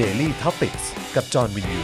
[0.00, 0.76] Daily t o p i c ก
[1.14, 1.80] กับจอห์นวินยู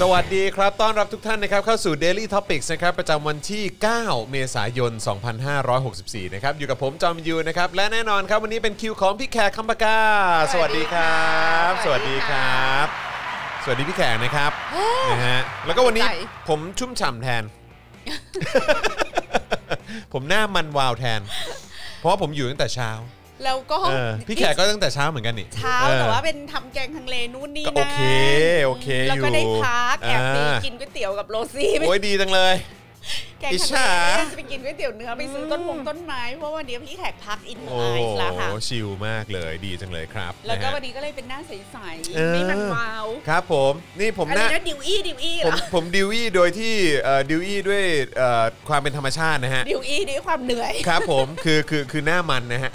[0.00, 3.64] สวัสดีครับ ต้อนรับทุกท่านนะครับเข้าสู่ Daily Topics นะครับประจำวันที่
[3.96, 4.92] 9 เมษายน
[5.62, 9.98] 2564 นะครับอยู่กับผมจอมยูนะครับและแน่นอนครับวันนี้เป็นคิวของพี่แขกคำปากา
[10.52, 11.26] สวัสดีครั
[11.70, 12.86] บ สวัสดีครับ
[13.64, 14.52] สวัสดีพี่แขกนะครับ
[15.10, 16.12] นะฮะแล้วก็วันนี้ใจ
[16.48, 17.42] ผมชุ่มฉ่ำแทน
[20.12, 21.20] ผมหน้ามันวาวแทน
[21.98, 22.90] เพราะว่าผมอยู่ตั้งแต่เช้า
[23.44, 28.00] แล้วก็เออพี่แขกก็ตั้งแต่เช้าเหมือนกันนี่เช้าออแต่ว่าเป็นทำแกงทังเลนู่นนี่ก็นั่นโอเค
[28.64, 41.78] โอเคแล้วก็ได้อยู่พักแอบไปอ่ากินก๋วยเตี๋ยวกับโรซี่โอ้ยดีจังเลยแกงอิจทังฉาเลจะไปกินก๋วยเตี๋ยวเนื้อไปซื้อต้นมงต้นไม้ เพราะว่าวันนี้พี่แขกพักอินเตอโอ้ร์ไอซ์แล้วค่ะ ชิลมากเลยดีจังเลยครับแล้วก็นะฮะวันนี้ก็เลยเป็นหน้าใส
[42.16, 46.74] เออๆไม่มันวาวครับผมนี่ผมอะไรนะ นะดิวอี้ดิวอี้ผมเหรอผมดิวอี้โดยที่
[47.04, 47.84] เอ่อดิวอี้ด้วย
[48.18, 52.70] เอ่อความเป็นธรรมชาตินะฮะ ดิวอี้ด้วยความเหนื่อย ครับผมคือคือคือหน้ามันนะฮะ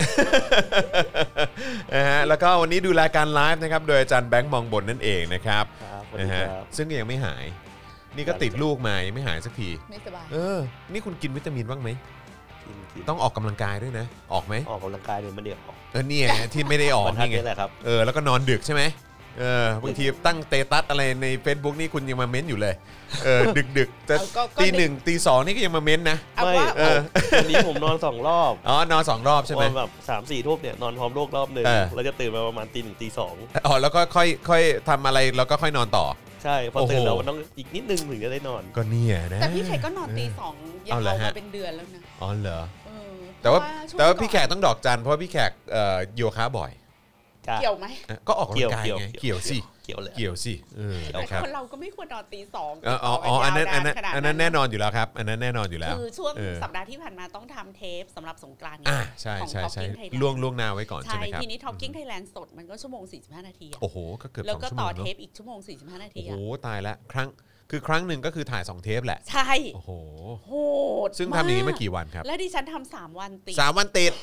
[1.96, 7.46] นะฮะแล้วก็วันนี้ดูรายการไลฟ์นะครับ โดยอาจารย์แบงค์มองบนนั่นเองนะครับครับสวัสดีนะฮะครับ ซึ่งก็ยังไม่หาย
[8.16, 10.58] นี่ก็ติดลูกมายังไม่หายสักที ไม่สบาย เออ
[10.92, 11.90] นี่คุณกินวิตามินบ้างไหม
[12.66, 18.84] กินกินต้องออกกำลังกายด้วยนะ ออกไหมออกกำลังกายเนี่ยมันเดี๋ยวออกเออเนี่ยที่ไม่ได้ออกบรรทัดนี่ไง นี่แหละครับ เออแล้วก็นอนดึกใช่ไหม
[19.40, 22.74] เออบางทีตั้งเตตัสอะไรใน Facebook นี่คุณยังมาเม้นอยู่เลย
[23.24, 26.98] เออดึกดึกๆจะเอาก็ก็ ตีดึกหนึ่งตีสองนี่ก็ยังมาเม้นนะเอาไม่ว่าเออ
[27.38, 36.06] วันนี้ผมนอนสองรอบอ๋อนอนสองรอบใช่ไหมนอนแบบสามสี่ทุ่มเนี่ยนอนพร้อมโลกรอบหนึ่งเออ แล้วจะตื่นมาประมาณตีหนึ่งตีสอง อ๋อแล้วก็ค่อยค่อยทำอะไรแล้วก็ค่อยนอนต่อ
[36.44, 40.54] ใช่พอโอ้โหตื่นแล้วมันต้องอีกนิดนึงถึงจะได้นอน ก็เนี่ยนะ แต่พี่แขกก็นอนตีสอง
[40.88, 46.72] ยาเอาวเหรอฮะมาเป็นเดือนแล้วนะ อ๋อเหรอเออแต่ว่าช่งแต่ว่าพี่ก่แขอนกต้องดอกจันเพราะว่าพี่แขกเอ่อโยคะบ่อย
[47.62, 66.04] เกี่ยวไหมอะก็ออกกำลังกายเกี่ยวไงเกี่ยวเกี่ยวสิเกี่ยวเลย เกี่ยวสิเออแต่นะครับคนเราก็ไม่ควรนอนตีสองเอออ๋ออ๋ออันนั้นอันนั้นอันนั้นแน่นอนอยู่แล้วครับ อันนั้นแน่นอนอยู่แล้วคือช่วงเออสัปดาห์ที่ผ่านมาต้องทำเทปสำหรับสงกรานต์ไงอ่าใช่ของ ใช่ใช่ Talking Thailand ล่วงล่วงหน้าไว้ก่อนใช่ใช่ไหมครับ ทีนี้ Talking Thailand สดมันก็ชั่วโมง 45 นาทีอะโอ้โห ก็เกือบแล้วสองก็ชั่วโมต่องเทเนาะปอีกชั่วโมง 45
[66.04, 67.30] นาทีโอ้โหอะตายละครั้ง
[67.72, 69.92] คือครั้งหนึ่งก็คือถ่ายสองเทปแหละใช่โอ้โห
[70.48, 70.54] โห
[71.08, 74.14] ดซึ่งทำอย่างนี้มากี่วันครับ แล้วดิฉันทำสามวันติดสามวันติด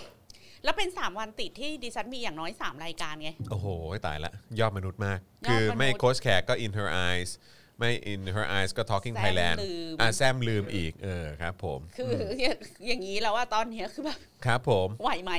[0.65, 3.67] แล้วเป็น 3 วันติดที่ดิฉันมีอย่างน้อย 3 รายการไง โอ้โห
[4.07, 7.31] ตายละ ยอดมนุษย์มากยอดมนุษย์คือไม่โค้ชแขกก็ in her eyes
[7.79, 15.33] ไม่ in her eyes ก็ talking แซม Thailand ลืมอ่าแซมลืมอีก เออครับผม คืออย่างอย่างนี้แล้วว่าตอนเนี้ยคือแบบ ครับผม ไหวไหม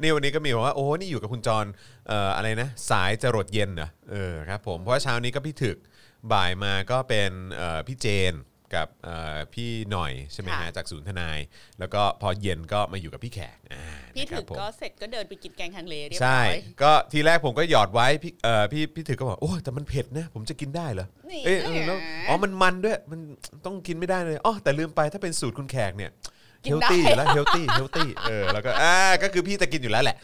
[0.00, 1.66] นี่วันนี้ก็มีบอกว่า โอ้ นี่อยู่กับคุณจร
[2.08, 5.76] เอ่ออะไรนะ สายจรดเย็นเหรอ เออครับผม เพราะว่าเช้านี้ก็พี่ถึก
[6.32, 8.34] บ่ายมาก็เป็นเอ่อพี่เจน
[8.74, 11.38] กับเอ่อพี่หน่อยใช่ไหมฮะค่ะจากศูนย์ทนาย
[11.78, 13.84] แล้วก็พอเย็นก็มาอยู่กับพี่แขกอ่า
[14.16, 23.20] พี่นะครัถึบกผมก็เสร็จก็เดินไปกินแกงฮังเลเรียบใช่ร้อยก็ทีแรกผมก็หยอดไว้พี่เอ่อพี่พี่ถึกก็บอกโอ้แต่มันเผ็ดนะผมจะกินได้เหรอนี่เอ้ยเออแล้วอ๋อมันมันด้วยมัน
[23.66, 26.12] ต้องกินไม่ได้เลยอ๋อแต่ลืมไปถ้าเป็นสูตรคุณแขกเนี่ย
[26.64, 30.16] กิเฮนลได้ตี้อยู่แล้วเฮลตี้เฮลตี้เออแล้วก็อ่าก็คือพี่จะกินอยู่แล้วแหละ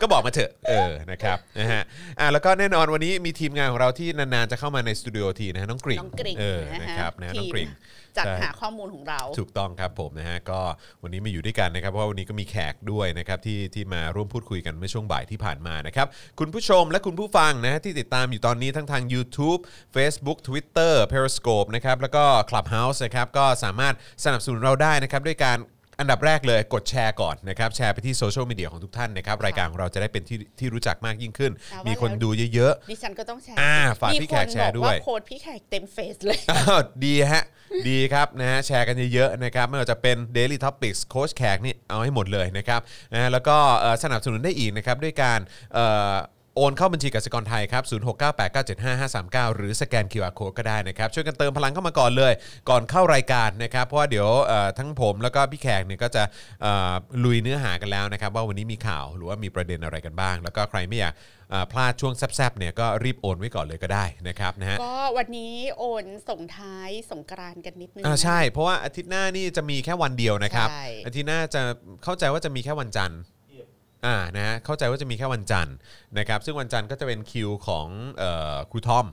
[0.00, 1.82] ก็บอกมาเถอะเออนะครับนะฮะ
[2.20, 7.68] อ่าแล้วก็แน่นอนวันนี้มีทีมงานของเราที่นานๆจะเข้ามาในสตูดิโอทีนะฮะน้องกริ่งน้องกริ่งเออนะนะฮะครับนะฮะน้องกริ่ง
[8.18, 10.60] จัดใช่หาข้อมูลของเรา ถูกต้องครับผมนะฮะก็
[11.02, 16.06] วันนี้มาอยู่ด้วยกันนะครับเพราะว่าวันนี้ก็มีแขกด้วยนะครับที่ที่มาร่วมพูดคุยกันเมื่อช่วงบ่ายที่ผ่านมานะครับ
[16.38, 19.60] คุณผู้ชมและคุณผู้ฟังนะฮะที่ติดตามอยู่ตอนนี้ทั้งทาง YouTube
[19.96, 23.94] Facebook Twitter Periscope นะครับแล้วก็ Clubhouse นะครับก็สามารถ
[24.24, 25.58] สนับสนุนเราได้นะครับด้วยการ
[26.00, 37.44] อันดับแรกเลยกดแชร์ก่อนนะครับแชร์ไปที่โซเชียลมีเดียของทุกท่านนะครับรายการของเราจะได้เป็นที่ที่รู้จักมากยิ่งขึ้นเอาว่า มีคนแล้วดูเยอะดิฉันก็ต้องแชร์อ่าสิฝากพี่แขกแชร์ด้วยมีคนบอกว่าโค้ดพี่แขกเต็มเฟซเลย อ้าวดีฮะ
[37.88, 42.80] ดีครับนะฮะแชร์กันเยอะๆนะครับไม่ว่าจะเป็น Daily Topics โค้ชแขกนี่เอาให้หมดเลยนะครับ
[43.12, 45.40] นะฮะแล้วก็เอ่อสนับสนุนได้อีกนะครับด้วยการ
[45.74, 46.14] เอ่อ
[46.56, 52.32] โอนเข้าบัญชีกสิกรไทยครับ 0698975539 หรือสแกน QR Code ก็ได้นะครับ ช่วยกันเติมพลังเข้ามาก่อนเลย
[52.70, 56.22] ก่อนเข้ารายการนะครับ เพราะว่าเดี๋ยวเอ่อทั้งผมแล้วก็พี่แขกเนี่ยก็จะ
[56.62, 56.92] เอ่อ
[57.24, 61.14] ลุยเนื้อหากันแล้วนะครับ ว่าวันนี้มีข่าวหรือว่ามีประเด็นอะไรกันบ้าง แล้วก็ใครไม่อยาก
[61.50, 71.62] เอ่อพลาดช่วงแซบๆเนี่ยก็รีบโอนไว้ก่อนเลยก็ได้นะครับนะฮะก็วันนี้โอนส่งท้ายสงกรานต์กันนิดนึงอ่านะใช่ เพราะว่าอาทิตย์หน้านี่จะมีแค่วันเดียวนะครับใช่อาทิตย์หน้าจะ
[72.04, 73.20] เข้าใจว่าจะมีแค่วันจันทร์
[74.06, 75.76] อ่านะฮะเข้าใจว่าจะมีแค่วันจันทร์
[76.18, 77.86] นะครับซึ่งวันจันทร์ก็จะเป็นคิวของ
[78.22, 78.24] อ
[78.54, 79.06] อครูทอม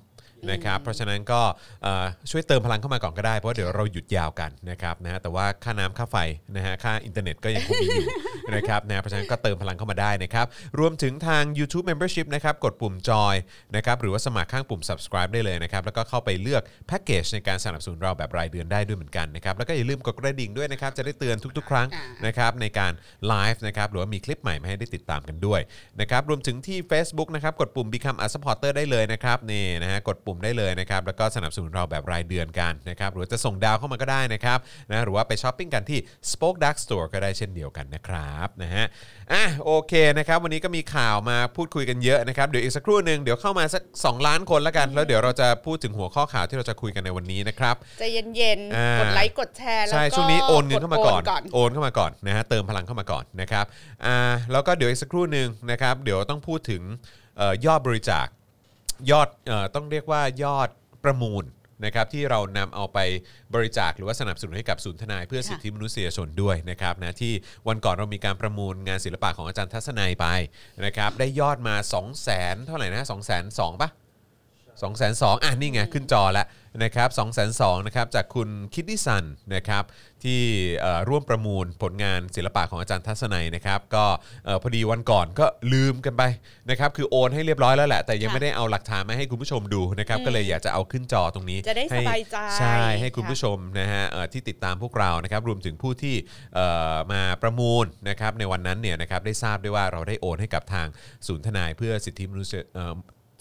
[0.51, 1.41] นะครับเพราะฉะนั้นก็
[1.83, 6.17] เอ่อช่วยเติมพลังเข้ามาก่อนก็ได้เพราะเดี๋ยวเราหยุดยาวกันนะครับนะฮะแต่ว่าค่าน้ำค่าไฟ
[6.55, 8.05] นะฮะค่าอินเทอร์เน็ตก็ยังคงมีอยู่
[8.55, 10.45] นะครับนะเพราะฉะนั้นก็เติมพลังเข้ามาได้นะครับ
[10.79, 13.35] รวมถึงทาง YouTube Membership นะครับกดปุ่มจอย
[13.75, 22.93] นะครับหรือว่าสมัครข้างปุ่ม subscribe ได้เลยนะครับแล้วก็เข้าไปเลือกแพ็กเกจในการสนับสนุนเราแบบรายเดือนได้ด้วยเหมือนกันนะครับแล้วก็อย่าลืมกดกระดิ่งด้วยนะครับจะได้เตือนทุก ๆ ครั้งอ่านนะครับในการ
[23.27, 25.61] ไลฟ์นะครับหรือว่ามีคลิปใหม่มาให้ได้ติดตามกันด้วย
[26.01, 34.59] นะครับรวมถึงที่ Facebook นะครับกดปุ่ม Become a supporter ได้เลยนะครับนี่นะฮะกดปุ่มได้เลยนะครับแล้วก็สนับสนุนเราแบบรายเดือนกันนะครับหรือว่าจะส่งดาวเข้ามาก็ได้นะครับ
[34.91, 35.99] นะหรือว่าไปช้อปปิ้งกันที่
[36.31, 38.85] SpokeDark Store ก็ได้เช่นเดียวกันนะครับนะฮะ
[39.33, 53.65] อะโอเคนะครับวันนี้ก็มีข่าวมาพูดคุยกันเยอะนะครับเดี๋ยวอีกสักครู่หนึ่งเดี๋ยวเข้ามาสัก 2 ล้านคนแล้วกัน แล้วเดี๋ยวเราจะพูดถึงหัวข้อข่าวที่เราจะคุยกันในวันนี้นะครับใจเย็นอ่าๆกดไลค์กดแชร์แล้วใช่ก็ช่วงนี้โอนเงินเข้ามาก่อนดโอนเข้ามาก่อนนะฮะเติมพลังเข้ามาก่อนนะครับ
[54.05, 54.17] อ่า
[54.51, 56.81] แล้วก็เดี๋ยวอีกสักครู่หนึ่งนะครับเดี๋ยวต้องพูดถึง
[57.37, 58.27] เอ่อยอดบริจาค
[59.11, 60.69] ยอดเอ่อต้องเรียกว่ายอด
[61.03, 61.45] ประมูล
[61.85, 62.99] นะครับที่เรานำเอาไป
[63.53, 67.33] บริจาคหรือว่าสนับสนุนให้กับศูนย์ทนายเพื่อสิทธิมนุษยชนด้วยนะครับนะที่
[67.67, 70.25] วันก่อนเรามีการประมูลงานศิลปะของอาจารย์ทัศนัยไป
[70.85, 73.89] นะครับได้ยอดมา 2 0 0 0 0 0เท่าไหร่นะ2 2 0 0 0ปะ
[74.81, 76.47] 2 2 0 0 0อะนี่ไงขึ้นจอแล้ว
[76.83, 79.23] นะครับ2 2 0 0 0นะครับจากคุณคิดดิซัน
[79.55, 79.83] นะครับ
[80.23, 80.41] ที่
[80.79, 84.05] เอ่อร่วมประมูลผลงานศิลปะของอาจารย์ทัศนัยนะครับก็
[84.45, 86.23] เอ่อพอดีวันก่อนก็ลืมกันไป
[86.69, 96.15] นะครับคือโอนให้เรียบร้อยแล้วแหละ แต่ยังค่ะไม่ได้เอาหลักฐานมาให้คุณผู้ชมดูนะครับก็เลยอยากจะเอาขึ้นจอตรงนี้จะได้ให้สบายใจใช่ให้คุณค่ะผู้ชมนะฮะเอ่อที่ติดตามพวกเรานะครับรวมถึงผู้ที่
[96.55, 100.87] เอ่อมาประมูลนะครับในวันนั้นเนี่ยนะครับได้ทราบด้วยว่าเราได้โอนให้กับทาง
[101.27, 102.95] ศูนย์ทนายเพื่อสิทธิมนุษยเอ่อ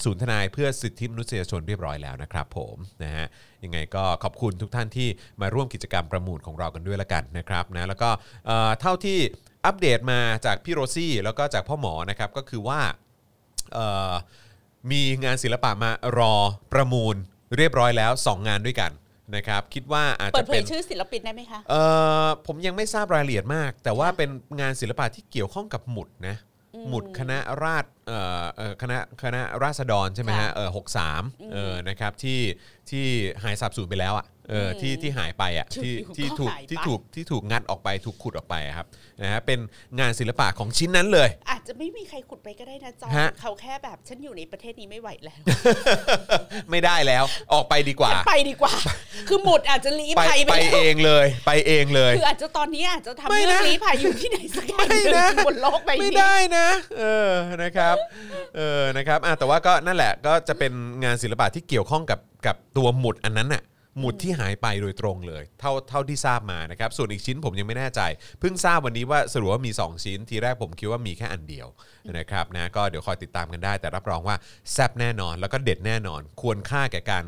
[0.04, 3.26] ศูนย์ทนายเพื่อสิทธิมนุษยชนเรียบร้อยแล้วนะครับผมนะฮะ
[3.64, 5.08] ยังไงก็ขอบคุณทุกท่านที่
[5.40, 8.10] มาร่วมกิจกรรมประมูลของเรากันด้วยละกันนะครับนะแล้วก็
[8.46, 9.18] เอ่อเท่าที่
[9.66, 12.80] อัปเดตมาจากพี่โรซี่แล้วก็จากพ่อหมอนะครับก็คือว่า
[13.72, 14.12] เอ่อ
[14.90, 16.34] มีงานศิลปะมารอ
[16.72, 17.16] ประมูล
[17.56, 18.90] เรียบร้อยแล้ว 2 งานด้วยกัน
[19.36, 21.82] นะครับคิดว่าอาจเปิจะดเผเป็ยน ชื่อศิลปินได้ไหมคะ เอ่
[22.24, 26.36] อผมยังไม่ทราบรายละเอียดมาก แต่ว่าเป็นงานศิลปะที่เกี่ยวข้องกับหมุดนะ
[26.88, 27.88] หมุดคณะราษฎร
[28.82, 31.22] คณะคณะราษฎรใช่ไหมฮะค่ะเออหกสาม
[31.52, 32.40] เออนะครับที่
[32.90, 33.04] ที่
[33.42, 38.86] หายสับสูญไปแล้วอะเออที่ที่หายไปอะที่อยู่ๆที่ก็ถูกหายไปที่ถูกที่ถูกงัดออกไปถูกขุดออกไปอะครับ
[39.22, 39.58] นะฮะเป็น
[40.00, 45.38] งานศิลปะของชิ้นนั้นเลย อาจจะไม่มีใครขุดไปก็ได้นะจอฮะเขาแค่แบบฉันอยู่ในประเทศนี้ไม่ไหวแล้ว
[46.70, 48.74] ไม่ได้แล้วออกไปดีกว่าฉันไปดีกว่า
[49.28, 56.68] คือหมุดอาจจะลี้ไปภัยไปไปแล้วเองเลย ไปเองเลยคืออาจจะตอนนี้อาจจะทำไม่เรื่องนะลี้ภัยอยู่ที่ไหนสักแห่งหไม่นึ่นะงบนโลกใบไม่นี้ได้นะ
[56.98, 57.32] เออ
[57.62, 57.95] นะครับ
[58.56, 60.72] เออนะครับอะแต่ว่าก็นั่นแหละก็จะเป็น
[61.04, 63.64] งานศิลปะที่เกี่ยวข้องกับกับตัวหมุดอันนั้นน่ะ
[64.00, 68.00] หมุดที่หายไปโดยตรงเลย เท่าเท่าที่ทราบมานะครับ ส่วนอีกชิ้นผมยังไม่แน่ใจ
[68.40, 71.68] เพิ่งทราบวันนี้ว่าสรุปว่ามี 2 ชิ้น ทีแรกผมคิดว่ามีแค่อันเดียว
[72.18, 74.36] นะครับนะก็เดี๋ยวคอยติดตามกันได้ แต่รับรองว่า
[74.72, 77.24] แซบแน่นอนแล้วก็เด็ดแน่นอน ควรค่าแก่การ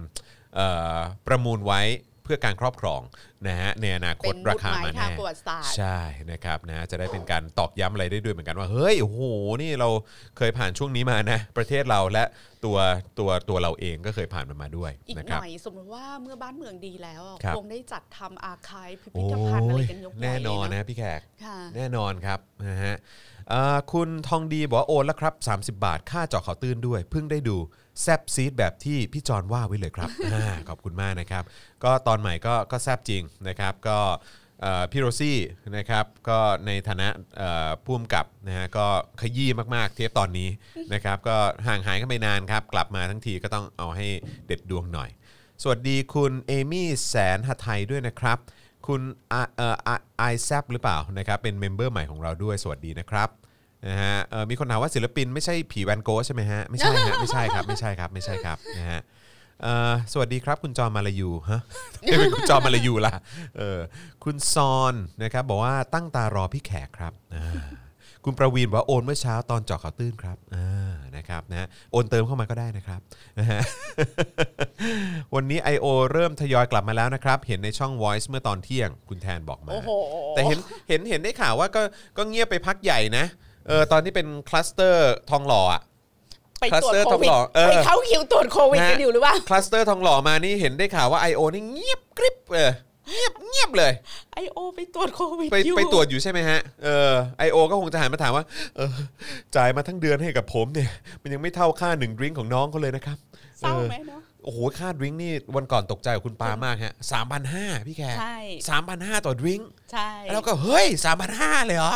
[1.26, 1.80] ประมูลไว้
[2.28, 3.00] พื่อการครอบครอง
[3.48, 5.98] นะฮะในอนาคเป็ตนราบุตรคาหมายมาทางแน่ประวัติศาสตร์ใช่
[6.30, 9.20] นะครับนะจะได้เป็นการตอกย้ำอะไรได้ด้วยเหมือนกันว่าเฮ้ยโอ้โห
[9.62, 9.88] นี่เรา
[10.36, 12.24] เคยผ่านช่วงนี้มานะ ประเทศเราและ
[12.64, 12.76] ตัว
[13.18, 22.96] ตัวตัวเราเองก็เคยผ่านมันมาด้วยอีกนะหครับน่อยสมมติว่าเมื่อบ้านเมืองดีแล้วครับคงได้จัดทำอาคายพิโอ้พิธภัณฑ์อะไรยกันยกใหญ่แน่นอนเลยนะพี่แขกค่ะแน่นอนครับนะฮะ
[23.50, 27.56] เอ่อคุณทองดีบอกว่าโอนแล้วครับ 30 บาท ค่าเจาะเขาตื้นด้วยเพิ่งได้ดู
[28.02, 31.44] แซบซีดแบบที่พี่จอนว่าไว้เลยครับอ่าขอบคุณมากนะครับ
[31.84, 33.98] ก็ตอนใหม่ก็ก็แซบจริงนะครับ ก็
[34.60, 35.38] เอ่อพี่โรซี่
[35.76, 38.86] นะครับก็ในฐานะเอ่อผู้กำกับนะฮะก็
[39.20, 40.48] ขยี้มากๆเทปตอนนี้
[40.94, 41.36] นะครับ ก็
[41.66, 44.06] ห่างหายกันไปนานครับ กลับมาทั้งทีก็ต้องเอาให้
[44.46, 45.10] เด็ดดวงหน่อย
[45.62, 48.38] สวัสดีคุณเอมี่แสนหทัยด้วยนะครับ
[48.86, 49.00] คุณ
[49.32, 49.76] อ่าเอ่อ
[50.18, 53.28] ไอแซบหรือเปล่านะครับเป็น member ใหม่ของเราด้วยสวัสดีนะครับ
[53.86, 59.00] นะฮะเอ่อมีคนถามว่าศิลปินไม่ใช่ผีแวนโกสใช่ไหมฮะไม่ใช่ฮะไม่ใช่ครับไม่ใช่ครับไม่ใช่ครับนะฮะ
[59.62, 61.60] เอ่อสวัสดีครับคุณจอมมาลายูฮะ
[62.00, 63.14] ไม่เป็นคุณจอมมาลายูล่ะ
[63.58, 63.78] เออ
[64.24, 67.66] คุณซอนนะครับบอกว่าตั้งตารอพี่แขกครับอ่า
[68.24, 73.00] คุณประวีนบอกว่าโอนเมื่อเช้าตอนเจาะข่าวตื้นครับอ่านะครับนะโอนเติมเข้ามาก็ได้นะครับ
[73.38, 73.60] นะฮะ
[75.34, 75.86] วันนี้ I.O.
[76.12, 79.90] เริ่มทยอยกลับมาแล้วนะครับ เห็นในช่อง Voice เมื่อตอนเที่ยงคุณแทนบอกมาโอ้โห
[80.30, 80.58] แต่เห็น
[80.88, 81.82] เห็นเห็นได้ข่าวว่าก็
[82.16, 83.24] ก็เงียบไปพักใหญ่นะ
[83.68, 85.82] เออตอนที่เป็นคลัสเตอร์ทองหล่ออะ
[86.60, 91.40] ไปตรวจ cluster โควิดทองหล่อเออไปเข้าคิวตรวจโควิดกันอยู่หรือเปล่าคลัสเตอร์ทองหล่อมานี่เห็นได้ข่าวว่า I.O.
[91.54, 92.72] นี่เงียบกริบเออ
[93.10, 93.92] เงียบเงียบเลย
[94.34, 94.58] I.O.
[94.76, 97.56] ไปตรวจโควิดไปอยู่ไปตรวจอยู่ใช่ไหมฮะเออ I.O.
[97.70, 98.44] ก็คงจะหันมาถามว่า
[98.76, 98.90] เออ
[99.56, 100.90] จ่ายมาทั้งเดือนให้กับผมเนี่ย
[101.22, 103.18] มันยังไม่เท่าค่าหนึ่งดริงก์ของน้องเขาเลยนะครับ
[103.60, 108.36] เศร้าไหมเนาะโอ้โหค่าดริงก์นี่วันก่อนตกใจกับคุณปามากฮะสามพันห้าพี่แขกใช่
[108.68, 111.94] สามพันห้าต่อดริงก์ใช่แล้วก็เฮ้ยสามพันห้าเลยเหรอ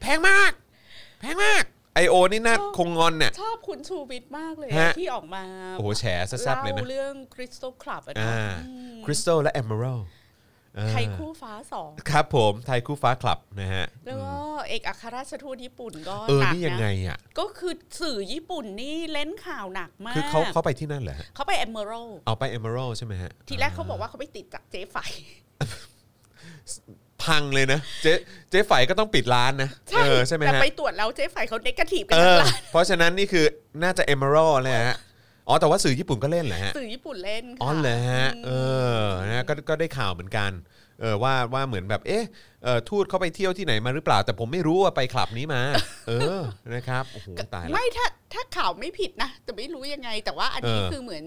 [0.00, 0.52] แพงมาก
[1.20, 5.44] แพงมากไอโอนี่น่าคงงอนเนี่ย ชอบคุณชูวิทย์มากเลยฮะ ที่ออกมา
[5.76, 10.00] โอ้โหแฉซะแซ่บเลยนะเล่าเรื่องคริสตัลคลับอะอ่าเนาะอืมคริสตัลและเอมเมอรัล
[10.90, 14.32] ไทยคู่ฟ้าสองครับผมไทยคู่ฟ้าคลับนะฮะ แล้วก็
[14.68, 24.96] เอกอัครราชทูตญี่ปุ่นก็เออ หนักนี่ยังไงนะอะ ก็คือสื่อญี่ปุ่นนี่เล่นข่าวหนักมากคือเขาเขาไปที่นั่นเหรอฮะเขาไป Emeraldเอาไป Emerald ใช่ไหมฮะทีแรกเขาบอกว่าเขาไปติดจากเจ๊ไฝ
[27.24, 28.12] พังเลยนะเจ๊
[28.50, 33.44] เจ๊ไฝก็ต้องปิดร้านนะเออใช่ไหมแต่ฮะไปตรวจแล้วเจ๊ไฝเขา negative กันเอทั้งร้านเพราะฉะนั้นนี่คือ
[33.82, 34.96] น่าจะ Emerald เลยฮะ
[35.48, 38.50] อ๋อแต่ว่าสื่อญี่ปุ่นก็เล่นแหละฮะ สื่อญี่ปุ่นเล่นค่ะอ๋อเหรอฮะมเอ
[38.98, 40.50] อนะก็ก็ได้ข่าวเหมือนกัน
[41.00, 42.24] เออว่าว่าเหมือนแบบเอ๊ะ
[42.64, 45.62] เออทูตเข้าไปเที่ยวที่ไหนมาหรือเปล่า แต่ผมไม่รู้ว่าไปคลับนี้มา
[46.08, 46.40] เออ
[46.74, 51.24] นะครับโอ้โหตายละไม่ถ้าถ้าข่าวไม่ผิดนะแต่ไม่รู้ยังไง แต่ว่าอันนี้เออคือเหมือน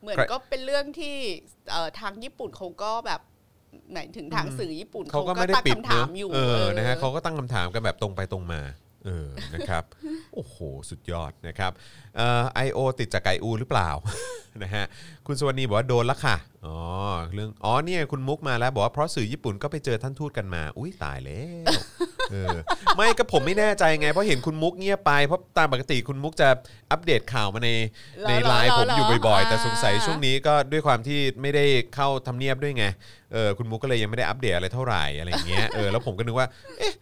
[0.00, 1.16] เหมือนใคร ก็เป็นเรื่องที่
[1.70, 3.20] เอ่อทางญี่ปุ่นเขาก็แบบ
[3.92, 8.60] หมายถึงทางสื่อญี่ปุ่นเขาก็ไม่ได้ตั้งปิดคำเนถาอะมอยู่เออออนะฮะเขาก็ตั้งคำถามกันแบบตรงไปตรงมา
[9.04, 9.84] เออนะครับ
[10.34, 10.56] โอ้โห
[10.90, 11.72] สุดยอดนะครับ
[12.16, 13.90] เอ่อไอโอติดจากไก่อูหรือเปล่า
[14.62, 14.84] นะฮะ
[15.26, 16.76] คุณสวนีบอกว่าโดนละค่ะ อ๋อ
[17.34, 21.80] เรื่อง อ๋อ เนี่ย คุณมุกมาแล้ว บอกว่าเพราะสื่อญี่ปุ่นก็ไปเจอท่านทูตกันมา อุ้ยตายแล้ว
[22.32, 22.56] เออ
[22.96, 26.48] ไม่ก็ผมไม่แน่ใจไง เพราะเห็นคุณมุกเงียบไป เพราะตามปกติคุณมุกจะ
[26.90, 27.70] อัปเดตข่าวมาใน
[28.18, 32.84] เหรอในไลน์เหรอผมอยู่เหรอบ่อยๆอ่าแต่สงสัยช่วงนี้ก็ด้วยความที่ไม่ได้เข้าทำเนียบด้วยไง
[33.32, 36.94] เออคุณมุกก็เลยยังไม่ได้อัปเดตอะไรเท่าไหร่อะไรอย่างเงี้ยเออแล้วผมก็นึกว่าเอ๊ะ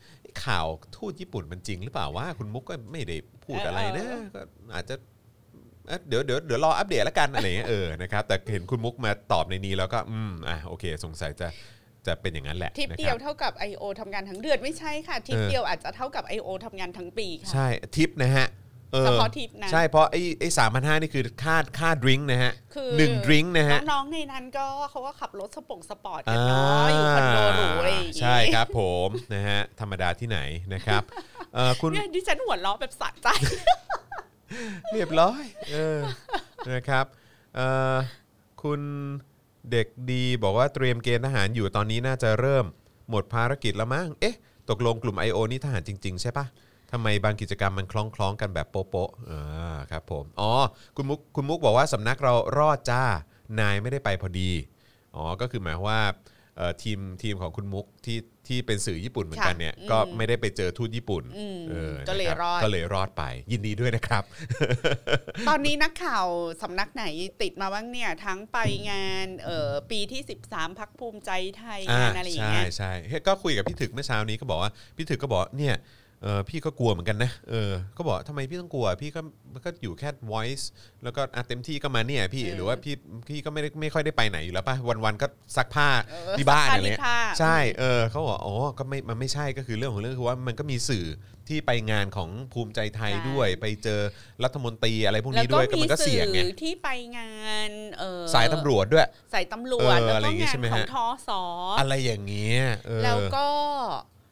[0.44, 0.66] ข่าว
[0.96, 4.04] ทูตญี่ปุ่นมันจริงหรือเปล่าว่าคุณมุกก็ไม่ได้พูดอะไรนะ
[4.34, 4.40] ก็
[4.74, 4.94] อาจจะ
[5.88, 11.48] เอ๊ะเดี๋ยวเดี๋ยวเดี๋ยวรออัปเดตแล้วกันอะไรอย่างเงี้ยเออนะครับแต่เห็นคุณมุกมาตอบในนี้แล้วก็อืมอะโอเค สงสัยจะ
[12.06, 13.82] จะเป็นอย่างนั้นแหละทิปเดียวนะคยรัวบเท่ากับ I.O.
[14.00, 16.48] ทำงานทั้งเดือนไม่ใช่ค่ะทิปเออเดียวอาจจะเท่ากับ I.O.
[16.64, 18.48] ทำงานทั้งปีค่ะใช่ทิปนะฮะ
[18.92, 30.38] เออเฉพาะทิปนะใช่เพราะไอ้ไอ้สามพันห้านี่คือค่าค่า drink นะฮะคือหนึ่ง drink นะฮะน้องๆในนั้นก็เขาก็ขับรถสปงสปอร์ตกันเนาะอยู่คอนโดหรูอะไรอย่างงี้ใช่ครับผมนะฮะธรรมดาที่ไหน
[30.74, 31.02] นะครับ
[31.54, 33.28] เอ่อคุณเนี่ยดิฉันหัวเราะแบบสะใจ
[34.92, 36.00] เรียบร้อยเออ
[36.72, 37.04] นะครับ
[37.56, 37.96] เอ่อ
[38.62, 38.80] คุณ
[39.72, 42.64] เด็กดีบอกว่าเตรียมเกณฑ์ทหารอยู่ตอนนี้น่าจะเริ่ม
[43.10, 44.36] หมดภารกิจแล้วมั้งเอ๊ะ
[44.70, 45.38] ตกลงกลุ่ม I.O.
[45.50, 46.46] นี่ทหารจริง ๆ ใช่ปะ
[46.92, 50.52] ทำไมบางกิจกรรมมันคล้องๆกันแบบโป๊ะๆอ่าครับผมอ๋อ
[50.96, 53.04] คุณมุกคุณมุกบอกว่าสำนักเรารอดจ้า
[53.60, 54.50] นายไม่ได้ไปพอดี
[55.14, 56.00] อ๋อก็คือหมายว่า
[56.82, 58.16] ทีมทีมของคุณมุกที่
[58.48, 64.24] ที่เป็นสื่อญี่ปุ่นเหมือนกันเนี่ยค่ะอืมก็ไม่ได้ไปเจอทูตญี่ปุ่นอืมเออก็เลยนะคบรอดก็เลยรอดไป ยินดีด้วยนะครับ
[65.48, 66.26] ตอนนี้นักข่าว
[66.62, 67.04] สำนักไหน
[67.42, 68.58] ติดมาบ้างเนี่ย ทั้งไป
[68.90, 75.76] งานเอ่อปีที่ 13พักภูมิใจไทยงานอะไรอย่างใช่เงี้ยใช่เฮ้ยก็คุยกับพี่ถึกเมื่อเช้านี้ก็บอกว่าพี่ถึกก็บอกเนี่ย
[76.22, 79.20] เออพี่ก็กลัวเหมือนกันนะเออก็บอกทำไมพี่ต้องกลัว พี่ก็
[79.64, 80.64] ก็อยู่แค่ voice
[81.04, 82.94] แล้วก็อะเต็มที่ก็มาเนี่ยพี่เออหรือว่าพี่
[83.28, 91.06] พี่ก็ไม่ได้ไม่ค่อยได้ไปไหนอยู่แล้วป่ะวันๆก็ซักผ้าเออที่บ้านซักผ้าอะไรเงี้ยรีดผ้าใช่เออเขาบอกอ๋อก็ไม่มันไม่ใช่ก็คือเรื่องของเรื่องคือว่ามันก็มีสื่อ
[91.48, 94.00] ที่ไปงานของภูมิใจไทยใช่ด้วย ไปเจอ
[94.44, 97.30] รัฐมนตรีอะไรพวกแล้วนี้ก็ด้วยก็มีมันก็สื่เสี่ยงไงอที่ไปงา
[97.68, 101.42] นเอ่อสายตำรวจด้วยสายตำรวจเออแล้วอะไรก็อย่างงี้งาใช่นไหมของฮะทอสอ
[101.78, 103.46] อะไรอย่างเงี้ยเออแล้วก็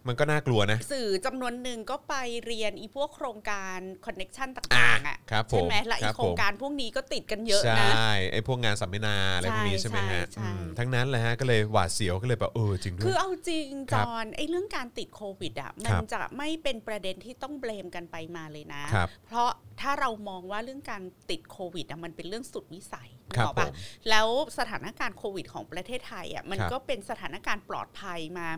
[0.08, 2.14] มันก็น่ากลัวนะ สื่อจำนวนหนึ่งก็ไป
[2.46, 23.74] เรียนอีพวกโครงการคอนเน็ชันต่อะางๆอะครับผมใช่ไหมและคอีรับโครงการพวกนี้ก็ติดกันเยอะนะใช่ไอ้พวกงานสัมมนาอะไรพวกนี้ใช่ใช่ไหมฮะใช่ใช่ อืมทั้งนั้นแหละฮะก็เลยหวาดเสียวก็เลยแบบเออจริงด้วคืย อเอาจริงคจรับอนไอ้เรื่องการติดโควิดอะคมัรันบจะไม่เป็นประเด็นที่ต้องเบลมกันไปมาเลยนะ ครับ เพราะถ้าเรามองว่าเรื่องการติดโควิดอะมันเป็นเรื่องสุดวิสัยครับนึกออกปะผม
[24.10, 24.28] แล้ว
[24.58, 28.48] สถานการณ์โควิดของประเทศไทยอะมันครับก็เป็นสถานการณ์ปลอดภัยมา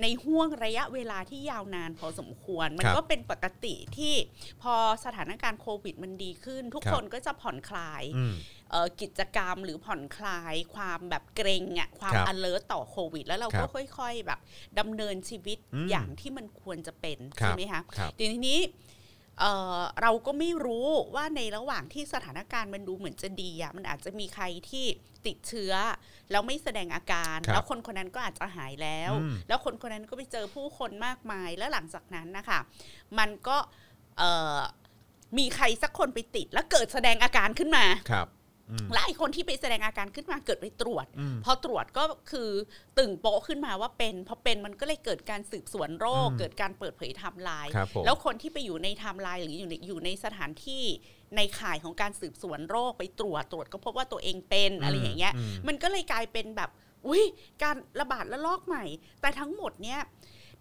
[0.00, 4.14] ในห่วงระยะเวลาที่ยาวนานพอสมควร มันครับก็เป็นปกติที่
[4.62, 8.34] พอสถานการณ์โควิดมันดีขึ้น ทุกครับคนก็จะผ่อนคลายอืม
[8.70, 13.68] เอ่อกิจกรรมหรือผ่อนคลายความแบบเกรงอะความครับ alert ต่อโควิด แล้วเราครัก็บ
[13.98, 14.40] ค่อย ๆ แบบ
[14.78, 18.58] ดำเนินชีวิตอืมอย่างที่มันควรจะเป็นครัใช่บไหมคะครับทีนี้
[19.40, 24.86] เอ่อเราก็ไม่รู้ว่าในระหว่างที่สถานการณ์มันดูเหมือนจะดีอะมันอาจจะมีใครที่
[25.26, 25.74] ติดเชื้อ
[26.30, 32.58] แล้วไม่แสดงอาการครับแล้วคนคนนั้นก็อาจจะหายแล้วอืมแล้วคนคนนั้นก็ไปเจอผู้คนมากมายแล้วหลังจากนั้นนะคะ
[33.18, 33.56] มันก็
[34.18, 34.58] เอ่อ
[35.38, 38.41] มีใครสักคนไปติดแล้วเกิดแสดงอาการขึ้นมาครับอืม
[38.92, 42.50] และไอ้คนที่ไปแสดงอาการขึ้นมาเกิดไปตรวจอืมพอตรวจก็คือ
[42.98, 50.84] ตึงโป๊ะขึ้นมาว่าเป็นพอเป็นมันก็เลยเกิดการสืบสวนโรคอืมเกิดการเปิดเผยไทม์ไลน์ครับผมแล้วคนที่ไปอยู่ในไทม์ไลน์หรืออยู่ในอยู่ในสถานที่
[51.36, 56.70] ในข่ายของการสืบสวนโรคไปตรวจตรวจก็พบว่าตัวเองเป็นอะไรอย่างเงี้ยอืมมันก็เลยกลายเป็นแบบ
[57.06, 57.22] อุ้ย
[57.62, 58.84] การระบาดระลอกใหม่
[59.20, 60.00] แต่ทั้งหมดเนี่ย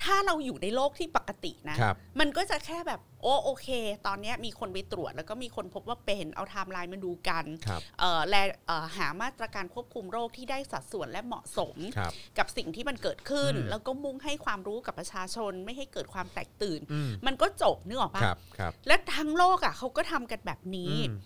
[0.03, 3.67] ถ้าเราอยู่ในโลกที่ปกตินะครับมันก็จะแค่แบบโอ้โอเค
[4.07, 21.17] ตอนเนี้ยมีคนไปตรวจแล้วก็มีคนพบว่าเป็นเอาไทม์ไลน์มาดูกันครับเอ่อและเอ่อหามาตรการควบคุมโรคที่ได้สัดส่วนและเหมาะสมครับกับสิ่งที่มันเกิดขึ้นอืมแล้วก็มุ่งให้ความรู้กับประชาชน ไม่ให้เกิดความแตกตื่นอืมมันก็จบนึกออกปะครับครับและทั้งโลกอะเขาก็ทำกันแบบนี้อืม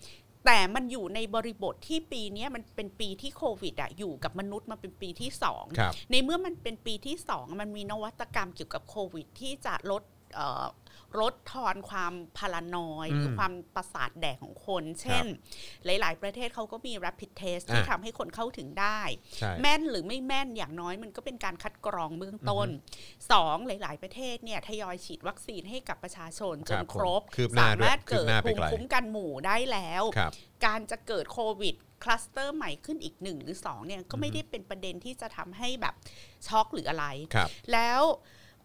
[0.46, 10.02] แต่มันอยู่ในบริบทที่ปีเนี้ยมันเป็นปีที่โควิดอะอยู่กับมนุษย์มาเป็นปีที่สองครับในเมื่อมันเป็นปีที่สองมันมีนวัตกรรมเกี่ยวกับโควิด ที่จะลด
[10.34, 10.66] เอ่อ
[11.20, 15.26] ลดทอนความพารานอยหรือมความประสาทแดกของคน เช่น
[15.84, 19.00] หลาย ๆ ประเทศเขาก็มี rapid test ที่อะทำให้คนเข้าถึงได้
[19.38, 22.68] ใช่แม่นหรือไม่แม่นอย่างน้อยมันก็เป็นการคัดกรองเบื้องต้น
[23.32, 30.32] สองหลาย ๆ ประเทศเนี่ยทยอยฉีดวัคซีนให้กับประชาชนจครันบครบผมคืบหน้าสามารถด้วยคืเกิบดหน้าไปภูมิไกลคุ้มกันหมู่ได้แล้วครับ
[30.64, 35.94] การจะเกิดโควิดคลัสเตอร์ใหม่ขึ้นอีกหนึ่งหรือสองเนี่ยก็ไม่ได้เป็นประเด็นที่จะทำให้แบบ
[36.46, 38.02] ช็อกหรืออะไรครับแล้ว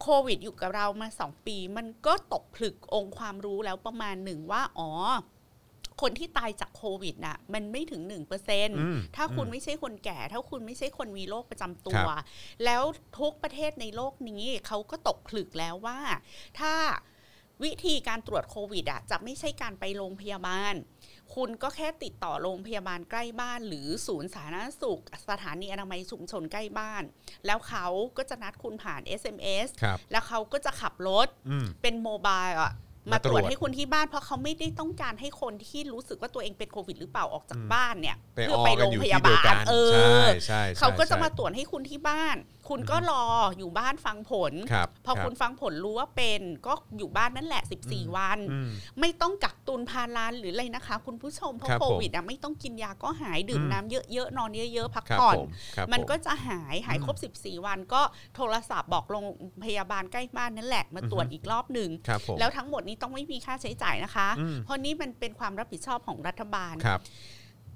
[0.02, 4.90] โควิดอยู่กับเรามาสองปี มันก็ตกผลึกองค์ความรู้แล้วประมาณหนึ่งว่า อ๋อ
[6.02, 12.10] คนที่ตายจากโควิดน่ะ มันไม่ถึงหนึ่งเปอร์เซ็นอืมถ้าคุณอืมไม่ใช่คนแก่ ถ้าคุณไม่ใช่คนมีโรคประจำตัครัวบ
[12.66, 12.82] แล้ว
[13.20, 16.00] ทุกประเทศในโลกนี้เขาก็ตกผลึกแล้วว่า
[16.60, 16.74] ถ้า
[17.64, 20.74] วิธีการตรวจโควิดอะจะไม่ใช่การไปโรงพยาบาล
[21.36, 27.04] คุณก็แค่ติดต่อโรงพยาบาลใกล้บ้าน หรือศูนย์สาธารณสุข สถานีอนามัยชุมชนใกล้บ้าน
[27.46, 27.86] แล้วเขา
[28.18, 32.74] ก็จะนัดคุณผ่าน SMS ครับแล้วเขาก็จะขับรถอืมเป็นโมบายอะ
[33.12, 42.36] มามาตตรรววจจให้คุณที่บ้านเพราะเขาไม่ได้ต้องการให้คนที่รู้สึกว่าตัวเองเป็นโควิดหรือเปล่าออกจากอืมบ้านเนี่ยไปเพื่อออไปกัโรนงอยู่พที่ยาเดียวบากัลนเอใช่อใช่ใช่เขาก็จะใช่มาตรวจให้คุณที่บ้าน
[42.72, 43.24] คุณก็รอ
[43.58, 58.02] อยู่บ้านฟังผลครับพอรับคุณฟังผลรู้ว่าเป็นก็อยู่บ้านนั่นแหละ 14 วันอืมไม่ต้องกักตุนพารานหรืออะไรนะคะ คุณผู้ชมเพราะครับโคผมวิดอะไม่ต้องกินยาก็หายดื่มอืมน้ำเยอะๆนอนเยอะๆพักครับผ่อนผมครับมันผก็จะหายหายครบ 14 วัน ก็
[58.36, 59.26] โทรศัพท์บอกโรง
[59.64, 67.02] พยาบาลใกล้บ้านนั่นแหละมาตรวจอีกรอบหนึ่งครับผมแล้วทั้งหมดนี้ต้องไม่มีค่าใช้จ่ายนะคะอืมเพราะนี่มันเป็นความรับผิดชอบของรัฐบาลครับ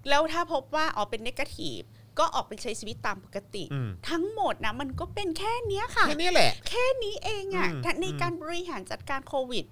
[0.09, 1.81] แล้วถ้าพบว่าออกเป็นนกาทีฟ
[2.19, 9.65] ก็ออกไปใช้ชีวิตตามปกติ อืม ทั้งหมดนะมันก็เป็นแค่เนี้ยค่ะ แค่นี้แหละ แค่นี้เองอะ่ะอืมแต่ในอืมการบริหารจัดการโควิด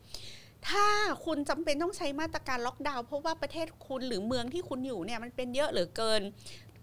[0.70, 0.88] ถ้า
[1.26, 6.22] คุณจำเป็นต้องใช้มาตรการล็อกดาวน์เพราะว่าประเทศคุณหรือเมืองที่คุณอยู่เนี่ยมันเป็นเยอะเหลือเกิน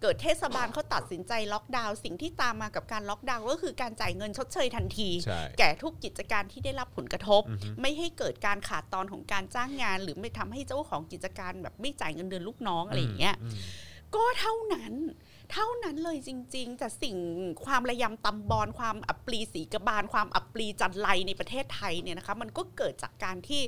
[0.03, 13.55] เกิดเทศบาลเขาตัดสินใจล็อกดาวน์สิ่งที่ตามมากับการล็อกดาวน์ก็คือการจ่ายเงินชดเชยทันที ใช่ แก่ทุกกิจการที่ได้รับผลกระทบ อือฮึ ไม่ให้เกิดการขาดตอนของการจ้างงาน หรือไม่ทำให้เจ้าของกิจการแบบไม่จ่ายเงินเดือนลูกน้องอะไรอย่างเงี้ยอืม
[14.15, 14.93] ก็เท่านั้น
[15.53, 17.17] เท่านั้นเลยจริง ๆ แต่สิ่ง
[17.65, 23.63] ความระยำตำบอลความอับปรีสีกบาล ความอับปรีจันไรในประเทศไทยเนี่ยนะคะมันก็เกิดจากการที่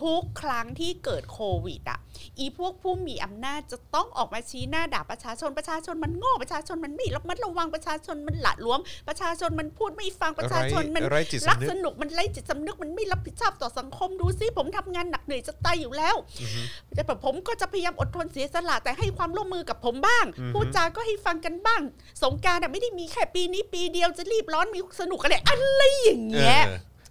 [0.00, 1.98] ทุกครั้งที่เกิดโควิดอะ
[2.38, 16.62] อีพวกผู้มีอำนาจจะต้องออกมาชี้หน้าด่าประชาชนประชาชนมันโง่ประชาชนมันไม่ระมัดระวังประชาชนมันหละหลวม ประชาชนมันพูดไม่ฟังประชาชนมันไร้จิตรักสำนึกสนุกมันไร้จิตสำนึกมันไม่รับผิดชอบต่อสังคมดูซิผมทำงานหนักเหนื่อยจะตายอยู่แล้วอือฮึ
[16.94, 21.82] แต่แบบผมก็จะพยายามอดทนเสียสละแต่ให้ความร่วมมือกับผมบ้างอือฮึพูดจาก็ให้ฟังกันบ้าง
[22.22, 26.58] สงกรานต์ไม่ได้มีแค่ปีนี้ปีเดียวจะรีบร้อนมีสนุกอะไรอะไรอย่างเงี้ย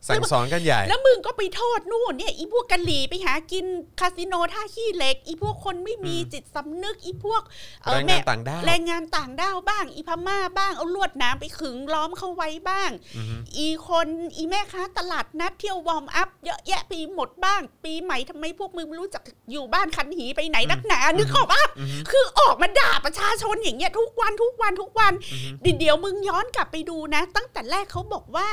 [0.10, 3.66] สั่งสอนกันใหญ่ แล้วมึงก็ไปโทษนู่นเนี่ยอีพวกกะหรี่ไปหากิน
[4.00, 7.42] คาสิโนท่าขี้เหล็ก อีพวกคนไม่มีอืมจิตสำนึกอีพวก
[7.84, 28.48] เออแม่แรงงานต่างด้าวแรงงานต่างด้าวบ้าง อีพม่าบ้างเอาลวดหนามไปขึงล้อมเขาไว้บ้างอือฮึอีคนอีแม่ค้าตลาดนัดเที่ยววอร์มอัพเยอะแยะไปหมดบ้าง ปีใหม่ทำไมพวกมึงไม่รู้จักอยู่บ้านคันหีไปไหนนักหนานึกออกปะอือฮึคือออกมาด่าประชาชนอย่างเงี้ยทุกวันทุกวันทุกวันอือฮึเดี๋ยวมึงย้อนกลับไปดูนะ ตั้งแต่แรกเขาบอกว่า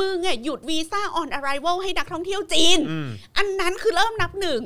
[0.00, 4.62] มึงอะหยุดวีซ่าออน r r i v a l ให้นักท่องเที่ยวจีนอืมอันนั้นคือเริ่มนับหนึ่ง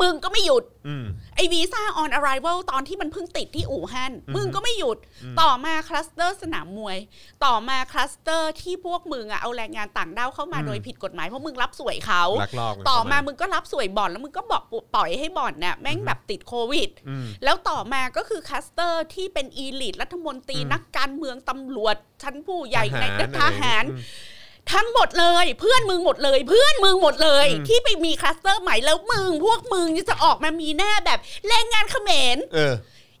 [0.00, 1.04] มึงก็ไม่หยุดอืม
[1.36, 6.98] ไอวีซ่าออน r r i v a l ตอนที่มันเพิ่งติดที่อู่ฮั่นอือฮึมึงก็ไม่หยุดอืมต่อมาคลัสเตอร์สนามมวย
[7.44, 14.62] ต่อมาคลัสเตอร์ที่พวกมึงอะเอาแรงงานต่างด้าวเข้ามาอืมโดยผิดกฎหมายเพราะมึงรับส่วยเขาลักลอบกันต่อมาเข้มึงก็รับส่วยบ่อนแล้วมึงก็บอก
[14.94, 24.04] ปล่อยให้บ่อนเนี่ยแม่งแบบติดโควิดอืมแล้วต่อมาก็คือคลัสเตอร์ที่เป็น elite รัฐมนตรีอืมนักการเมืองตำรวจชั้นผู้ใหญ่นายทหารอืม
[24.72, 32.56] ทั้งหมดเลย เพื่อนมึงหมดเลย เพื่อนมึงหมดเลยอืมที่ไปมีคลัสเตอร์ใหม่แล้วมึงพวกมึงจะออกมามีหน้าแบบแรงงานเขมรเ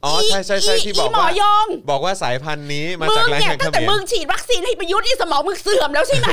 [0.04, 6.30] อออ๋อใช่ใช่ใช่ที่บอกหมอว่ายงบอกว่าสายพันธุ์นี้มาจากแรงงานเขมร มึงเนี่ยงานเขตั้งแต่มึงฉีดวัคซีนให้ประยุทธ์นี่สมองมึงเสื่อมแล้วใช่ไหม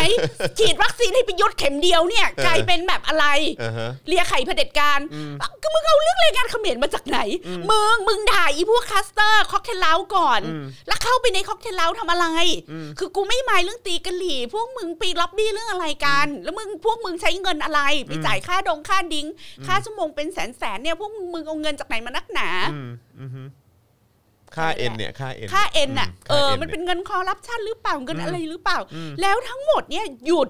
[0.60, 3.26] ฉีดวัคซีนให้ประยุทธ์เข็มเดียวเนี่ยกลายเป็นแบบอะไร
[3.60, 5.32] เออฮะ เลียไข่เผด็จการอืม
[5.64, 12.28] ก็มึงเอาเรื่องแรงงานเขมรมาจากไหนอืมมึง มึงด่าอีพวกคลัสเตอร์ cocktail lounge ก่อนอืมแล้วเข้าไปใน cocktail lounge ทำอะไร
[12.72, 19.28] อืมคือกูไม่หมายเรื่องตีกะหรี่ พวกมึงไปล็อบบี้เรื่องอะไรกัน แล้วมึงพวกมึงใช้เงินอะไร ไปจ่ายค่าดงค่า drink
[19.68, 22.90] ค่าชั่วโมงเป็นแสนแสนๆเนี่ยพวกมึงมึงเอาเงินจากไหนมานักหนา อืม
[23.22, 23.42] อือฮึ
[24.58, 30.50] ค่าเอ็นเนี่ยค่าเอ็นค่าเอ็นน่ะมเออค่ามันเป็นเงินคอร์รัปชันหรือเปล่าเงินอืมอะไรหรือเปล่าอืมแล้วทั้งหมดเนี่ยหยุด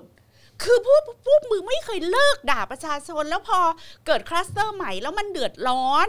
[0.64, 3.60] คือพวกพวกมึงไม่เคยเลิกด่าประชาชนแล้วพอ
[4.06, 6.08] เกิดคลัสเตอร์ใหม่แล้วมันเดือดร้อน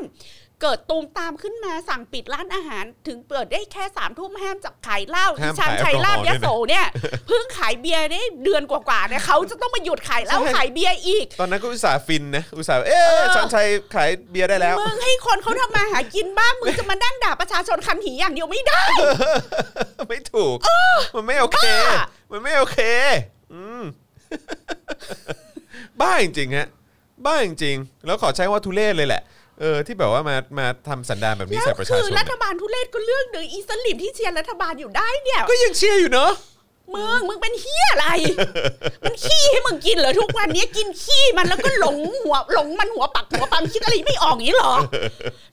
[0.63, 6.87] เกิดตูมตามขึ้นมาสั่งปิดร้านอาหาร ถึงเปิดได้แค่สามทุ่มห้ามจับขายเหล้าห้ามที่ชานขายชัยลาบแอลกอฮอล์ยโสเนี่ย
[7.27, 18.83] เพิ่งขายเบียร์ได้เดือนกว่าๆเนี่ยเขาจะต้องมาหยุดขายเหล้าใช่ขายเบียร์อีก ตอนนั้นก็อุตส่าห์ฟินนะอุตส่าห์เอ๊เอะอชันชัยขายเบียร์ได้แล้วมึงให้คนเขาทำมาหากินบ้างมึงจะมานั่งด่าประชาชนคันหีอย่างเดียวไม่ได้
[20.09, 20.57] ไม่ถูก
[21.15, 22.79] มันไม่โอเคบ้ามันไม่โอเค
[23.53, 23.83] อืม
[26.01, 26.69] บ้าจริงๆฮะ
[27.27, 29.23] บ้าจริงๆแล้วขอใช้ว่าทุเรศเลยแหละ
[29.61, 36.33] เออที่แบบว่ามามาทำสันดานแบบนี้แล้วใส่ประชาคือชนรัฐอะบาลทุเรศก็เรื่องหนึ่งอีสลิมที่เชียร์รัฐบาลอยู่ได้เนี่ยก็ยังเชียร์อยู่เนาะ
[36.95, 38.07] มึงมึงเป็นเฮียอะไร
[39.03, 44.73] มันขี้ให้มึงกินเหรอทุกวันนี้กินขี้มันแล้วก็หลงหัวหลงมันหัวปักหัวปั๊มคิดอะไรไม่ออกอย่างนี้เหรอ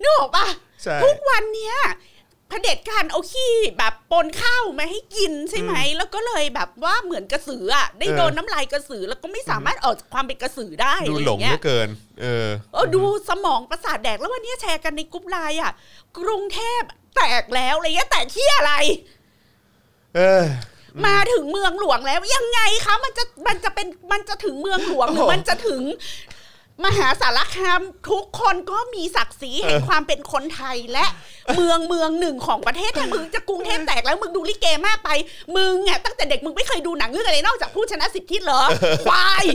[0.02, 0.46] นึกออกปะ
[0.84, 1.76] ใช่ทุกวันเนี้ย
[2.50, 11.90] เผด็จการเอาขี้แบบปนข้าวมาให้กินใช่ไหม แล้วก็เลยแบบว่าเหมือนกระสืออะได้โดนน้ำลายกระสือแล้วก็ไม่สามารถออกจากความเป็นกระสือได้ดูอะไรอหลงย่างเงี้ยดูหลงเหลือเกิน
[12.22, 15.72] เออเออดูสมองประสาทแดกแล้ววันนี้แชร์กันในกรุ๊ปไลน์อะ
[16.18, 16.82] กรุงเทพ
[17.16, 18.74] แตกแล้วอะไรเงี้ยแตกที่อะไร
[20.16, 20.44] เออ
[21.06, 25.82] มาถึงเมืองหลวงแล้วยังไงคะมันจะมันจะเป็นมันจะถึงเมืองหลวงหรือโอ้โหมันจะถึง
[26.84, 31.06] มหาสารคามทุกคนก็มีศักดิ์ศรีแห่งความเป็นคนไทยและ
[31.56, 35.10] เมืองเมืองหนึ่งของประเทศถ้ามึงจะกรุงเทพแตกแล้วมึงดูลิเกมากไป
[35.56, 38.62] มึงอะตั้งแต่เด็กมึงไม่เคยดูหนังเรื่องอะไรนอกจากผู้ชนะสิทธิเหรอ
[39.06, 39.46] ควาย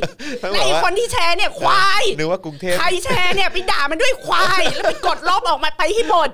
[0.42, 6.30] ต้องในบอกว่าคนที่แชร์เนี่ยควายนึกว่ากรุงเทพใครแชร์เนี่ยไปด่ามันด้วยควายแล้วไปกดลบออกมาไปให้หมด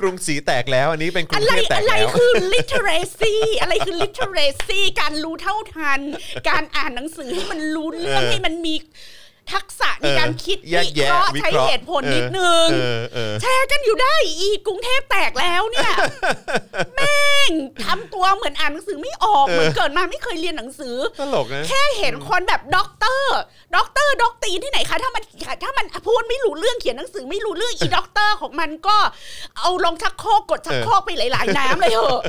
[0.00, 6.00] กรุงศรีแตกแล้วอันนี้เป็นกรุอะงไรเทพแตกอะไรแล้วคือ literacy อะไรคือ literacy การรู้เท่าทัน
[6.48, 8.74] การอ่านหนังสือให้มันรู้เรื่องเออให้มันมี
[9.52, 15.92] ทักษะในการคิดแยกแยะวิเคราะห์วิเคราะห์เหตุผลนิดนึงเออเออแชร์กันอยู่ได้อีกรุงเทพแตกแล้วเนี่ย
[16.94, 17.50] แม่ง
[17.84, 23.38] ทำตัวเหมือนอ่านหนังสือไม่ออกเหมือนเกิดมาไม่เคยเรียนหนังสือตลกนะแค่เห็นคนแบบด็อกเตอร์
[23.76, 25.22] ด็อกเตอร์ด็อกตีนที่ไหนคะถ้ามัน
[25.62, 28.96] ถ้ามันพูดไม่รู้เรื่องเขียนหนังสือไม่รู้เรื่องอีด็อกเตอร์ของมันก็
[29.58, 32.22] เอาลงชักโครกกดชักโครกไปหลาย ๆ น้ำเลยเหอะ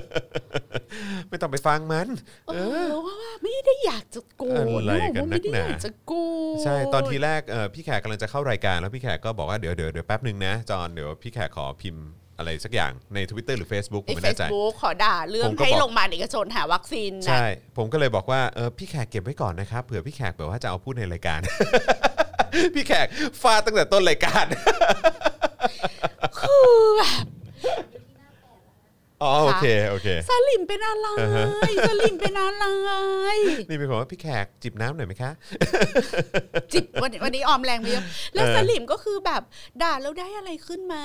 [1.30, 2.08] ไม่ต้องไปฟังมัน
[2.48, 2.54] เอ
[2.86, 4.48] อว่าว่าไม่ได้อยากจะโกร
[4.80, 6.20] ธอะไรกันนักหนาไม่ได้อยากจะโกร
[6.56, 12.06] ธใช่ตอนทีแรกเออพี่แขกกำลังจะเข้ารายการแล้วพี่แขกก็บอกว่าเดี๋ยวเดี๋ยวเดี๋ยวแป๊บหนึ่งนะจอนเดี๋ยวพี่แขกขอพิมพ์
[12.38, 17.46] อะไรสักอย่างใน Twitter หรือ Facebook ผมไอ้ไม่เฟแน่ซใจ บุ๊กขอด่าเรื่อผงมก็ให้บอกโรงพยาบาลเอกชนหาวัคซีนนะ ใช่
[17.78, 21.40] ผมก็เลยบอกว่าเออพี่แขกเก็บไว้ก่อนนะครับเผื่อพี่แขกแบบว่าจะเอาพูดในรายการ
[22.76, 23.08] พี่แขก
[23.42, 24.46] ฟาดตั้งแต่ต้นรายการ
[26.40, 27.26] คือแบบ
[29.24, 31.46] อ๋อโอเคโอเคสลิ่มเป็นอะไรอ่าฮะ
[31.88, 32.64] สลิ่มเป็นอะไร
[33.70, 35.32] นี่เป็นคนว่าพี่แขกจิบน้ำหน่อยไหมคะ
[36.74, 39.42] จิบวันวันนี้ออมแรงไปเยอะแล้วเออสลิ่มก็คือแบบ
[39.84, 41.04] ด่าแล้วได้อะไรขึ้นมา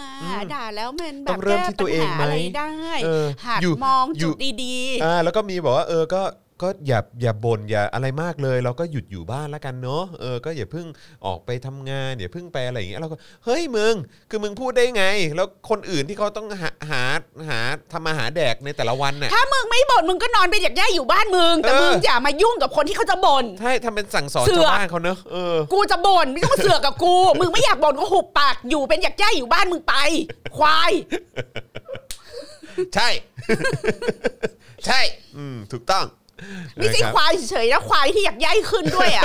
[0.55, 2.70] ด่าแล้วมันแบบต้องเริ่มแก้ที่ตัวเองปัญหาไหมอะไรได้
[3.05, 6.22] เออหัดอยู่มองอยู่จุดดีอ่าแล้วก็มีบอกว่าเออก็
[6.62, 10.87] ก็อย่าอย่าบ่นอย่าอะไรมากเลย เราก็หยุดอยู่บ้านแล้วกันเนาะเออก็อย่าเพิ่ง
[11.27, 13.95] ออกไปทำงานอย่าเพิ่งไปอะไรอย่างเงี้ยเราก็เฮ้ยมึง
[14.31, 15.05] คือมึงพูดได้ไง
[15.37, 17.03] แล้วคนอื่นที่เขาต้องหาหา
[17.49, 17.61] หา
[17.92, 29.95] ทำมาหาแดกในแต่ละวันน่ะๆถ้ามึงไม่บ่นมึงก็นอนไปอยากย่ายอยู่บ้านมึง แต่เออมึงอย่ามายุ่งกับคนที่เขาจะบ่น ใช่ทำเป็นสั่งสอนเสือก ชาวบ้านเขาเนอะเออกูจะบ่นไม่ต้องมาเสือกกับกู มึงไม่อยากบ่นก็หุบปากอยู่เป็นอยากย่ายอยู่บ้านมึงไป
[30.57, 30.92] ควาย
[32.95, 33.09] ใช่
[34.87, 35.01] ใช่
[35.37, 36.07] อืมถูกต้อง
[36.77, 39.22] ไม่ใช่นะครับควายเฉยๆนะควายที่อยากย่ายขึ้นด้วยอะ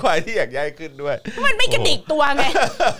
[0.00, 2.44] ควายที่อยากย้ายขึ้นด้วย มันไม่กระดิกตัวไง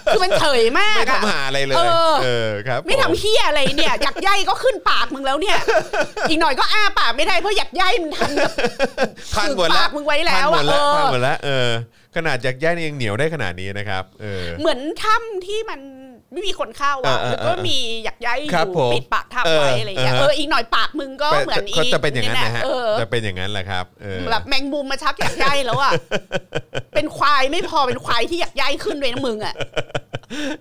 [0.06, 5.56] คือมันเฉยมากไม่อะทำหาอะไรเลย เออ เออครับไม่ทำผเฮียอะไรเนี่ย อยากย่ายก็ขึ้นปากมึงแล้วเนี่ย
[6.28, 8.52] อีกหน่อยก็อ้าปากไม่ได้เพราะอยากย่ายมันทันแบบ
[9.34, 11.68] พันหมดแล้วปากมึงไว้แล้วพันหมดแล้วอะเออ พันหมดแล้วเออ
[12.16, 15.80] ขนาดอยากย้ายนี่ยังเหนียวได้ขนาดนี้นะครับ เออ เหมือนถ้ำที่มัน
[16.32, 25.92] ไม่มีคนเข้าเออะอเออแล้วก็มีอยากย่ายอครับผยู่มปิดปากถ้ำไว้เอออะไรอย่างเงี้ยเออเอออีกหน่อยปากมึงก็เหมือนอีก็จะเป็นอย่างนั้นนะฮะเออจะเป็นอย่างนั้นแหละครับเออแบบแมงมุมมาชักอยากย่ายแล้วอะ
[26.94, 29.54] เป็นควายไม่พอเป็นควายที่อยากย่ายขึ้นเลยนะมึงอะ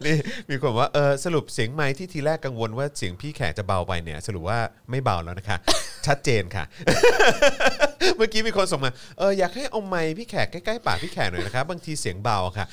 [0.06, 0.18] นี่
[0.50, 5.58] มีคนว่าเออสรุปเสียงไม้ที่ทีแรกกังวลว่าเสียงพี่แขกจะเบาไปเนี่ย สรุปว่าไม่เบาแล้วนะคะ
[6.08, 6.64] ชัดเจนค่ะ
[8.18, 12.66] เมื่อกี้มีคนส่งมาเอออยากให้เอาไม้พี่แขกใกล้ๆปากพี่แขกหน่อยนะคะบางทีเสียงเบาค่ะ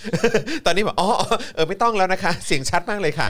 [0.66, 3.28] ตอนนี้บอกอ๋ออ๋อเออไม่ต้องแล้วนะคะ เสียงชัดมากเลยค่ะ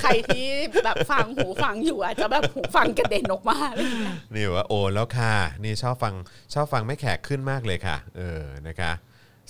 [0.00, 0.46] ใครที่
[0.84, 6.14] แบบฟังหูฟังอยู่อาจจะแบบหูฟังกระเด็นออกมาอะไรอย่างเงี้ยนี่ว่าโอ้แล้วค่ะ นี่ชอบฟัง
[6.54, 8.92] ชอบฟังแม่แขกขึ้นมากเลยค่ะ เออนะคะ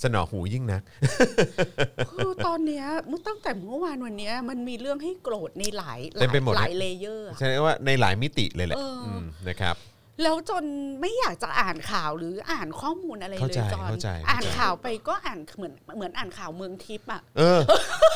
[0.02, 0.82] สนอหูยิ่งนัก
[2.10, 9.76] คือตอนเนี้ยเมื่อตั้งแต่เมื่อวานวันเนี้ยมันมีเรื่องให้โกรธในหลายหเต็ลามยไปหมดหลายเลเยอร์อะใช่ว่าในหลายมิติเลยแหละเอออืมนะครับ
[10.22, 10.64] แล้วจน
[11.00, 17.58] ไม่อยากจะอ่านข่าวหรืออ่านข้อมูลอะไรเข้าเลใจยจอนเข้าใจอ่านเข้าใจข่าวไปก็อ่านเหมือนเหมือนอ่านข่าวเมืองทิพย์อะเออ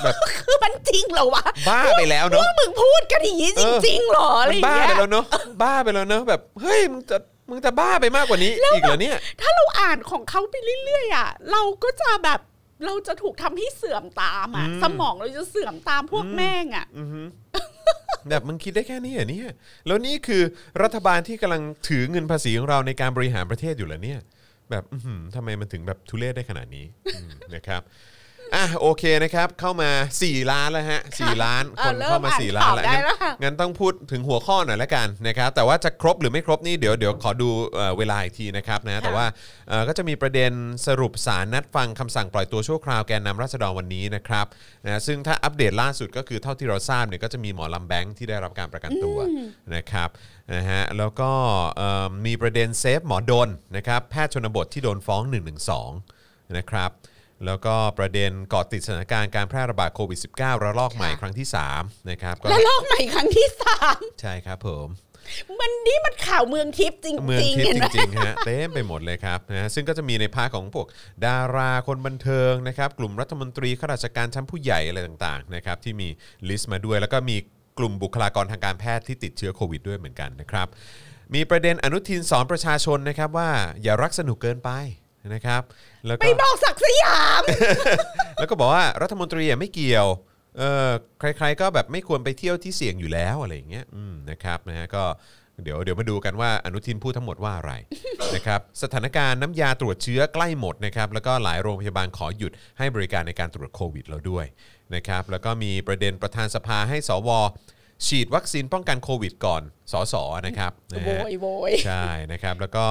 [0.03, 5.25] แบบคือมันจริงเหรอวะบ้าไปแล้วเนาะว่ามึงพูดกันอย่างนี้จริงๆเหรออะไรมันอย่างบ้าเงี้ไปยแล้วเนาะ
[5.63, 7.17] บ้าไปแล้วเนาะแบบเฮ้ยมึงจะ
[7.53, 12.41] มึงจะบ้าไปมากกว่านี้อีกเหรอเนี่ย ถ้าเราอ่านของเขาไปเรื่อยๆอะเราก็จะแบบ
[12.87, 17.23] เราจะถูกทำให้เสื่อมตามอะอืมสมองเราจะเสื่อมตามพวกแม่งอะอือฮึ
[18.29, 19.49] แบบมึงคิดได้แค่นี้เหรอเนี่ย
[19.87, 20.43] แล้วนี่คือ
[20.83, 24.21] รัฐบาลที่กำลังถือเงินภาษีของเราในการบริหารประเทศอยู่เหรอเนี่ย
[24.71, 27.83] แบบอื้อหือทำไมมันถึงแบบทุเรศได้ขนาดนี้อืมนะครับ
[28.55, 39.27] อะโอเคนะครับ เข้ามา 4 ล้านแล้วฮะ4ล้านเอคอนเริ่มเข้ามาอ่าน4ล้านข่าวแล้วได้งั้นแล้วค่ะงั้นต้องพูดถึงหัวข้อหน่อยละกันนะครับ แต่ว่าจะครบหรือไม่ครบนี่เดี๋ยวเดี๋ยวขอดูเอ่อเวลาอีกทีนะครับนะแต่ว่า
[39.69, 40.53] เอ่อก็จะมีประเด็น
[40.87, 44.47] สรุปสารนัดฟังคำสั่งปล่อยตัวชั่วคราวแกนนำราษฎรวันนี้นะครับ
[44.85, 49.19] นะซึ่งถ้าอัปเดตล่าสุดก็คือเท่าที่เราทราบเนี่ยก็จะมีหมอลำแบงค์ที่ได้รับการประกันตัว
[49.75, 50.09] นะครับ
[50.55, 51.31] นะฮะแล้วก็
[51.77, 55.23] เอิ่มมีประเด็นเซฟหมอดนนะครับแพทย์ชนบทที่โดนฟ้อง
[55.89, 56.91] 112นะครับ
[57.47, 64.89] แล้วก็ประเด็นเกาะติดสถานการณ์การแพร่ระบาดโควิด -19 ระลอกใหม่ค่ะครั้งที่ 3 นะครับก็แล้วลอกใหม่ครั้งที่สามใช่ครับผม
[65.61, 70.87] มันนี่มันข่าวเมืองทิพย์จริงเมืองๆทิพเห็ย์นไหมจริงๆฮะเต็มไปหมดเลยครับนะซึ่งก็จะมีในภาคของพวก
[71.27, 76.09] ดาราคนบันเทิงนะครับ กลุ่มรัฐมนตรีข้าราชการชั้นผู้ใหญ่อะไรต่างๆนะครับที่มี
[76.49, 77.37] ลิสต์มาด้วย แล้วก็มี
[77.79, 80.67] กลุ่มบุคลากรทางการแพทย์ที่ติดเชื้อโควิดด้วยเหมือนกันนะครับ
[81.35, 83.51] มีประเด็นอนุทินสอนประชาชนนะครับว่า
[83.83, 84.71] อย่ารักสนุกเกินไป
[85.35, 85.63] นะครับ
[86.07, 87.43] แล้วไปก็บอกศักดิ์สยาม
[88.37, 90.07] แล้วก็บอกว่ารัฐมนตรีอะไม่เกี่ยว
[90.59, 95.05] เออใครๆก็แบบไม่ควรไปเที่ยวที่เสี่ยงอยู่แล้วอะไรอย่างเงี้ยอืมนะครับนะฮะก็
[95.63, 97.73] เดี๋ยวเดี๋ยวมาดูกันว่าอนุทินพูดทั้งหมดว่าอะไร
[98.35, 104.47] นะครับสถานการณ์น้ำยาตรวจเชื้อใกล้หมดนะครับแล้วก็หลายโรงพยาบาลขอหยุดให้บริการในการตรวจโควิดแล้วด้วย
[104.95, 107.31] นะครับแล้วก็มีประเด็นประธานสภาให้สว
[108.07, 109.63] ฉีดวัคซีนป้องกันโควิดก่อน
[109.93, 110.15] สส
[110.47, 112.85] นะครับนะโวฮะยโวย ใช่นะครับแล้วก็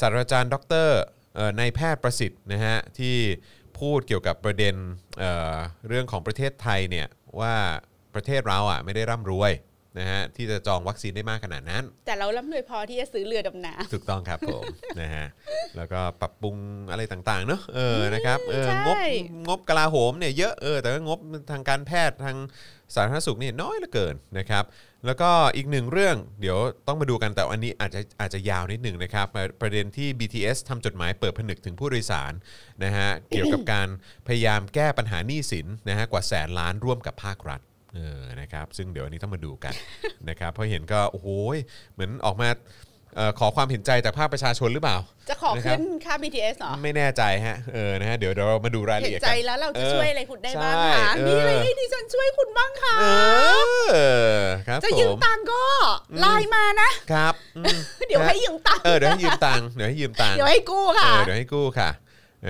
[0.00, 0.94] ศาสตราจารย์ดรเอ่อ
[1.58, 3.16] นายแพทย์ประสิทธิ์นะฮะที่
[3.80, 4.74] พูดเกี่ยวกับประเด็น
[5.18, 5.56] เอ่อ
[5.88, 7.06] เรื่องของประเทศไทยเนี่ย
[7.40, 7.54] ว่า
[8.14, 9.52] ประเทศเราอะไม่ได้ร่ำรวย
[9.98, 14.62] นะฮะที่จะจองวัคซีนได้มากขนาดนั้น แต่เราร่ำรวยพอที่จะซื้อเรือดำน้ถูกต้องครับผม
[15.00, 15.26] นะฮะ
[15.76, 16.56] แล้วก็ปรับปรุง
[16.90, 18.96] อะไรต่างๆเนอะเออนะครับเออใช่งบ
[19.48, 21.18] งบกลาโหมเนี่ยเยอะเออแต่ว่างบ
[21.50, 22.36] ทางการแพทย์ทาง
[22.94, 24.64] สาธารณสุขเนี่ยน้อยเหลือเกินนะครับ
[25.06, 29.26] แล้วก็อีกหนึ่งเรื่องเดี๋ยวต้องมาดูกันแต่อันนี้อาจจะอาจจะยาวนิดหนึ่งนะครับ
[29.60, 32.32] ประเด็นที่ BTS ทำจดหมายเปิดผนึกถึงผู้โดยสาร
[32.84, 33.88] นะฮะเกี่ยวกับการ
[34.26, 37.60] พยายามแก้ปัญหาหนี้สินนะฮะกว่าแสนล้านร่วมกับภาครัฐ
[37.94, 39.74] เออนะครับซึ่งเดี๋ยวอันนี้ต้องมาดูกัน
[40.28, 41.28] นะครับเพราะเห็นก็โอ้โห
[41.94, 42.48] เหมือนออกมา
[43.38, 53.04] ขอความเห็นใจจากภาคประชาชนหรือเปล่าำจะขอนะครับขึ้นค่า BTS เหรอ ไม่แน่ใจฮะ เออ นะฮะ เดี๋ยวเดี๋ยวเรามาดูรายละเห็นเอียดใจกันแล้วเราจะเออช่วยอะไรคุณได้บ้างใช่คะเออมีอะไรให้ดิฉันช่วยคุณบ้างคะเอ
[54.38, 55.62] อครับจะผยืมมตังค์ก็
[56.20, 61.90] ไลน์มานะ ครับอืมเดี๋ยวให้ยืมตังค์เออ เดี๋ยวให้ยืมตังค์เดี๋ยวให้ยืมตังค์เดี๋ยวให้กู้เอค่ะอเดี๋ยวให้กู้ค่ะ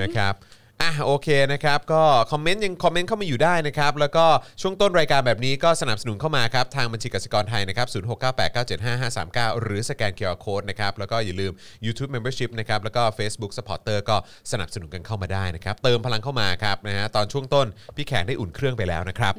[0.03, 0.35] นะครับ
[0.83, 4.27] อะโอเคนะครับก็คอมเมนต์ยังคอมเมนต์เข้ามาอยู่ได้นะครับแล้วก็
[4.61, 11.53] ช่วงต้นรายการแบบนี้ก็สนับสนุนเข้ามาครับทางบัญชีกสิกรไทยนะครับ0698975539หรือสแกน QR Code นะครับแล้วก็อย่าลืม
[11.87, 14.17] YouTube Membership นะครับแล้วก็ Facebook Supporter ก็
[14.53, 19.35] สนับสนุนกันเข้ามาได้นะครับเติมพลังเข้ามาครับนะฮะตอนช่วงต้นพี่แขกได้อุ่นเครื่องไปแล้วนะครับ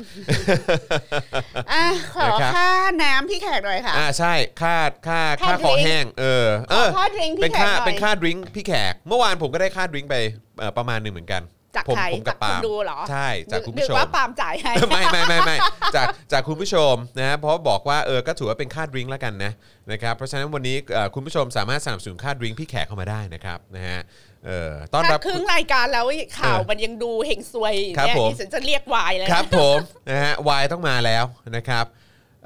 [1.72, 2.70] อะขอนะครับค่า
[3.04, 4.76] น้ำพี่แขกหน่อยค่ะอ่าใช่ค่า
[5.08, 10.18] ค่าค่าค่าคอ drink แห้งเออเออขอค่า drink พี่เป็นค่าแขกหน่อยเป็นค่าดริงก์พี่แขก เมื่อวานผมก็ได้ค่าดริงก์ไป
[10.58, 11.44] เอ่อประมาณหนึ่งเหมือนกัน
[11.76, 15.58] จากผมใครผมกับจากคุณปาล์มดูเหรอใช่จากคุณนึผู้กชม ว่าปาล์มจ่ายให้ ไม่ไม่ไม่ไม่
[15.96, 19.52] จากจากคุณผู้ชมนะฮะเพราะบอกว่าเออก็ถือว่าเป็นค่าดริงก์แล้วกันนะ
[19.92, 24.00] นะครับเพราะฉะนั้นวันนี้เอ่อคุณผู้ชมสามารถสนับสนุนค่าดริงก์พี่แขกเข้ามาได้นะครับนะฮะ
[24.46, 26.06] เออต้อนรับถ้าครึ่งรายการแล้ว
[26.40, 29.78] ข่าวเออมันยังดูเฮงซวยครับเนี่ยผม ดิฉันจะเรียกวายเลยครับผม
[30.10, 31.86] นะฮะวายต้องมาแล้วนะครับ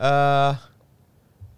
[0.01, 0.45] เอ่อ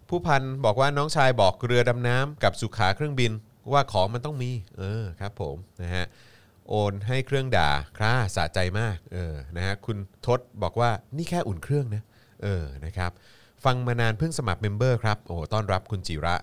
[0.10, 3.32] ผู้พันบอกว่าน้องชายบอกเรือดำน้ำกับสุขาเครื่องบิน
[3.72, 6.06] ว่าของมันต้องมีเออครับผมนะฮะ
[6.70, 12.04] โอนให้เครื่องด่าคร่าสะใจมากเออนะฮะคุณทศบอกว่านี่แค่อุ่นเครื่องนะ
[12.44, 13.12] เออนะครับ
[13.66, 16.36] ฟังมานานเพิ่งสมัครเมมเบอร์ครับโอ้ต้อนรับคุณจิระ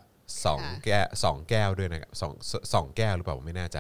[0.45, 2.33] สองแก้วสองแก้วด้วยนะครับสอง
[2.75, 3.79] สองแก้วหรือเปล่าผมไม่แน่ใจ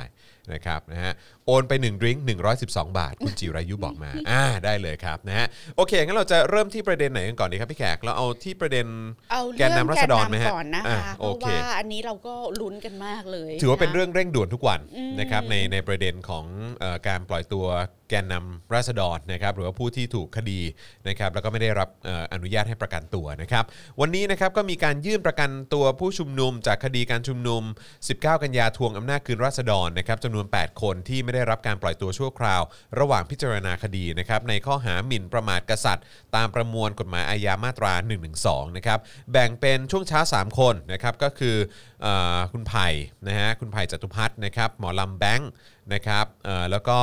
[0.52, 1.12] นะครับนะฮะ
[1.46, 2.24] โอนไป1ดริงก์
[2.60, 8.86] 112 บาท คุณจิรายุบอกมาอ่าได้เลยครับนะฮะโอเคงั้นเราจะเริ่มที่ประเด็นไหนกันก่อนดีครับพี่แขกเราเอาที่ประเด็น
[9.30, 14.80] เอาแกนนำราษฎรไหมฮะก่อนนะอะคะเพโอราะเคว่าอันนี้เราก็ลุ้นกันมากเลย ถือว่าเป็นะเรื่องเร่งด่วนทุกวัน
[15.20, 16.44] นะครับในในประเด็นของ
[16.80, 17.66] เออการปล่อยตัว
[18.10, 20.60] แกนนำราษฎรนะครับหรือว่าผู้ที่ถูกคดี
[21.08, 21.88] นะครับแล้วก็ไม่ได้รับ
[22.32, 23.64] อนุญาตให้ประกันตัวนะครับ
[24.00, 27.62] วันนี้นะครับก็มีการยื่นประกันตัวผู้ชุมนุม จากคดีการชุมนุม
[28.02, 32.62] 19 กันยาทวงอำนาจคืนราษฎรนะครับจำนวน 8 คนที่ไม่ได้รับการปล่อยตัวชั่วคราว
[32.98, 36.04] ระหว่างพิจารณาคดีนะครับในข้อหาหมิ่นประมาทกษัตริย์
[36.36, 37.92] ตามประมวลกฎหมายอาญามาตรา
[38.34, 38.98] 112 นะครับ
[39.32, 41.56] แบ่งเป็นช่วงเช้า 3 คนนะครับก็คือ
[42.04, 42.88] ออคุณไผ่
[43.28, 45.50] นะฮะคุณไผ่จตุพัฒน์นะครับหมอลำแบงค์
[45.94, 46.26] นะครับ
[46.70, 46.98] แล้วก็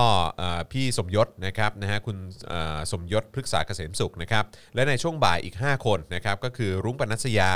[0.71, 2.17] พี่สมยศนะครับนะฮะคุณ
[2.91, 4.43] สมยศพฤกษาเกษมสุขนะครับ
[4.75, 7.51] และในช่วงบ่ายอีก 5 คนนะครับก็คือรุ้งปนัสยา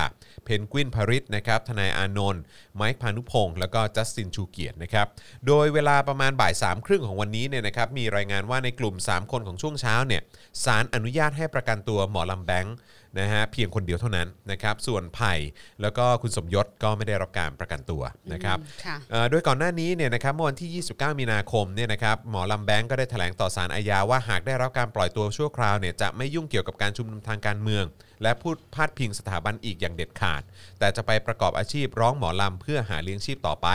[0.45, 2.41] เพนกวินพาริสนะครับทนายอานนท์
[2.75, 5.07] ไมค์พานุพงศ์แล้วก็จัสตินชูเกียรตินะครับ
[5.47, 10.21] โดยเวลาประมาณบ่ายสามครึ่งของวันนี้เนี่ยนะครับมีรายงานว่าในกลุ่ม 3 คนของช่วงเช้าเนี่ย
[10.63, 12.75] ศาลอนุญาตให้ประกันตัวหมอลำแบงค์
[13.19, 15.33] นะฮะเพียงคนเดียวเท่านั้นนะครับส่วนไผ่
[15.81, 18.01] แล้วก็คุณสมยศก็ไม่ได้รับการประกันตัว
[18.33, 27.85] นะครับค่ะเอ่อโดยก่อนหน้านี้เนี่ยนะครับเมื่อวันที่ 29 มีนาคมเนี่ยนะครับหมอลำแบงก์ก็ได้แถลงต่อสารอาญาว่าหากได้รับการปล่อยตัวชั่วคราวเนี่ยจะไม่ยุ่งเกี่ยวกับการชุมนุมทางการเมือง
[28.23, 30.41] และพูดพาดพิงสถาบันอีกอย่างเด็ดขาด
[30.79, 33.69] แต่จะไปประกอบอาชีพร้องหมอลำเพื่อหาเลี้ยงชีพต่อไป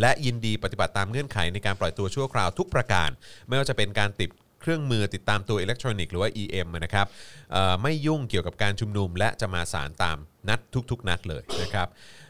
[0.00, 3.10] และยินดีปฏิบัติตามเงื่อนไขในการปล่อยตัวชั่วคราวทุกประการ
[3.48, 7.06] ไม่ว่าจะเป็นการติด เครื่องมือติดตามตัวอิเล็กทรอนิกส์หรือว่า EM นะครับ
[7.52, 10.16] เอ่อไม่ยุ่งเกี่ยวกับการชุมนุม และจะมาสารตาม
[10.48, 11.88] นัดทุก ๆ นัดเลยนะครับ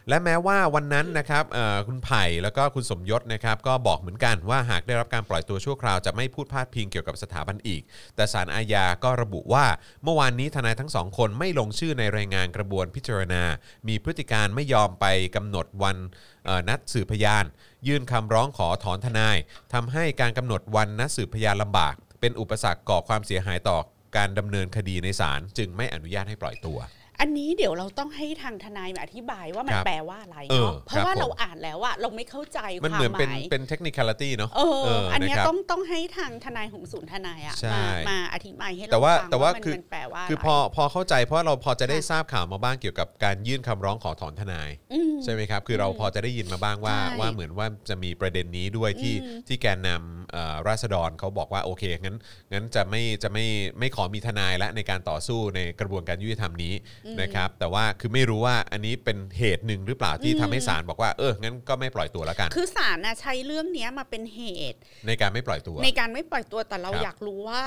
[0.09, 7.83] และแม้ว่าวันนั้นนะครับเอ่อคุณไผ่แล้วก็คุณสมยศนะครับก็บอกเหมือนกันว่าหากได้รับการปล่อยตัวชั่วคราวจะไม่พูดพาดพิงเกี่ยวกับสถาบันอีก
[8.17, 9.65] แต่ศาลอาญาก็ระบุว่า
[10.05, 13.43] เมื่อวานนี้ทนายทั้งสองคนไม่ลงชื่อในรายงานกระบวนพิจารณา
[13.89, 15.97] มีพฤติการไม่ยอมไปกำหนดวัน
[16.45, 17.45] เอ่อนัดสืบพยาน
[17.87, 19.37] ยื่นคำร้องขอถอนทนาย
[19.73, 23.79] ทำให้การกำหนดวันนัดสืบพยานลำบาก เป็นอุปสรรคก่อความเสียหายต่อ
[24.17, 26.79] การดำเนินคดีในศาลจึงไม่อนุญาตให้ปล่อยตัว
[27.21, 52.17] อันนี้เดี๋ยวเราต้องให้ทางทนายมาอธิบายว่ามันครับแปลว่าอะไรเออเนาะเพราะว่าครับผม เราอ่านแล้วอะเราไม่เข้าใจคมันวาเหมืมอนหเป็นมายเป็นเทคนิค a l ตี้เนาะเออเออ อันเนี้ยนะครับ ต้องต้องให้ทางทนายของศูนย์ทนายอะใช่มามาอธิบายให้เราแต่ว่าฟังแต่ว่ามันคือ มันแปลว่าคืออะไรพอพอเข้าใจเพราะเราพอจะได้ค่ะทราบข่าวมาบ้างเกี่ยวกับการยื่นคำร้องขอถอนทนายอืมใช่ไหมครับคือเราอืมพอจะได้ยินมาบ้างว่าใช่ว่าเหมือนว่าจะมีประเด็นนี้ด้วยที่อืมที่แกนนำเอ่อราษฎรเขาบอกว่าโอเคงั้น
[52.53, 53.47] งั้นจะไม่จะไม่
[53.79, 56.75] ไม่ขอมีทนายและในการต่อสู้ในกระบวนการยุติธรรมนี้
[57.21, 64.43] นะครับแต่ว่าคือไม่รู้ว่าอันนี้เป็นเหตุหนึ่งหรือเปล่าที่ทำให้ศาลบอกว่าเอองั้นก็ไม่ปล่อยตัวแล้วกัน คือศาลน่ะใช้เรื่องเนี้ยมาเป็นเห
[64.73, 67.63] ตุ ในการไม่ปล่อยตัว ในการไม่ปล่อยตัวแต่เราครับอยากรู้ว่า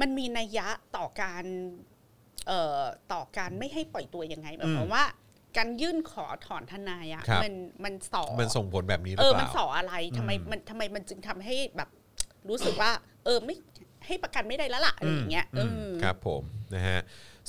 [0.00, 1.44] มันมีนัยยะต่อการ
[2.46, 2.80] เอ่อ
[3.12, 5.04] ต่อการไม่ให้ปล่อยตัวยังไงหมายความว่า
[5.56, 11.88] การยื่นขอถอนทนายอะครับ มันมันสอ มันส่งผลแบบนี้หรืเอออเปมันล่า สออะไรทำไมอืมมันทำไมมันจึงทำให้แบบ
[12.48, 12.90] รู้สึกว่า
[13.24, 13.56] เออไม่
[14.06, 16.42] ให้ประกันไม่ได้แล้วล่ะอะไรอย่างเงี้ยเออืมอครับผม
[16.74, 17.00] นะฮะ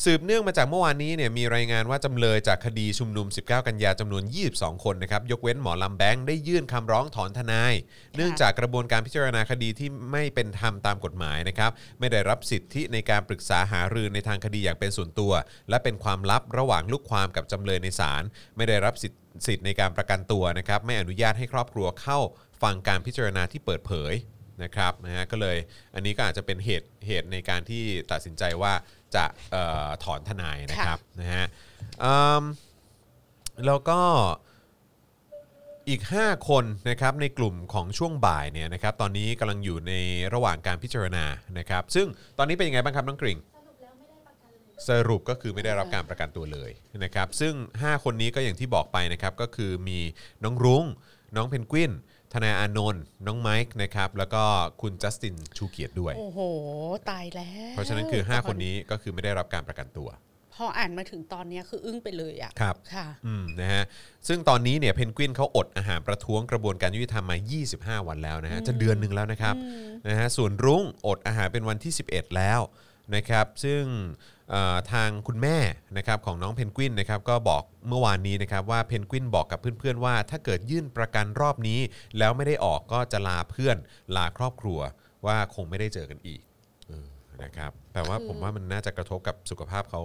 [0.03, 7.73] สืบเนื่องมาจากเมื่อวานนี้เนี่ยมีรายงานว่าจำเลยจากคดีชุมนุม 19 กันยาจำนวน 22 คนนะครับยกเว้นหมอลำแบงค์ได้ยื่นคำร้องถอนทนาย
[8.15, 15.33] เนื่องจากกระบวนการพิจารณาคดีที่ไม่เป็นธรรมตามกฎหมายนะครับไม่ได้รับสิทธิในการปรึกษาหารือในทางคดีอย่างเป็นส่วนตัว
[15.69, 18.23] และเป็นความลับระหว่างลูกความกับจำเลยในศาล
[18.57, 22.19] ไม่ได้รับสิทธิสิทธิในการประกันตัวนะครับไม่อนุญาตให้ครอบครัวเข้า
[22.61, 24.13] ฟังการพิจารณาที่เปิดเผย
[24.63, 25.57] นะครับนะฮะก็เลย
[25.95, 28.73] อันนี้ก็อาจจะเป็นเหตุเหตุในการที่ตัดสินใจว่า
[29.15, 31.45] จะเออถอนทนายนะครับนะฮะ
[32.03, 32.43] อืม
[33.65, 33.99] แล้วก็
[35.89, 39.93] อีก 5 คนนะครับในกลุ่มของช่วงบ่ายเนี่ยนะครับตอนนี้กำลังอยู่ใน
[40.33, 41.25] ระหว่างการพิจารณา
[41.59, 43.37] นะครับซึ่งตอนนี้เป็นยังไงบ้างครับน้องกริ่ง
[44.87, 46.71] สรุปก็คือไม่ได้รับการประกันตัวเลย
[47.03, 49.99] นะครับซึ่ง 5 คนนี้ก็อย่างที่บอกไปนะครับก็คือมี
[50.43, 50.85] น้องรุ้ง
[51.35, 51.91] น้องเพนกวิน
[52.33, 54.43] ทนายอานนท์น้องไมค์นะครับแล้วก็
[54.81, 56.39] คุณจัสตินชูเกียรติด้วย โอ้โห
[57.09, 60.09] ตายแล้วเพราะฉะนั้นคือ 5 คนนี้ก็คือไม่ได้รับการประกันตัว
[60.53, 63.83] พออ่านมาถึงตอนเนี้ยคืออึ้งไปเลยอะครับค่ะอืมนะฮะ
[64.27, 67.37] ซึ่งตอนนี้เนี่ยเพนกวินเขาอดอาหารประท้วงกระบวนการยุติธรรมมา
[68.01, 69.55] 25 วันแล้วนะฮะจะเดือนหนึ่งแล้วนะครับ
[70.07, 72.61] นะฮะส่วนรุ้งอดอาหารเป็นวันที่ 11 แล้ว
[73.15, 74.31] นะครับซึ่งเอ่อ
[74.91, 75.57] ทางคุณแม่
[75.97, 81.79] นะครับของน้องเพนกวินนะครับก็บอกเมื่อวานนี้นะครับว่าเพนกวินบอกกับเพื่อนๆว่า ถ้าเกิดยื่นประกันรอบนี้
[82.17, 83.77] แล้วไม่ได้ออกก็จะลาเพื่อน
[84.15, 84.79] ลาครอบครัว
[85.25, 86.41] ว่าคงไม่ได้เจอกันอีก
[86.89, 87.07] เออ
[87.43, 90.01] นะครับแต่ว่าผมว่ามันน่าจะกระทบกับสุขภาพเขา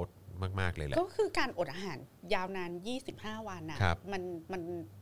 [0.60, 1.98] มาก ๆ เลยแหละ ก็คือการอดอาหาร
[2.34, 2.70] ยาวนาน
[3.08, 4.22] 25 วันนะครับมัน
[4.52, 4.97] มันแล้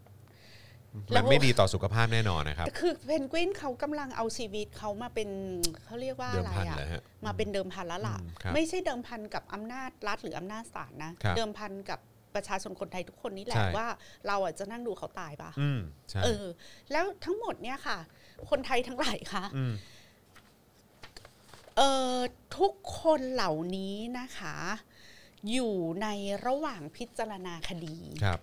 [1.17, 5.29] มันวไม่ดีต่อสุขภาพแน่นอนนะครับคือเพนกวินเขากำลังเอาชีวิตเขามาเป็น
[5.85, 12.01] เขาเรียกว่าเดิอะมไรพันอะเลยฮะมาเป็นเดิมพันแล้วล่ะอืมครับไม่ใช่เดิมพันกับอำนาจรัฐหรืออำนาจศาลนะครับเดิมพันกับ
[12.35, 13.87] ประชาชนคนไทยทุกคนนี่แหละใช่ว่า
[14.27, 15.81] เราอะจะนั่งดูเขาตายปะอืม
[16.11, 16.45] ใช่เออ
[16.93, 17.99] แล้วทั้งหมดเนี่ยค่ะ
[18.51, 19.75] คนไทยทั้งหลายค่ะอืม
[21.77, 21.83] เอ
[22.13, 22.15] อ
[22.59, 24.57] ทุกคนเหล่านี้นะคะ
[25.53, 26.09] อยู่ใน
[26.47, 28.41] ระหว่างพิจารณาคดีครับ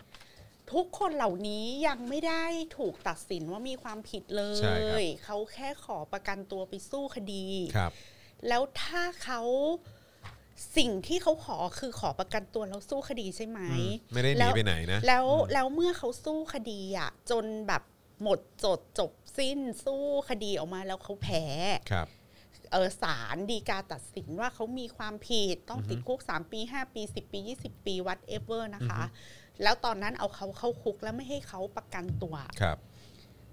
[0.74, 2.44] ทุกคนเหล่านี้ยังไม่ได้
[2.78, 7.92] ถูกตัดสินว่ามีความผิดเลใช่ครับยเขาแค่ขอประกันตัวไปสู้คดีครับ
[8.48, 9.42] แล้วถ้าเขา
[10.78, 13.82] สิ่งที่เขาขอคือขอประกันตัวแล้วสู้คดีใช่ไหมอื
[14.12, 17.84] มไม่ได้หแล้นีวไปไหนนะแล้วอืมแล้วเมื่อเขาสู้คดีอะ จนแบบ
[18.24, 21.44] หมดจดจบสิ้นสู้คดีออกมาแล้วเขาแพ้
[21.92, 22.08] ครับ
[22.72, 29.02] เออศาลดีกาตัดสินว่าเขามีความผิดต้องติดคุก 3 ปี 5 ปี 10 ปี 20 ปี whatever นะคะ
[29.64, 32.78] แล้วตอนนั้นเอาเขาเข้าคุกแล้วไม่ให้เขาประกันตัวครับ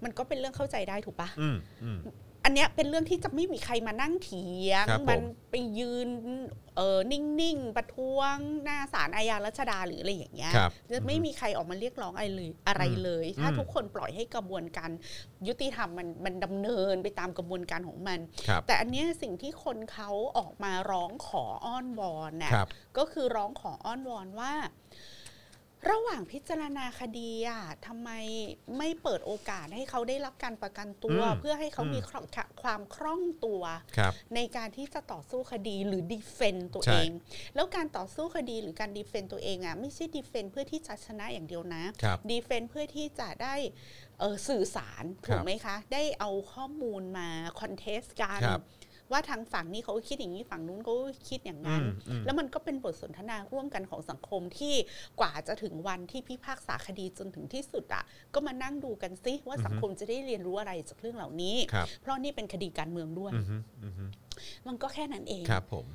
[0.03, 1.99] มันก็เป็นเรื่องเข้าใจได้ถูกปะอืมอืม
[2.45, 6.07] อันเนี้ยเป็นเรื่องที่จะไม่มีใครมานั่งเถียง ครับผม มันไปยืน
[6.77, 14.89] เออนิ่งๆ ประท้วงหน้าศาลอาญารัชดาหรืออะไรอย่างเงี้ย ครับ จะไม่มีใครออกมาเรียกร้องอะไรเลยอะไรเลย ถ้าอืม ทุกคนปล่อยให้กระบวนการ
[15.47, 24.53] ยุติธรรมมันมันดำเนินไปตามกระบวนการของมัน ครับ แต่อันเนี้ยสิ่งที่คนเขาออกมาร้องขออ้อนวอนน่ะครับ ก็คือร้องขออ้อนวอนว่า
[25.89, 28.09] ระหว่างพิจารณาคดีอะทำไม
[28.77, 32.25] ไม่เปิดโอกาสให้เขาได้รับการประกันตัวอืมเพื่อให้เขาอืมมีครอง
[32.63, 33.63] ความคล่องตัว
[33.97, 37.09] ครับในการที่จะต่อสู้คดีหรือ defend ตัวใช่เอง
[37.55, 43.55] แล้วการต่อสู้คดีหรือการ defend ตัวเองอะไม่ใช่ defend เพื่อที่จะชนะอย่างเดียวนะครับ defend เพื่อที่จะได้
[44.19, 47.27] เอ่อสื่อสารครับถูกไหมคะ ได้เอาข้อมูลมา
[47.59, 48.61] contest กันครับ
[49.11, 50.95] ว่าทางฝั่งนี้เขาคิดอย่างนี้ฝั่งนู้นเขา
[51.29, 54.75] คิดอย่างนั้นอืมอืมแล้วมันก็เป็นบทสนทนาร่วมกันของสังคมที่
[55.19, 58.03] กว่าจะถึงวันที่พิพากษาคดีจนถึงที่สุดอะ
[58.33, 64.05] ก็มานั่งดูกันซิว่าสังคมจะได้เรียนรู้อะไรจากเรื่องเหล่านี้ครับเพราะนี่เป็นคดีการเมืองด้วยอือฮึอือฮึ
[64.67, 65.85] มันก็แค่นั้นเองครับผม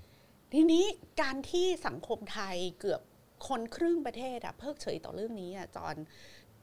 [0.55, 0.85] ทีนี้
[1.23, 3.01] การที่สังคมไทยเกือบ
[3.49, 5.97] คนครึ่งประเทศอะเพิกเฉยต่อเรื่องนี้อะจอน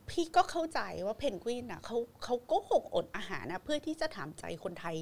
[0.10, 4.96] พี่ก็เข้าใจว่าเพนกวินอะเขาเขาก็คงอดอาหารนะเพื่อที่จะถามใจคนไทย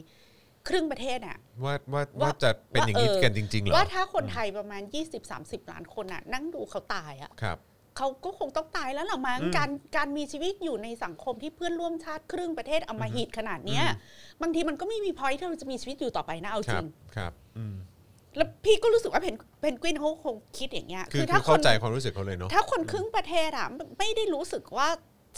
[0.67, 4.81] ครึ่งประเทศอะว่าว่าว่าว่าจะเป็นอย่างนี้ว่าเออกันจริงๆเหรอว่าถ้าคนไทยประมาณ
[5.27, 7.57] 20-30 ล้านคนอะนั่งดูเขาตายอะครับ
[7.97, 13.83] เขาก็คงต้องตายแล้วล่ะมั้งอืมการการมีชีวิตอยู่ในสังคมที่เพื่อนร่วมชาติครึ่งประเทศอำมหิตขนาดเนี้ย
[14.41, 16.85] บางทีมันก็ไม่มีพอยที่เราจะมีชีวิตอยู่ต่อไปนะเอาคจรัริบง
[17.15, 17.75] ครับอืม
[18.37, 24.87] แล้วพี่ก็รู้สึกว่าเพนเพนกวินเขาคงคิดอย่างเงี้ยคือถ้าคือคเข้านใจความรู้สึกเขาเลยเนาะถ้าคนครึ่งประเทศอะไม่ไม่ได้รู้สึกว่า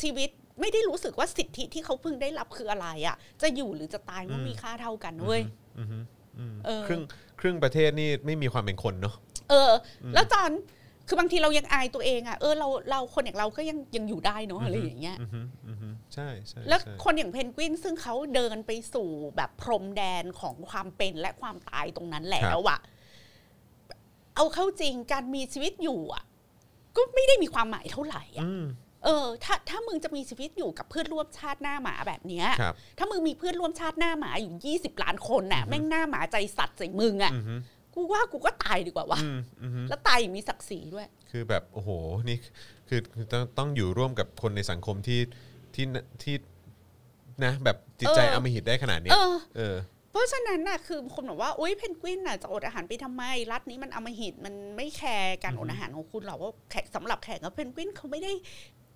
[0.02, 0.30] ชีวิต
[0.60, 5.42] ไม่ได้รู้สึกว่าสิทธิที่เขาเพิ่งได้รับคืออะไรอะ จะอยู่หรือจะตายมันอืมมีค่าเท่ากันเว้ย
[5.80, 5.98] อือฮึ
[6.40, 7.02] อืมเออครึ่ง
[7.40, 9.16] ครึ่งประเทศนี่ไม่มีความเป็นคนเนาะ
[9.50, 9.72] เออ
[10.14, 10.52] แล้วจอน
[11.08, 22.80] คือบางทีเรายังอายตัวเองอะเออเราเราคนอย่างเราก็ยังยังอยู่ได้เนาะอะไรอย่างเงี้ยอือฮึอือฮึใช่ใช่แล้วใช่คนอย่างเพนกวินซึ่งเขาเดินไปสู่แบบพรมแดนของความเป็นและความตายตรงนั้นแล้วอะ
[24.36, 26.24] เอาเข้าจริงการมีชีวิตอยู่อะ
[26.96, 28.66] ก็ไม่ได้มีความหมายเท่าไหร่อะอืม
[29.04, 37.56] เออถ้าถ้ามึงจะมีชีวิตอยู่กับเพื่อนร่วมชาติหน้าหมาแบบเนี้ยครับถ้ามึงมีเพื่อนร่วมชาติหน้าหมาอยู่20ล้านคนน่ะแม่งหน้าหมาใจสัตว์ใส่มึงอะอือฮึ
[37.96, 41.90] กูว่ากูก็ตายดีกว่าวะอืมอือฮึ แล้วตายอย่างมีศักดิ์ศรีด้วย คือแบบโอ้โห
[42.30, 42.38] นี่
[42.90, 45.20] คือคือต้องต้องอยู่ร่วมกับคนในสังคมที่
[45.76, 45.86] ที่
[46.24, 46.36] ที่
[47.46, 49.76] นะ แบบจิตใจเอออำมหิตได้ขนาดเนี้เอยอเออ
[50.12, 58.34] เพราะฉะนั้นน่ะคือคนบอกว่าอุ้ยเพนกวินน่ะจะอดอาหารไปทำไม รัฐนี้มันอำมหิตมันไม่แคร์การอดอาหารของคุณหรอกว่าแขกสำหรับแขกกับเพนกวินเขาไม่ได้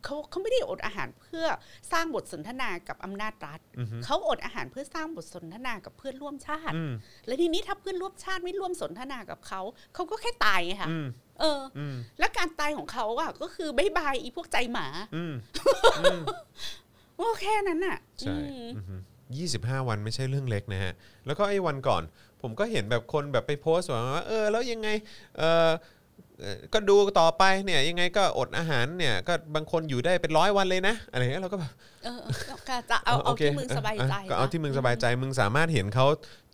[0.07, 1.45] เขาเขาไม่ได้อดอาหารเพื่อ
[1.91, 6.91] สร้างบทสนทนากับอำนาจรัฐอือฮึเขาอดอาหารเพื่อสร้างบทสนทนากับเพื่อนร่วมชาติอืม
[7.25, 9.61] แล้วทีนี้ถ้าเพื่อนร่วมชาติไม่ร่วมสนทนากับเขา
[9.95, 11.07] เขาก็แค่ตายไงคะอืม
[11.39, 15.33] เอออืมและการตายของเขาอะก็คือบายบายอีพวกใจหมาอืม
[17.17, 18.95] โอ้แค่นั้นน่ะใช่อืมอือฮึ
[19.37, 20.93] ยี่สิบห้าวันไม่ใช่เรื่องเล็กนะฮะ
[21.25, 22.03] แล้วก็ไอ้วันก่อน
[22.41, 24.89] ผมก็เห็นแบบคนแบบไปโพสต์ว่า เออ แล้วยังไง
[25.37, 25.71] เออเอ่อ
[26.73, 31.71] ก็ดูต่อไปเนี่ยยังไงก็อดอาหารเนี่ยก็บางคนอยู่ได้เป็นร้อยวันเลยนะอะไรเงี้ยเราก็แบบ
[32.03, 36.05] เออเออก็จะเอาเอาโคที่มึงสบายใจเออก็เอาที่มึงสบายใจมึงสามารถเห็นเขา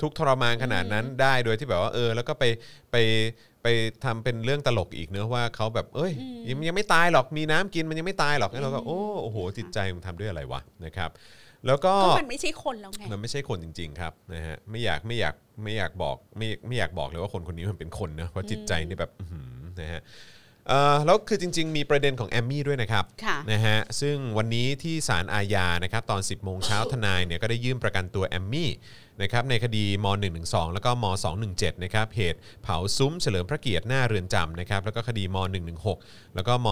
[0.01, 2.43] ทุกข์ทรมานขนาดนั้นได้โดยที่แบบว่าเออ แล้วก็ไป
[2.91, 2.95] ไป
[3.63, 3.67] ไป
[4.05, 6.11] ทำเป็นเรื่องตลกอีกเนอะว่าเขาแบบเอ้ย
[6.49, 11.11] ยังยังไม่ตายหรอกมีน้ำกินมันยังไม่ตายหรอกแล้วเราก็โอ้โอ้โหจิตใจมึงทำด้วยอะไรวะนะครับ
[11.67, 20.01] แล้วก็ก็มันไม่ใช่คนแล้วไงมันไม่ใช่คนจริง ๆ ครับนะฮะไม่อยากไม่อยากไม่อยากบอกไม่ไม่อยากบอกเลยว่าคนคนนี้มันเป็นคนนะเพราะจิตใจนี่แบบอื้อหือ นะฮะ
[20.67, 28.69] เอ่อแล้วคือจริง ๆ มีประเด็นของแอมมี่ด้วยนะครับค่ะนะฮะซึ่งวันนี้ที่ศาลอาญานะครับตอน 10 โมงเช้าทนายเนี่ยก็ได้ยื่นประกันตัวแอมมี่
[29.21, 30.05] นะครับในคดีม
[30.39, 31.05] .112 แล้วก็ม
[31.45, 35.37] .217 นะครับเหตุเผาซุ้มเฉลิมพระเกียรติหน้าเรือนจำนะครับแล้วก็คดีม
[35.85, 36.67] .116 แล้วก็ม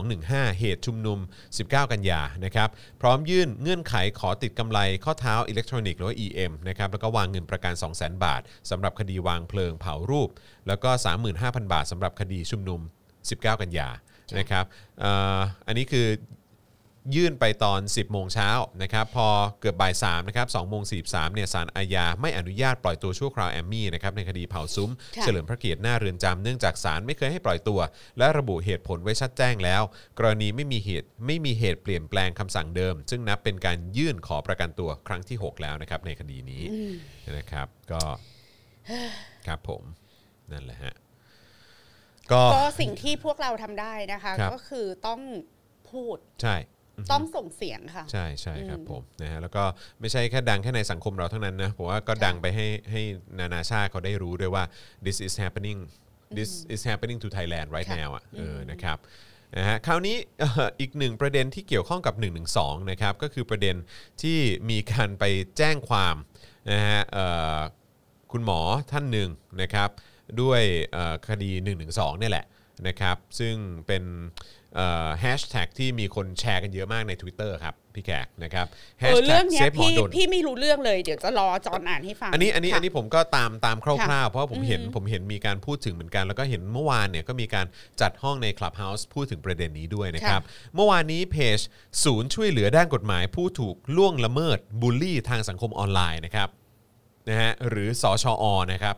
[0.00, 1.18] .215 เหตุชุมนุม
[1.56, 2.68] 19 กันยานะครับ
[3.00, 10.28] พร้อมยื่นเงื่อนไขขอติดกำไรข้อเท้าอิเล็กทรอนิกส์หรือว่า EM นะครับแล้วก็วางเงินประกัน 200,000 บาทสำหรับคดีวางเพลิงเผารูป
[10.68, 10.90] แล้วก็
[11.32, 12.80] 35,000 บาทสำหรับคดีชุมนุม
[13.20, 13.88] 19 กันยา
[14.38, 14.64] นะครับ
[15.66, 16.06] อันนี้คือ
[17.14, 18.50] ยื่นไปตอน 10 โมงเช้า
[18.82, 19.28] นะครับพอ
[19.60, 27.80] เกือบบ่าย3นะครับ2โมง43เนี่ยสารอาญาไม่อนุญาตปล่อยตัวชั่วคราวแอมมี่นะครับในคดีเผาซุ้มค่ะเฉลิมพระเกียรติหน้าเรือนจำเนื่องจากศาลไม่เคยให้ปล่อยตัว
[28.18, 29.82] และระบุเหตุผลไว้ชัดแจ้งแล้ว
[30.18, 36.62] กรณีไม่มีเหตุไม่มีเหตุเปลี่ยนแปลงคำสั่งเดิม ซึ่งนับเป็นการยื่นขอประกันตัวครั้งที่ 6 แล้วนะครับในคดีนี้
[37.36, 38.02] นะครับก็
[39.46, 39.82] ครับผม
[40.52, 40.94] นั่นแหละฮะ
[42.32, 45.20] ก็ก็สิ่งที่พวกเราทำได้นะคะครับก็คือต้อง
[45.90, 46.56] พูดใช่
[47.12, 49.64] ต้องส่งเสียงค่ะ ใช่ใช่ครับอืมผมนะฮะแล้วก็
[50.00, 53.02] ไม่ใช่แค่ดังแค่ในสังคมเราเท่านั้นนะผมว่าก็ดังไปให้ให้
[53.38, 54.64] นานาชาติเขาได้รู้ด้วยว่า
[55.06, 55.78] this is happening
[56.38, 58.98] this is happening to Thailand right ค่ะ now อะเออนะครับ
[59.56, 62.30] นะฮะคราวนี้เอ่ออีกหนึ่งประเด็นที่เกี่ยวข้องกับ1นึ
[62.90, 63.76] นะครับ ก็คือประเด็น
[64.22, 64.38] ที่
[64.70, 65.24] มีการไป
[65.58, 66.16] แจ้งความ
[66.72, 67.26] นะฮะเอ่
[67.56, 67.58] อ
[68.32, 68.60] คุณหมอ
[68.92, 69.28] ท่านหนึ่ง
[69.62, 69.90] นะครับ
[70.42, 71.50] ด้วยเอ่อคดี
[71.86, 72.46] 112 เนี่ยแหละ
[72.88, 73.54] นะครับ ซึ่ง
[73.86, 74.02] เป็น
[75.20, 78.66] แฮชแท็กที่มีคนแชร์กันเยอะมากใน Twitter ครับ พี่แขกนะครับ
[78.98, 87.66] เออเรื่องเนี้ย Save หมอพี่ดนพี่ไม่รู้เรื่องเลยเดี๋ยวจะรอจอนอ่านให้ฟัง อันนี้อันนี้ค่ะอันนี้ผมก็ตามตามคร่าวค่ะๆเพราะว่าผมเห็นอืมผมเห็นมีการพูดถึงเหมือนกัน แล้วก็เห็นเมื่อวานเนี่ยก็มีการ
[88.00, 90.42] จัดห้องใน Clubhouse พูดถึงประเด็นนี้ด้วยนะครับ
[90.74, 91.58] เมื่อวานนี้เพจ
[92.04, 96.48] ศูนย์ช่วยเหลือด้านกฎหมาย ผู้ถูกล่วงละเมิดบูลลี่ทางสังคมออนไลน์นะครับ
[97.28, 98.96] นะฮะหรือสชอนะครับ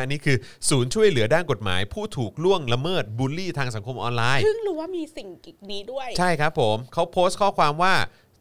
[0.00, 0.36] อันนี้คือ
[0.68, 5.28] ศูนย์ช่วยเหลือด้านกฎหมาย ผู้ถูกล่วงละเมิดบูลลี่ทางสังคมออนไลน์ เพิ่งรู้ว่ามีสิ่ง
[5.70, 7.94] นี้ด้วย ใช่ครับผม เขาโพสต์ข้อความว่า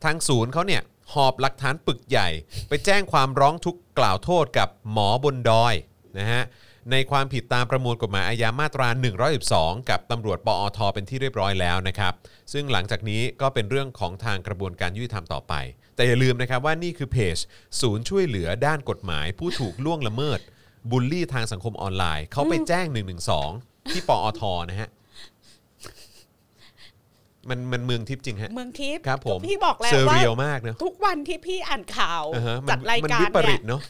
[0.04, 0.82] ทางศูนย์เขาเนี่ย
[1.14, 2.30] หอบหลักฐานปึกใหญ่
[2.70, 5.74] ไปแจ้งความร้องทุกข์กล่าวโทษกับหมอบนดอย
[6.20, 6.44] นะฮะ
[6.92, 8.88] ในความผิดตามประมวลกฎหมายอาญามาตรา
[9.40, 12.14] 112 กับตำรวจปอทเป็นที่เรียบร้อยแล้วนะครับ
[12.54, 15.54] ซึ่งหลังจากนี้ก็เป็นเรื่องของทางกระบวนการยุติธรรมต่อไป
[15.96, 17.38] แต่อย่าลืมนะครับว่านี่คือเพจ
[17.82, 20.40] ศูนย์ช่วยเหลือด้านกฎหมาย ผู้ถูกล่วงละเมิด
[20.90, 22.86] บูลลี่ทางสังคมออนไลน์เขาไปแจ้ง
[23.40, 24.90] 112 ที่ปอทนะฮะ
[27.50, 33.82] มันมันเมืองทิพย์จริงฮะเมืองทิพย์ครับผมพี่บอกแล้วเซอร์ว่าเรียลมากเนอะทุกวันที่พี่อ่านข่าวอ่าฮะมันจัดรายมันการวิปริเนี่ยตเนาะ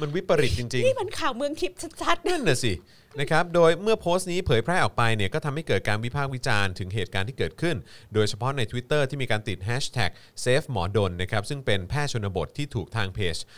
[0.00, 2.72] มันวิปริตจริงนี่มันข่าวเมืองทิพย์ชัดๆนั่นน่ะสิ
[3.20, 7.76] นะครับโดยเมื่อโพสต์นี้เผยแพร่ออกไปเนี่ยก็ทำให้เกิดการวิพากษ์วิจารณ์ถึงเหตุการณ์ที่เกิดขึ้น
[8.14, 10.10] โดยเฉพาะใน Twitter ที่มีการติด hashtag
[10.44, 13.48] save หมอดนนะครับซึ่งเป็นแพทย์ชนบทที่ถูกทางเพจเอ่อ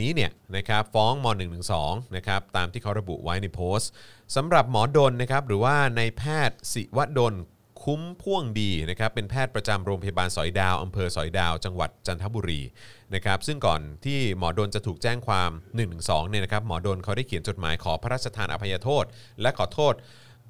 [0.00, 1.26] นี้เนี่ยนะครับฟ้องม
[1.70, 3.90] .112 นะครับตามที่เขาระบุไว้ในโพสต์
[4.36, 7.34] สำหรับหมอดนนะครับหรือว่านายแพทย์ศิวดล
[7.82, 12.60] คุ้มพ่วงดีนะครับเป็นแพทย์ประจำโรงพยาบาลสอยดาวอำเภอสอยดาว จังหวัดจันทบุรี
[13.14, 15.50] นะครับซึ่งก่อนที่หมอดนจะถูกแจ้งความ
[15.90, 19.04] 112เนี่ยนะครับหมอดนเขาได้เขียนจดหมายขอพระราชทานอภัยโทษ
[19.40, 19.94] และขอโทษ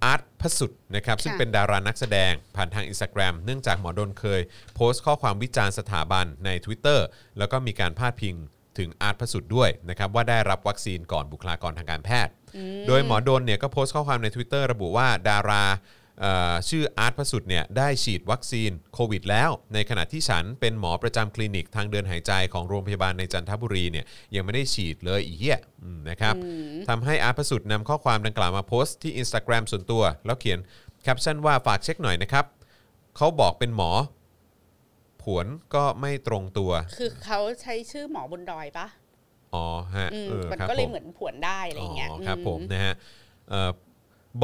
[0.04, 4.40] อาร์ตพศุตม์นะครับซึ่งเป็นดารานักแสดงผ่านทางอินสตาแกรมเนื่องจากหมอดนเคย
[4.74, 7.00] โพสต์ข้อความวิจารณ์สถาบันใน Twitter
[7.38, 8.36] แล้วก็มีการพาดพิง
[8.78, 12.32] ถึงอาร์ตพระสุดด้วยนะครับว่าได้รับวัคซีนก่อนบุคลากรทางการแพทย์
[12.88, 15.64] โดยหมอดนเนี่ยก็โพสต์ข้อความใน Twitter ระบุว่าดารา
[16.20, 24.04] เอ่อชื่ออาร์ตพระสุดเนี่ยได้ฉีดวัคซีนโควิดแล้ว ในขณะที่ฉันเป็นหมอประจำคลินิกทางเดินหายใจของโรงพยาบาลในจันทบุรีเนี่ย
[24.34, 26.34] ยังไม่ได้ฉีดเลยอีเหี้ยอืมนะครับ
[26.88, 30.58] ทำให้อาร์ตพระสุดนำข้อความดังกล่าวมาโพสต์ที่ Instagram ส่วนตัว แล้วเขียน
[31.02, 32.44] แคปชั่นว่าฝากเช็คหน่อยนะครับ
[33.16, 33.90] เขาบอกเป็นหมอ
[35.22, 38.86] ผวนก็ไม่ตรงตัวๆคือเขาใช้ชื่อหมอบนดอยปะ
[39.54, 39.66] อ๋อ
[39.96, 42.94] ฮะอืมเออมันครับก็เลยผมเหมือนผวนได้อะไรเงี้ยอ๋อครับอืผมนะฮะ
[43.50, 43.70] เอ่อ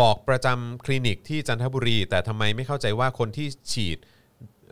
[0.01, 3.99] บอกประจำคลินิกที่จันทบุรี แต่ทำไมไม่เข้าใจว่าคนที่ฉีด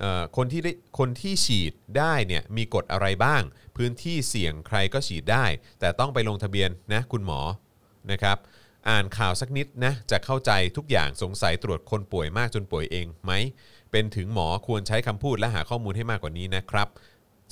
[0.00, 3.42] เอ่อคนที่ได้คนที่ฉีดได้เนี่ยมีกฎอะไรบ้าง
[3.76, 5.44] พื้นที่เสี่ยงใครก็ฉีดได้
[5.80, 7.40] แต่ต้องไปลงทะเบียนนะคุณหมอ
[8.12, 8.38] นะครับ
[8.88, 13.32] อ่านข่าวสักนิดนะจะเข้าใจทุกอย่างสงสัยตรวจคนป่วยมากจนป่วยเองไหม
[13.94, 16.88] เป็นถึงหมอควรใช้คำพูดและหาข้อมูลให้มากกว่านี้นะครับ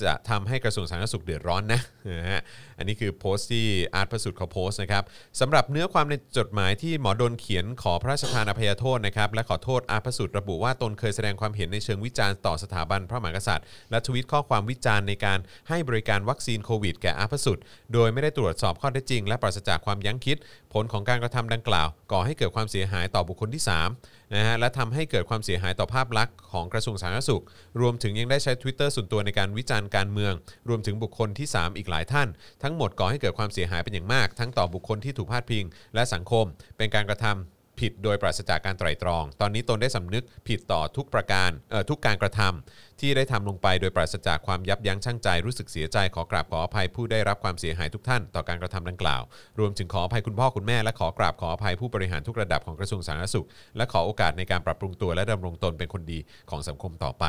[0.03, 1.80] จะทำให้กระทรวงสาธารณสุขเดือดร้อนนะ
[2.20, 2.40] นะฮะ
[2.78, 5.03] อันนี้คือโพสต์ที่อาร์ตประสุทธิ์เขาโพสต์นะครับ
[5.40, 15.38] สำหรับเนื้อความในจดหมายที่หมอดนเขียนขอพระราชทานอภัยโทษนะครับและขอโทษอาร์ตประสุทธิ์ระบุว่าตนเคยแสดงความเห็นในเชิงวิจารณ์ต่อสถาบันพระมหากษัตริย์ และทวิตข้อความวิจารณ์ในการ
[15.68, 20.36] ให้บริการวัคซีนโควิดแก่อาร์ตประสุทธิ์โดยไม่ได้ตรวจสอบข้อเท็จจริง และปราศจากความยั้งคิด
[20.73, 23.62] ผลของการกระทำดังกล่าว ก่อให้เกิดความเสียหายต่อบุคคลที่
[23.97, 27.43] 3นะฮะและทำให้เกิดความเสียหายต่อภาพลักษณ์ของกระทรวงสาธารณสุข
[27.81, 30.33] รวมถึงยังได้ใช้ Twitter ส่วนตัวในการวิจารณ์การเมือง
[30.68, 32.29] รวมถึงบุคคลที่ 3 อีกหลายท่าน
[32.62, 35.64] ทั้งหมดก่อให้เกิดความเสียหายเป็นอย่างมาก ทั้งต่อบุคคลที่ถูกพาดพิง
[35.95, 36.45] และสังคม
[36.77, 49.22] เป็นการกระทำ ผิดโดยปราศจากการไตร่ตรอง ตอนนี้ตนได้สำนึกผิดต่อทุกประการเอ่อทุกการกระทำที่ได้ทำลงไปโดยปราศจากความยับยั้งชั่งใจรู้สึกเสียใจขอกราบขออภัยผู้ได้รับความเสียหายทุกท่านต่อการกระทำดังกล่าว
[49.59, 56.18] รวมถึงขออภัยคุณพ่อคุณแม่และขอกราบขออภัยผู้บริหารทุกระดับของกระทรวงสาธารณสุข และขอโอกาสในการปรับปรุงตัวและดำรงตนเป็นคนดี
[56.51, 57.24] ของสังคมต่อไป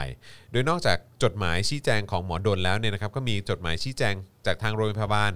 [0.52, 5.32] โดยนอกจากจดหมายชี้แจงของหมอดนแล้วเนี่ยนะครับก็มีจดหมายชี้แจงจากทางโรงพยาบาล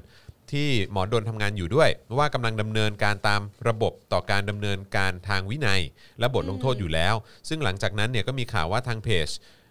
[0.51, 5.81] ที่หมอดนทำงานอยู่ด้วย ว่ากำลังดำเนินการตามระบบต่อการดำเนินการทางวินัย
[6.19, 7.15] และบทลงโทษอยู่แล้ว
[7.49, 9.27] ซึ่งหลังจากนั้นเนี่ยก็มีข่าวว่าทางเพจ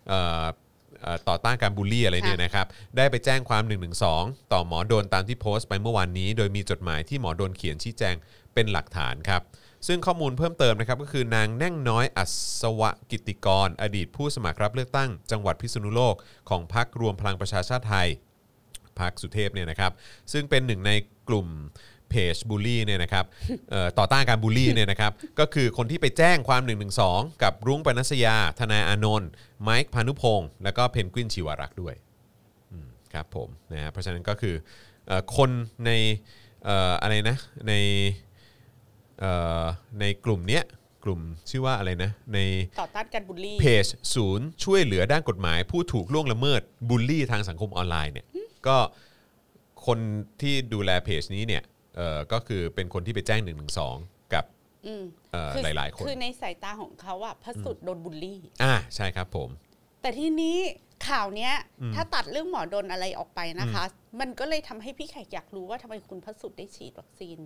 [0.09, 0.45] เอ่อ
[1.03, 2.67] เอ่อต่อต้านการบูลลี่อะไรเนี่ยนะครับ
[2.97, 3.63] ได้ไปแจ้งความ
[4.07, 8.15] 112 ต่อหมอดนตามที่โพสต์ไปเมื่อวานนี้ โดยมีจดหมายที่หมอดนเขียนชี้แจง
[8.55, 9.43] เป็นหลักฐานครับ
[9.87, 12.25] ซึ่งข้อมูลเพิ่มเติมนะครับก็คือนางแน่งน้อยอั
[12.61, 16.15] ศวกิติกร อดีตผู้สมัครรับเลือกตั้ง จังหวัดพิษณุโลก
[16.49, 18.09] ของพรรครวมพลังประชาชาติไทย
[19.01, 19.93] พักสุเทพเนี่ยนะครับ
[20.33, 20.93] ซึ่งเป็นหนึ่งใน
[21.29, 21.49] กลุ่ม
[22.11, 23.25] เพจบูลลี่เนี่ยนะครับ
[23.71, 26.63] เอ่อต่อต้านการบูลลี่เนี่ยนะครับก็คือคนที่ไปแจ้งความ
[27.03, 29.31] 112กับรุ้งปนัสยา ทนายอานนท์
[29.63, 31.95] ไมค์พานุพงศ์แล้วก็เพนกวินชีวารักษ์ด้วย
[32.73, 34.55] อืมครับผมนะฮะเพราะฉะนั้นก็คือ
[35.07, 35.51] เอ่อคน
[35.87, 35.91] ใน
[36.65, 37.37] เอ่ออะไรนะ
[37.69, 37.73] ใน
[39.21, 39.33] เอ่
[39.63, 39.65] อ
[40.01, 40.65] ในกลุ่มเนี้ย
[41.05, 41.21] กลุ่ม
[41.51, 42.39] ชื่อว่าอะไรนะใน
[42.81, 48.27] ต่อต้านการบูลลี่เพจศูนย์ช่วยเหลือด้านกฎหมาย ผู้ถูกล่วงละเมิดบูลลี่ทางสังคมออนไลน์เนี่ย
[48.67, 48.77] ก็
[49.87, 49.99] คน
[50.41, 51.63] ที่ดูแลเพจนี้เนี่ย
[51.97, 53.53] เอ่อก็คือเป็นคนที่ไปแจ้ง1นึ
[54.35, 54.45] กับ
[54.87, 59.49] อืมเอ่อคือหลาย ๆ คนคือในสายตาของเขาอะพระสุดโดนบูลลี่ อ่าใช่ครับผม
[60.03, 60.57] แต่ทีนี้
[61.09, 61.53] ข่าวเนี้ย
[61.95, 63.85] ถ้าตัดเรื่องหมอดนอะไรออกไปนะคะ
[64.21, 67.39] มันก็เลยทำให้พี่แขกอยากรู้ว่าทำไมคุณพระสุดได้ฉีดวัคซีน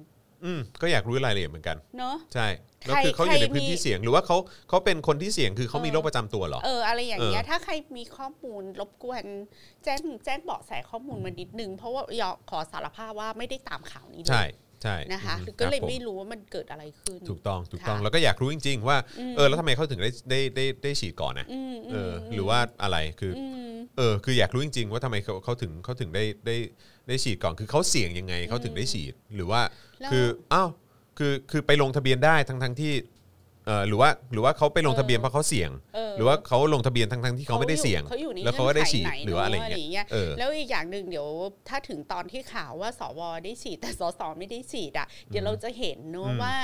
[0.44, 2.46] อืมก็อยากรู้รายละเอียดเหมือนกัน เนอะ ใช่
[2.86, 4.36] แล้วใครคือเขาอยู่ในใครพื้นที่มีเสี่ยงหรือว่าเขา
[4.68, 9.24] เขาเป็นคนที่เสี่ยงคือเขามีเออโรคประจำตัวเหรอ เอออะไรอย่างเงี้ยเออถ้าใครมีข้อมูลรบกวน
[9.84, 14.44] แจ้งแจ้งเบาะแสข้อมูลมานิดนึงเพราะว่ายอขอสารภาพว่าไม่ได้ตามข่าวนี้เลยใช่
[14.82, 18.96] ใช่นะคะอืมก็เลยรับผไม่รู้ว่ามันเกิดอะไรขึ้น ถูกต้องถูกต้องค่ะแล้วก็อยากรู้จริง ๆ ว่า
[19.36, 26.56] เออแล้วทำไมเขาถึงได้ได้ได้ได้ฉีดก่อนนะอืมเออหรือว่าอะไรคืออมเออคืออยากรู้จริง ๆ ว่าทำไมเขาเขาถึงเขาถึงได้ได้
[27.08, 30.68] ได้ฉีดก่อนคือเขาเสี่ยงยังไงเขาถึงได้ฉีด หรือว่าแล้ว คืออ้าว
[31.18, 32.92] คือคือไปลงทะเบียนได้ทั้งทั้งที่
[33.66, 41.28] เออหรือว่าหรือว่าเขาไปลงทะเบียนเพราะเขาเสี่ยง เออ หรือว่าเขาลงทะเบียนทั้งทั้งที่เขาไม่ได้เสี่ยง เขาอยู่ในแล้วเขาก็ได้ฉีดงื่นขนหรือว่าอะไรอย่างเนเงี้ยยเออ แล้วอีกอย่างหนึ่งเดี๋ยว
[41.68, 46.54] ถ้าถึงตอนที่ข่าวว่าสวได้ฉีดแต่สสไม่ได้ฉีดอะเดี๋ยวเราจะเห็นเนอะอืมว่า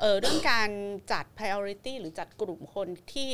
[0.00, 0.70] เออเรื่องการ
[1.12, 3.28] จัด priority หรือจัดกลุ่มคนที่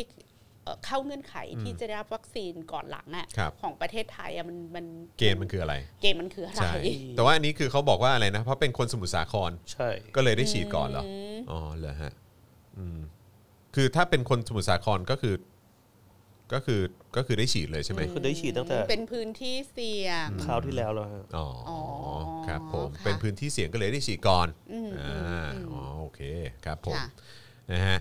[0.64, 4.84] เอ่อเข้าเงื่อนไขที่จะได้รับวัคซีนก่อนหลังอะครับของประเทศไทยอะมันมัน
[5.18, 6.72] เกณฑ์มันคืออะไร เกณฑ์มันคืออะไรใช่
[7.16, 12.12] แต่ว่าอันนี้คือเขาบอกว่าอะไรนะ เพราะเป็นคนสมุทรสาครใช่ก็เลยได้ฉีดก่อนเหรอมอ๋อเหรอฮะ
[12.78, 12.98] อืม
[13.74, 15.34] คือถ้าเป็นคนสมุทรสาครก็คือ
[16.52, 16.80] ก็คือ
[17.16, 21.80] ก็คือได้ฉีดเลยใช่ไหมคือได้ฉีดตั้งแต่เป็นพื้นที่เสี่ยงคราวที่แล้วแล้วฮะอ๋ออ๋อ
[22.46, 26.20] ครับผมค่ะเป็นพื้นที่เสี่ยงก็เลยได้ฉีดก่อนอืมอ่าอืมอ๋อโอเค
[26.64, 27.06] ครับผมค่ะ
[27.72, 27.98] นะฮะ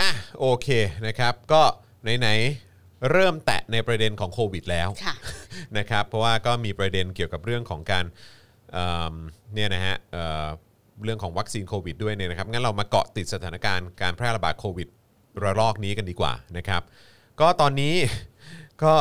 [0.00, 0.68] อะโอเค
[1.06, 1.62] นะครับ ก็
[2.18, 5.14] ไหนๆเริ่มแตะในประเด็นของโควิดแล้วค่ะ
[5.78, 8.04] นะครับ เพราะว่าก็มีประเด็นเกี่ยวกับเรื่องของการ
[8.72, 9.14] เอิ่ม
[9.54, 10.46] เนี่ยนะฮะเอ่อ
[11.04, 14.88] เรื่องของวัคซีนโควิดด้วยเนี่ยนะครับงั้นเรามาเกาะติดสถานการณ์การแพร่ระบาดโควิด
[15.42, 16.82] ระลอกนี้กันดีกว่านะครับ
[17.40, 17.94] ก็ตอนนี้
[18.84, 18.94] ก็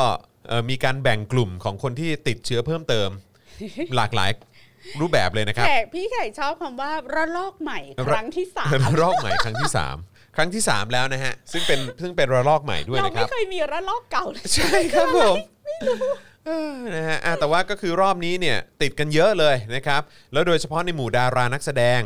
[0.47, 3.09] เอ่อมีการแบ่งกลุ่มของคนที่ติดเชื้อเพิ่มเติม
[3.95, 4.31] หลากหลาย
[5.01, 15.35] รูปแบบเลยนะครับ แขกพี่แขกชอบคำว่าระลอกใหม่ครั้งที่สาม ระลอกใหม่ครั้งที่ 3 ครั้งที่ 3 แล้วนะฮะ ซึ่งเป็นซึ่งเป็นระลอกใหม่ด้วยเรานะคไม่รับ เคยมีระลอกเก่าเลย ใช่ครับผม
[16.45, 20.01] เออนะฮะอะแต่ว่าก็คือรอบนี้เนี่ยติดกันเยอะเลยนะครับ
[20.33, 22.01] แล้วโดยเฉพาะในหมู่ดารานักแสดง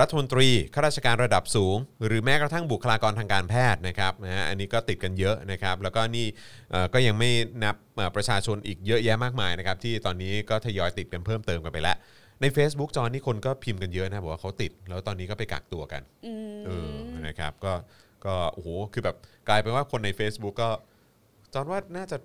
[0.00, 1.76] รัฐมนตรีข้าราชการระดับสูง
[2.06, 6.26] หรือแม้กระทั่งบุคลากรทางการแพทย์นะครับนะฮะอันนี้ก็ติดกันเยอะนะครับ แล้วก็นี่
[6.70, 7.30] เอ่อก็ยังไม่
[7.64, 11.96] นับเอ่อประชาชนอีกเยอะแยะมากมายนะครับ ที่ตอนนี้ก็ทยอยติดกันเพิ่มเติมกันไปแล้ว
[12.40, 16.94] ใน Facebook จอนี่คนก็พิมพ์กันเยอะนะบอกว่าเขาติด แล้วตอนนี้ก็ไปกักตัวกัน อืม เออ
[17.26, 17.72] นะครับก็
[18.24, 19.16] ก็โอ้โหคือแบบ
[19.48, 20.70] กลายเป็นว่าคนใน Facebook ก็
[21.54, 22.16] จอนว่าน่าจะ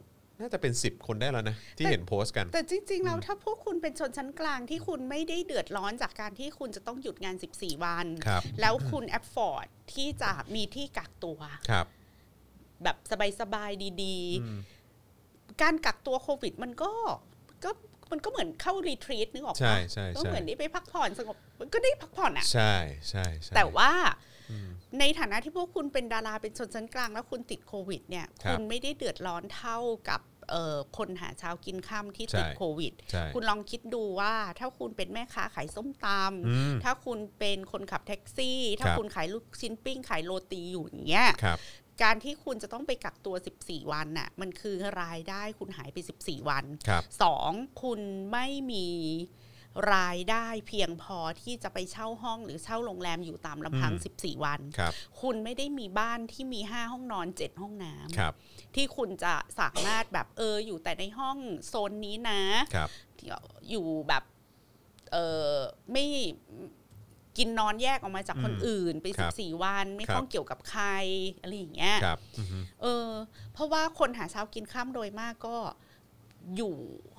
[0.42, 11.86] น่าจะเป็น 10 คนได้แล้วนะ ที่เห็นโพสต์กัน แต่จริง ๆ แล้วถ้าพวกคุณเป็นชนชั้นกลางที่คุณไม่ได้เดือดร้อนจากการที่คุณจะต้องหยุดงาน 14 วันครับแล้วคุณแอฟฟอร์ดที่จะมีที่กักตัวครับ
[12.84, 12.98] แบบ
[13.40, 14.18] สบาย ๆ ดี
[14.90, 16.92] ๆ การกักตัวโควิดมันก็
[17.64, 17.72] ก็
[18.12, 22.74] มันก็เหมือนเข้ารีทรีตนึกออกใช่ปะใช่ก็ใช่เหมือนได้ไปพักผ่อนสงบมันก็ได้พักผ่อนอะใช่
[23.10, 23.92] ใช่ใช่แต่ว่า
[25.00, 29.80] ในฐานะที่พวกคุณเป็นดาราเป็นชนชั้นกลางแล้วคุณติดโควิด เนี่ยครับคุณไม่ได้เดือดร้อนเท่า
[30.10, 36.08] กับเอ่อคนหาเช้ากินข้ามที่ติดใช่โควิดใช่คุณลองคิดดูว่าถ้าคุณเป็นแม่ค้าขายส้มต
[36.48, 41.58] อืมำถ้าคุณเป็นคนขับแท็กซี่ ถ้าครับคุณขายลูกชิ้นปิ้ง ขายโรตีอยู่อย่างเงี้ยครับ
[42.02, 47.52] การที่คุณจะต้องไปกักตัว 14 วันน่ะมันคือรายได้คุณหายไป 14 วันครับสอง
[47.84, 48.00] คุณ
[48.32, 48.88] ไม่มี
[49.96, 61.38] รายได้เพียงพอที่จะไปเช่าห้องหรือเช่าโรงแรมอยู่ตามลำพังอืม14 วันครับคุณไม่ได้มีบ้านที่มี 5 ห้องนอน 7 ห้องน้ครับำที่คุณจะสามารถแบบเอออยู่แต่ในห้อง
[61.68, 62.42] โซนนี้นะ
[62.76, 62.90] ครับ
[63.70, 64.24] อยู่แบบ
[65.12, 65.18] เอ
[65.50, 65.54] อ
[65.92, 66.06] ไม่
[67.38, 70.86] กินนอนแยกออกมาจากคนอืมอื่น ไปครับ14วันไม่ครับต้องเกี่ยวกับใคร
[71.42, 73.10] อะไรอย่างเงี้ยครับอือฮึเออ
[73.54, 75.58] เพราะว่าคนหาเช้ากินข้ามโดยมากก็
[76.58, 76.76] อยู่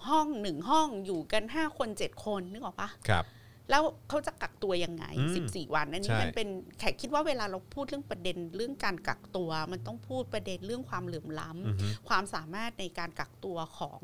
[0.09, 3.25] ห้องหนึ่งห้องอยู่กันห้าคนเจ็ดคนนึกออกปะครับ
[3.71, 6.49] แล้วเขาจะกักตัวยังไงอืมสิบสี่วันอันนี้ใช่มันเป็น
[6.79, 14.01] แขกคิดว่าเวลาเราพูดเรื่องประเด็นเรื่องการกักตัว มันต้องพูดประเด็นเรื่องความเหลื่อมล้ำอือฮึความสามารถในการกักตัวของ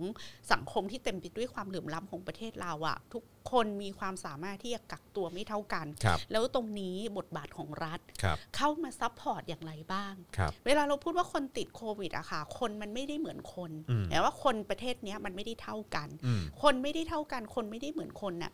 [0.52, 18.52] สังคมที่เต็มไปด้วยความเหลื่อมล้ำของประเทศเราอะทุกคนมีความสามารถที่จะกักตัวไม่เท่ากันครับแล้วตรงนี้บทบาทของรัฐครับเข้ามา support อย่างไรบ้างครับเวลาเราพูดว่าคนติดโควิดอะค่ะ คนมันไม่ได้เหมือนคนอืมแต่ว่าคนประเทศเนี้ยมันไม่ได้เท่ากันอืมคนไม่ได้เท่ากัน คนไม่ได้เหมือนคนน่ะ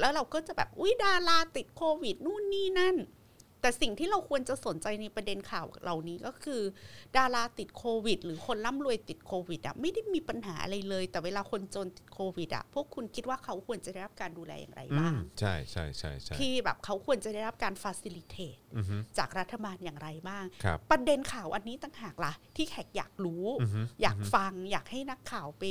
[0.00, 2.96] แล้วเราก็จะแบบอุ้ยดาราติดโควิดนู่นนี่นั่น
[3.60, 6.60] แต่สิ่งที่เราควรจะสนใจในประเด็นข่าวเหล่านี้ก็คือ
[7.16, 25.64] ดาราติดโควิด หรือคนร่ำรวยติดโควิดอะไม่ได้มีปัญหาอะไรเลย แต่เวลาคนจนติดโควิดอะพวกคุณคิดว่าเขาควรจะได้รับการดูแลอย่างไรอืบ้ามงใช่ใช่ใช่ใช่ที่แบบเขาควรจะได้รับการฟ a ซิลิเ e อือฮึจากรัฐบาลอย่างไรบ้างครับประเด็นข่าวอันนี้ต่างหากล่ะ ที่แขกอยากรู้อือฮึอยากฟัง อยากให้นักข่าวไป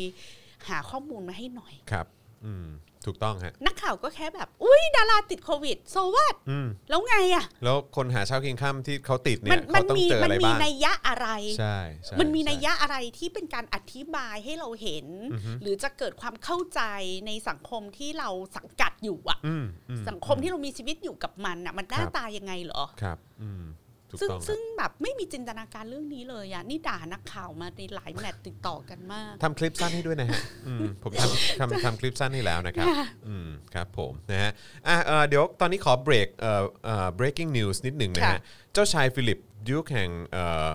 [0.69, 2.07] หาข้อมูลมาให้หน่อยครับ
[2.45, 2.67] อืม
[3.05, 11.27] ถูกต้องฮะนักข่าวก็แค่แบบ อุ้ยดาราติดโควิด โซวัตอืมแล้วไงอะ แล้วคนหาเช้ากินข้ามที่เขาติดมัเนี่ยมัเขาต้องมีเจอมัอะไรมีบ้างนัยยะอะไร
[11.59, 16.81] ใช่ใช่มันมีใช่นัยยะอะไรที่เป็นการอธิบายให้เราเห็นอือฮึหรือจะเกิดความเข้าใจ
[17.27, 23.84] ในสังคมที่เราสังกัดอยู่อะอืมอืสังคมที่เรามีชีวิตอยู่กับมันอะมันหน้าครับตายังไงเหรอ ครับอืมถูก
[24.21, 34.51] ซึ่งต้องครับซึ่งแบบไม่มีจินตนาการเรื่องนี้เลยอะนี่ด่านักข่าวมาในหลายแมตช์ติดต่อกันมากทำคลิปสั้นให้ด้วยนะฮะอืมผมทำทำทำคลิปสั้นให้แล้วนะครับค่ะอืมครับผมนะฮะ
[34.87, 38.39] อะเอ่อเดี๋ยวตอนนี้ขอเบรกเอ่อเอ่อ breaking news นิดหนึ่งนะฮะค่ะ
[38.73, 39.37] เจ้าชายฟิลิป
[39.67, 40.69] ดยุกแห่งเอ่อ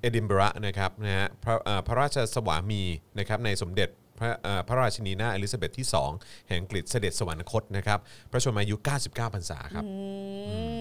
[0.00, 2.82] เอดินบะระนะครับนะฮะพระเอ่อพระราชสวามี
[3.18, 3.88] นะครับในสมเด็จ
[4.18, 5.86] พระเอ่อพระราชินีนาถเอลิซาเบธที่
[6.18, 7.98] 2 แห่งอังกฤษเสด็จสวรรคตนะครับ
[8.30, 9.94] พระชนมายุ 99พรรษาครับอื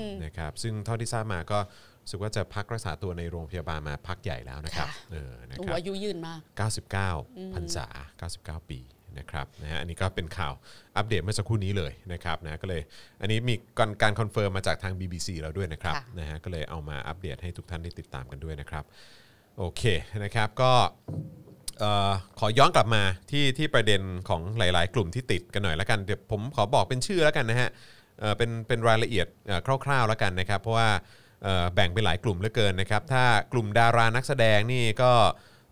[0.05, 1.59] มนะครับซึ่งเท่าที่ทราบมาก็
[2.01, 6.61] รู้สึกว่าจะพักรักษาตัวในโรงพยาบาลมาพักใหญ่แล้วนะครับค่ะเออนะโอ้โหครับอายุยืนมาก
[7.11, 7.87] 99พรรษา
[8.63, 8.79] 99 ปี
[9.19, 10.53] นะครับนะฮะอันนี้ก็เป็นข่าว
[10.97, 12.81] อัปเดตเมื่อสักครู่นี้เลยนะครับนะก็เลย
[13.21, 18.83] อันนี้มีการการ confirm มาจากทาง BBC แล้วด้วยนะครับค่ะ นะฮะก็เลยเอามาอัปเดตให้ทุกท่านได้ติดตามกันด้วยนะครับ
[19.57, 19.83] โอเค
[20.23, 20.71] นะครับก็
[21.07, 21.52] เอ่อ
[22.39, 27.69] ขอย้อนกลับมาที่ที่ประเด็นของหลาย ๆ กลุ่มที่ติดกันหน่อยแล้วกันเดี๋ยวผมขอบอกเป็นชื่อแล้วกันนะฮะ
[28.19, 30.89] เอ่อเป็นเป็นรายละเอียดเอ่อคร่าว ๆ แล้วกันนะครับ เพราะว่า
[31.43, 35.11] เอ่อแบ่งเป็นหลายกลุ่มเหลือเกินนะครับ ถ้ากลุ่มดารานักแสดงนี่ก็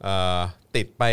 [0.04, 0.40] เอ่อ
[0.76, 1.04] ติดไป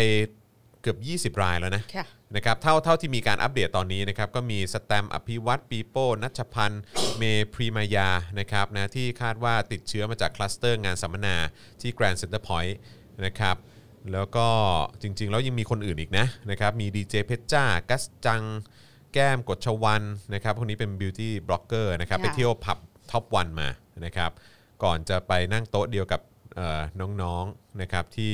[0.81, 0.97] เกือบ
[1.35, 6.83] 20 รายแล้วนะค่ะนะครับเท่าเท่าที่มีการอัปเดตตอนนี้นะครับก็มีสแตมป์อภิวัตปีโป้นัชพันธ์
[7.17, 7.23] เม
[7.53, 8.09] พรีมายา
[8.39, 11.35] นะครับนะที่คาดว่าติดเชื้อมาจากคลัสเตอร์งานสัมมนา
[11.81, 12.77] ที่แกรนด์เซ็นเตอร์พอยต์
[13.25, 13.55] นะครับ
[14.13, 14.47] แล้วก็
[15.01, 18.43] จริง ๆ แล้วยังมีคนอื่นอีกนะนะครับมีดีเจเพชรจ้ากัสจัง
[19.13, 22.77] แก้มกฎชวันนะครับพวกนี้เป็น beauty blogger นะครับค่ะ ไปเที่ยวผับ
[23.11, 23.67] ท็อปวันมา
[24.05, 24.31] นะครับ
[24.83, 26.21] ก่อนจะไปนั่งโต๊ะเดียวกับ
[26.55, 26.81] เอ่อ
[27.21, 28.33] น้องๆนะครับที่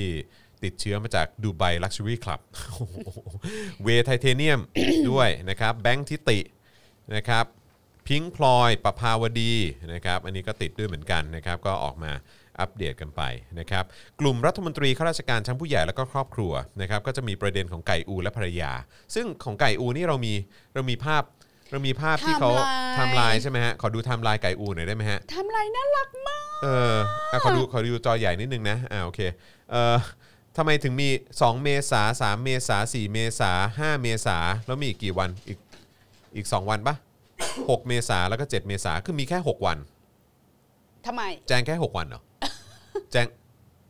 [0.64, 2.42] ติดเชื้อมาจากดูไบลักชัวรี่คลับ
[3.84, 4.60] เวไทเทเนียม
[5.12, 6.40] ด้วยนะครับแบงค์ทิติ
[7.16, 7.46] นะครับ
[8.08, 9.54] พิงพลอยประภาวดี
[9.94, 12.12] นะครับอันนี้ก็ติดด้วยเหมือนกันนะครับก็ออกมา
[12.60, 13.22] อัปเดตกันไป
[13.60, 13.84] นะครับ
[14.20, 18.72] กลุ่มรัฐมนตรีข้าราชการชั้นผู้ใหญ่แล้วก็ครอบครัวนะครับก็จะมีประเด็นของไก่อูและภรรยา
[19.16, 20.34] ซึ่งของไก่อูนี่เรามี
[20.74, 21.24] เรามีภาพ
[21.72, 22.52] เรามีภาพที่เขา
[22.94, 26.96] ไทม์ม์ไลน์ใช่ไหมฮะ ขอดูไทม์ไลน์ไก่อูหน่อยได้ไหมฮะทำไรน่ารักมาก เออ
[27.32, 29.20] อะขอดูขอดูจอใหญ่นิดนึงนะ อ่าโอเค
[29.72, 29.96] เอ่อ
[30.58, 34.38] ทำไมถึงมี 2 เมษา3เมษา4เมษา5เมษา
[34.68, 35.60] แล้วมีอีกกี่วัน อีก
[36.36, 36.96] อีก 2 วันปะ
[37.42, 39.78] 6 เมษาแล้วก็ 7 เมษาคือมีแค่ 6 วัน
[41.06, 42.22] ทำไม แจงแค่ 6 วันเหรอ
[43.16, 43.28] แจง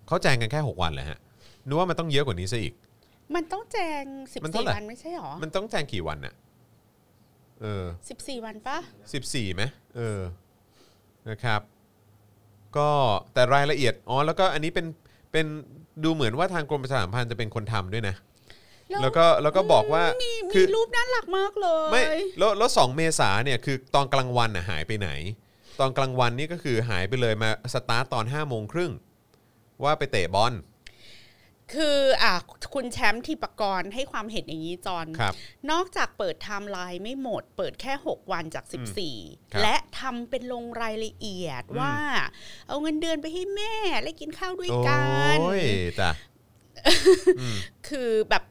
[0.07, 1.19] เขาแจงกันแค่ 6 วันเหรอฮะ
[1.67, 2.73] นึกว่ามันต้องเยอะกว่านี้ซะอีก
[3.35, 6.33] มันต้องแจงสิบมันเท่าสี่ไหร่ วันไม่ใช่หรอมันต้องแจงกี่วันน่ะ
[7.61, 8.77] เออสิบสี่วันปะ
[9.17, 9.63] 14ไหม
[9.95, 10.19] เออ
[11.29, 11.61] นะครับ
[12.77, 12.89] ก็
[13.33, 14.85] แต่รายละเอียดอ๋อแล้วก็อันนี้เป็น
[15.31, 15.45] เป็น
[16.03, 18.15] ดูเหมือนว่าทางกรมประชาสัมพันธ์จะเป็นคนทำด้วยนะ
[19.01, 22.03] แล้วก็แล้วก็บอกว่ามีคืมีอ รูปน่ารักมากเลยไม่
[22.39, 25.09] แล้วแล้วสองเมษาเนี่ยคือตอนกลางวันน่ะหายไปไหน
[25.79, 28.91] ตอนกลางวันนี่ก็คือหายไปเลยมาสตาร์ตตอน5้าโมงครึ่ง
[29.83, 30.53] ว่าไปเตะบอล
[31.73, 32.33] คืออะ
[32.73, 35.33] คุณแชมป์ทีปกรณ์ให้ความเห็นอย่างนี้จอนครับ
[35.71, 38.95] นอกจากเปิดไทม์ไลน์ไม่หมด เปิดแค่ 6 วันจาก ครับ
[39.31, 41.95] 14 และทำเป็นลงรายละเอียดอืม ว่า
[42.67, 44.97] เอาเงินเดือนไปให้แม่และกินข้าวด้วยโอ้กั
[45.35, 45.61] นย
[45.99, 46.11] จ้ะ
[47.39, 47.57] อืม
[47.87, 48.43] คือแบบ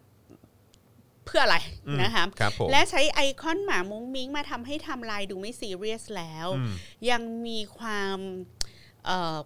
[1.24, 1.56] เพื่ออะไร
[1.88, 6.72] อืม นะคะ ครับผมและใช้ไอคอนหมามุ้งมิ้งมาทำให้ไทม์ไลน์ดูไม่ซีเรียสแล้ว อืม
[7.10, 8.63] ยังมีความเอ่อ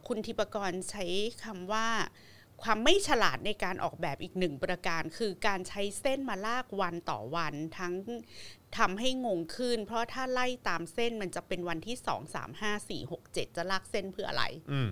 [0.07, 1.05] คุณทิปกรใช้
[1.45, 1.89] คำว่า
[2.63, 7.95] ความไม่ฉลาดในการออกแบบอีกหนึ่งประการ คือการใช้เส้นมาลากวันต่อวันทั้ง
[8.79, 14.89] ทำให้งงขึ้น เพราะถ้าไล่ตามเส้นมันจะเป็นวันที่สองสามห้าสี่หกเจ็ดจะลากเส้นเพื่ออะไร อืม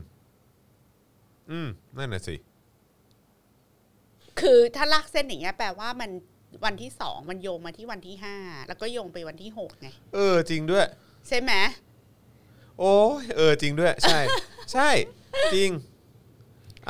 [1.51, 2.37] อืม นั่นน่ะสิ
[4.41, 6.11] คือถ้าลากเส้นอย่างเงี้ยแปลว่ามัน
[6.65, 8.37] วันที่สองมันโยงมาที่วันที่ห้า
[8.69, 10.87] แล้วก็โยงไปวันที่หกไง เออ จริงด้วย
[11.29, 11.53] ใช่ไหม
[12.81, 14.21] โอ้ยเออจริงด้วย ใช่
[14.73, 14.89] ใช่
[15.55, 15.71] จริง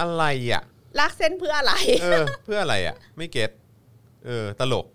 [0.00, 0.62] อะไรอะ
[0.98, 3.50] ลากเส้นเพื่ออะไร เออ เพื่ออะไรอะ ไม่เก็ต
[4.26, 4.86] เออ ตลก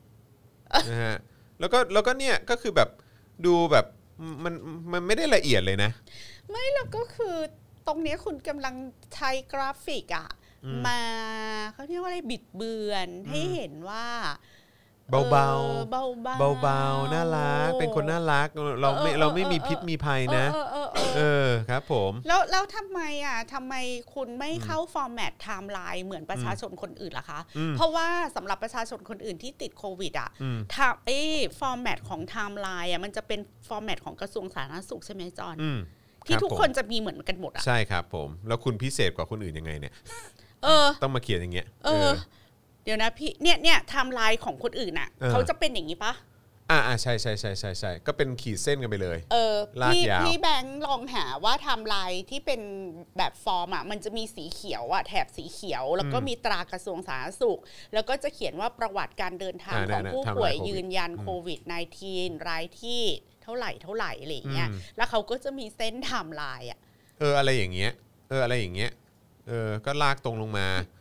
[0.89, 1.17] นะฮะ
[1.59, 2.89] แล้วก็แล้วก็เนี่ยก็คือแบบ
[3.45, 3.85] ดูแบบ
[4.43, 4.53] มัน
[4.91, 5.91] มันไม่ได้ละเอียดเลยนะ
[6.49, 7.35] ไม่แล้วก็คือ
[7.87, 8.75] ตรงเนี้ยคุณกำลัง
[9.15, 10.29] ใช้กราฟิกอะ
[10.65, 11.01] อืมมา
[11.73, 14.05] เขาเรียกว่าอะไรบิดเบือนให้เห็นว่า
[15.11, 18.47] เบาเบาออเบาๆเบาเบาๆน่ารักเป็นคนน่ารัก
[18.81, 23.75] เราไม่เออเออเราไม่มีเออพิษมีภัยนะเออเออเออเอเอออครับผมแล้วแล้วทำไมอะทำไม
[24.13, 31.17] คุณไม่เข้า format ไทม์ไลน์เหมือนประชาชนคนอื่นล่ะคะอืมเพราะว่าสำหรับประชาชนคนอื่นที่ติดโควิดอะอืมทำไอ้
[31.59, 35.79] format ของไทม์ไลน์อะมันจะเป็น format ของกระทรวงสาธารณสุขใช่ไหมจอนอืม
[36.27, 39.93] ที่รับทุกผมคนจะมีเหมือนกันหมดอะใช่ครับผม แล้วคุณพิเศษกว่าคนอื่นยังไงเนี่ย
[40.63, 42.09] เออ ต้องมาเขียนอย่างเงี้ย เออ
[42.83, 46.13] เดี๋ยวนะพี่เนี่ยเนี่ยไทม์ไลน์ของคนอื่นอะเออ เขาจะเป็นอย่างนี้ปะ
[46.71, 52.61] อ่าอ่าใช่ใช่ใช่ใช่ใช่ก็เป็นขีดเส้นกันไปเลย เออลากพี่ยาว พี่แบงค์ลองหาว่าไทม์ไลน์ที่เป็น
[53.17, 57.59] แบบฟอร์มอะมันจะมีสีเขียวอะแถบสีเขียว แล้วก็มีตรากระทรวงสาธารณสุข
[57.93, 61.59] แล้วก็จะเขียนว่าประวัติการเดินทางอ่าของเนี่ยผู้ไทม์ไลน์ป่วยโควิดยืนยันโควิด
[62.03, 63.01] -19 รายที่
[63.43, 66.79] เท่าไหร่เท่าไหร่อะไรอย่างเงี้ยอืม แล้วเขาก็จะมีเส้นไทม์ไลน์อะ
[67.19, 67.91] เอออะไรอย่างเงี้ย
[68.29, 68.91] เอออะไรอย่างเงี้ย
[69.47, 71.00] เออ ก็ลากตรงลงมาใ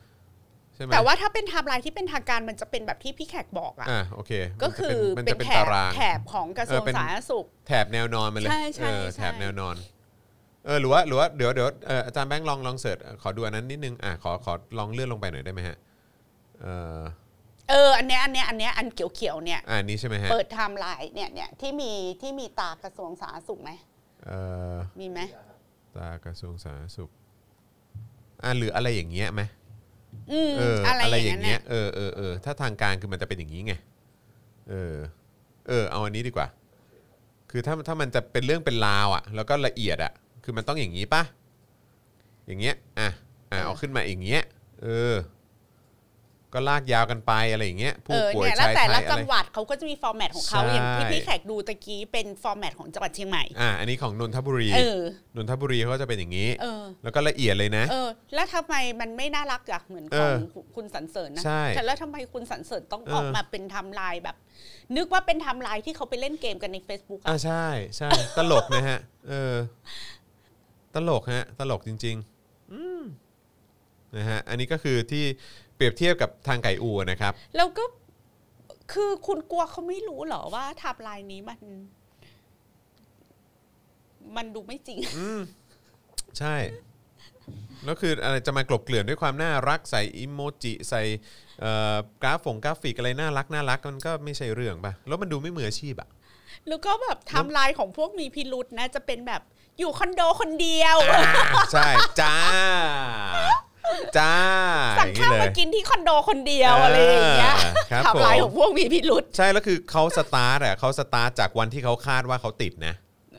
[0.81, 9.76] ช่ไหมแต่ว่าถ้าเป็นไทม์ไลน์ที่เป็นทางการมันจะเป็นแบบที่พี่แขกบอกอะอ่าโอเคก็คือมันจะเป็นเป็นตารางแถบแถบของกระทรวงเออเป็นสาธารณสุข แถบแนวนอนมาเลยใช่ใช่เออใช่แถบแนวนอน
[10.66, 15.76] เออหรือว่าหรือว่าเดี๋ยวเดี๋ยวเอ่ออาจารย์แบงค์ลองลอง search ขอดูอันนั้นนิดนึงอะขอขอลองเลื่อนลงไปหน่อยได้ไหมฮะ
[16.62, 17.01] เอ่อ
[17.70, 23.70] เอออันเนี้ยอันเนี้ยอันเนี้ยอันเขียวๆเนี่ยอ่านี้ใช่ไหมฮะเปิดไทม์ไลน์เนี่ยเนี่ยที่มีที่มีตากระทรวงสาธารณสุขไหม
[24.24, 24.39] เอ่
[24.74, 25.20] อมีไหม
[25.97, 27.11] ตากระทรวงสาธารณสุข
[28.43, 29.43] อ่าหรืออะไรอย่างเงี้ยไหม
[30.33, 33.74] อืมเอออะไรอะไรออย่างย่างเงี้เงี้ยยเออเออเออถ้าทางการคือมันจะเป็นอย่างนี้ไง
[34.70, 34.97] เออ
[35.68, 36.47] เออ เอาอันนี้ดีกว่า
[37.51, 40.12] คือถ้าถ้ามันจะเป็นเรื่องเป็นราวอะ แล้วก็ละเอียดอะ
[40.45, 41.22] คือมันต้องอย่างนี้ปะ
[42.47, 43.09] อย่างเงี้ยอะ
[43.53, 44.43] อะเอาขึ้นมาอย่างเงี้ย
[44.83, 45.14] เออ
[46.55, 55.01] ก็ลากยาวกันไปอะไรอย่างเงี้ยเอผู้อป่วยเนี่ยแล้วชายแต่ไทละยอะจัไรงหวัดเขาก็จะมี format ของเขาใช่อย่างที่พี่แขกดูตะกี้เป็น format ของจังหวัดเชียงใหม่อะอันนี้ของนนทบุรีเออ
[55.36, 64.36] นนทบุรีเขาก็จะเป็นอย่างนี้เออแล้วก็ละเอียดเลยนะ เออ แล้วทำไมมันไม่น่ารักอะเหมือนเอของอคุณสรรเสริญนะใช่แต่แล้วทำไมคุณสรรเสริญต้องเออออกมาเป็นไทม์ไลน์แบบ
[64.96, 68.98] นึกว่าเป็นไทม์ไลน์ที่เขาไปเล่นเกมกันใน Facebook อ่าอะใช่ใช่ตลกนะฮะ
[69.28, 69.55] เออ
[70.94, 73.03] ตลกฮะ ตลกจริงๆอืม
[74.16, 75.24] นะฮะอันนี้ก็คือที่
[75.81, 77.85] เปรียบเทียบกับทางไก่อูนะครับ แล้วก็
[78.93, 81.61] คือคุณกลัวเขาไม่รู้เหรอว่าไทำลายนี้มัน
[84.37, 84.99] มันดูไม่จริง
[86.39, 86.57] ใช่
[87.85, 91.03] แล้วคืออะไรจะมากลบเกลื่อนด้วยความน่ารักใส่อิโมจิใส่
[91.61, 96.09] เอ่อกราฟงกราฟิกอะไรน่ารักน่ารักมันก็ไม่ใช่เรื่องป่ะแล้วมันดูไม่มืออาชีพอะ
[96.68, 99.43] แล้วก็แบบไทำลายของพวกมีพิรุษนะ จะเป็นแบบ
[99.78, 100.97] อยู่คอนโดคนเดียว
[101.72, 101.89] ใช่
[102.20, 102.35] จ้า
[104.18, 104.34] จ้า
[104.99, 112.95] สั่งข้าวมาอย่างเลยกินที่คอนโดคนเดียวอะไรอย่างเงี้ยเออครับไทม์ไลน์ผมของพวกมีพิรุธใช่แล้วคือเขาสตาร์ทอะเขาสตาร์ทจากวันที่เขาคาดว่าเขาติดนะ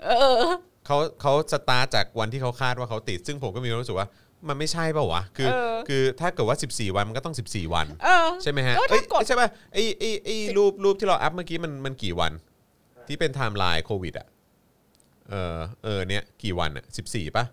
[0.05, 0.43] เออ
[0.85, 4.07] เขาเขาสตาร์ทจากวันที่เขาคาดว่าเขาติด ซึ่งผมก็มีความรู้สึกว่า
[4.47, 12.31] มันไม่ใช่เปล่าวะ คือเออคือถ้าเกิดว่า 14 วันมันก็ต้อง 14 วันเออใช่ไหมฮะก็เอ้ถ้ายกดใช่ป่ะไอ้ไอ้ไอ้รูปรูปที่เรา up เมื่อกี้มันมันกี่วัน
[13.07, 14.27] ที่เป็นไทม์ไลน์โควิดอะ
[15.29, 17.45] เออเออเนี่ยกี่วันอะ14ป่ะ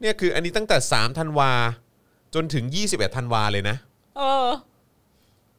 [0.00, 1.50] เนี่ยคืออันนี้ตั้งแต่ 3 ธันวา
[2.34, 3.76] จนถึง 21ธันวาเลยนะ
[4.18, 4.48] เออ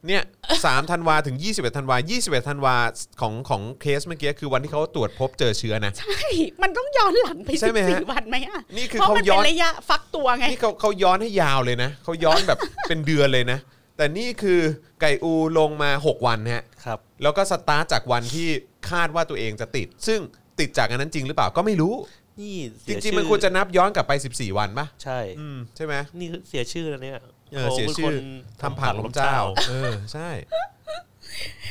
[0.06, 0.22] เนี่ย
[0.66, 2.76] สามธันวาถึง 21ธันวา21ธันวา
[3.20, 6.18] ของของเคสเมื่อกี้คือวันที่เขาตรวจพบเจอเชื้อนะ ใช่
[6.62, 12.58] มันต้องย้อนหลังไปใช่สิบไหมฮะ สี่วันไหมอะนี่คือเพราะเขามันย้เป็อนน ระยะฟักตัวไง นี่เขาเขาย้อนให้ยาวเลยนะเขาย้อนแบบ
[12.88, 13.58] เป็นเดือนเลยนะ
[13.96, 14.60] แต่นี่คือ
[15.00, 18.48] ไก่อูลงมา 6 วันฮะ ครับ แล้วก็สตาร์ทจากวันที่
[18.90, 20.20] คาดว่าตัวเองจะติด ซึ่ง
[20.60, 21.94] ติดจากอันนั้นจริงหรือเปล่าก็ไม่รู้
[22.40, 27.18] นี่จเสียริงๆ มันควรจะนับย้อนกลับไป 14 วันป่ะใช่ อืมใช่ไหมนี่คือเสียชื่อแล้วเนี่ย
[27.52, 29.36] เออเสียชื่อขาป็นคนทำผักลมเจ้า
[29.68, 30.28] เออใช่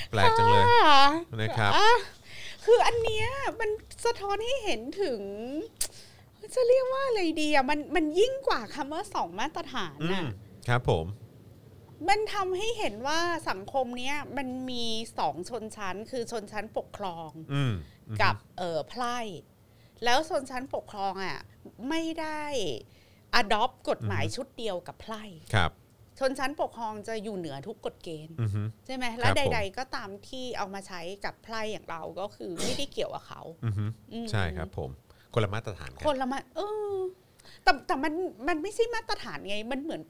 [0.09, 0.65] แปลกจังเลย
[1.41, 1.91] นะครับ อะ
[2.65, 3.27] คืออันเนี้ย
[3.59, 3.69] มัน
[4.05, 5.21] สะท้อนให้เห็นถึง
[6.55, 10.27] จะเรียกว่าอะไรดีอะมันมันยิ่งกว่าคำว่าสองมาตรฐานอืน่ะ ม
[10.69, 11.05] ครับผม
[12.09, 14.85] มันทำให้เห็นว่าสังคมเนี้ยมันมี
[15.19, 17.73] สองชนชั้น คือชนชั้นปกครองอืม
[18.21, 19.17] กับเอ่อไพร่
[20.05, 21.39] แล้วชนชั้นปกครองอะ
[21.89, 22.43] ไม่ได้
[23.41, 25.23] adopt กฎหมายชุดเดียวกับไพร่
[25.55, 25.71] ครับ
[26.19, 34.89] ชนชั้นปกครองจะอยู่เหนือทุกกฎเกณฑ์อือฮึใช่ไหมคและรับผมใด ๆ ก็ตามที่เอามาใช้กับไพร่อย่างเราก็คือไม่ได้เกี่ยวกับเขาอือฮึอืมใช่ครับผม
[35.33, 36.59] คนละมาตรฐานกัคนละมาเอ
[36.93, 36.95] อ
[37.63, 38.13] แต่แต่มัน
[38.47, 40.01] มันไม่ใช่มาตรฐานไง มันเหมือน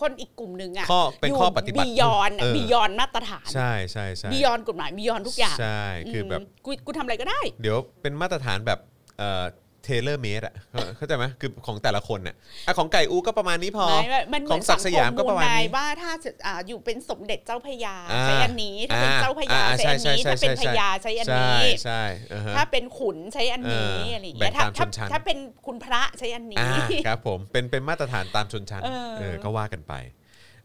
[0.00, 5.82] คนอีกกลุ่มหนึ่งอะข้อเป็นข้อปฏิบัติบียอนเออบียอนมาตรฐานใช่ใช่ใช่บียอนกฎหมายบียอนทุกอย่างใช่
[6.12, 8.80] คือแบบมกูกูทำอะไรก็ได้ เดี๋ยวเป็นมาตรฐานแบบ
[9.18, 9.44] เอ่อ
[9.84, 12.36] เทเลอร์เมดอะเข้าเข้าใจไหมคือของแต่ละคนน่ะ
[12.66, 22.02] อะของไก่อูก็ประมาณนี้พอไม่ไม่มันเหขมือองนศักดิ์สยามก็ประมาณนี้สังคมูลนยว่าถ้าจะอ่าอยู่เป็นสมเด็จเจ้าพระยาอ่าใช้อันนี้ถ้าเป็นอ่าเจ้าพระยาอ่าใช้อันนี้ใช่ใช่ถ้าเป็นใช่พญาใช้อันใช่นี้ใช่
[22.32, 29.92] อ่าฮะถ้าเป็นขุนใช้อันนี้เออออะไรอย่างเงี้ยแบ่งถ้าตามชถ้านชั้นถ้าเป็นคุณพระใช้อันนี้อ่าครับผมเป็นเป็นมาตรฐานตามชนชั้นเออเออก็ว่ากันไป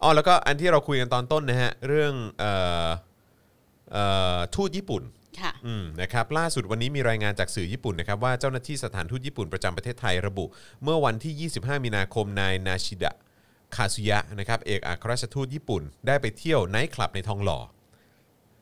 [0.01, 2.51] อ๋อแล้วก็อันที่เราคุยกันตอนต้นนะฮะเรื่องเอ่
[2.85, 2.87] อ
[3.91, 4.03] เอ่
[4.35, 5.03] อทูตญี่ปุ่น
[5.43, 10.45] ค่ะอืมนะครับล่าสุดวันนี้มีรายงานจากสื่อญี่ปุ่นนะครับว่าเจ้าหน้าที่สถานทูตญี่ปุ่นประจำประเทศไทยระบุ
[10.83, 13.13] เมื่อวันที่ 25 มีนาคมนายนาชิดะ
[13.75, 17.59] คาซุยะนะครับเอกอัครราชทูตญี่ปุ่น ได้ไปเที่ยวไนท์คลับในทองหล่อ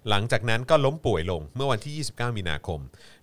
[0.09, 2.79] หลังจากนั้นก็ล้มป่วยลงเมื่อวันที่ 29 มีนาคม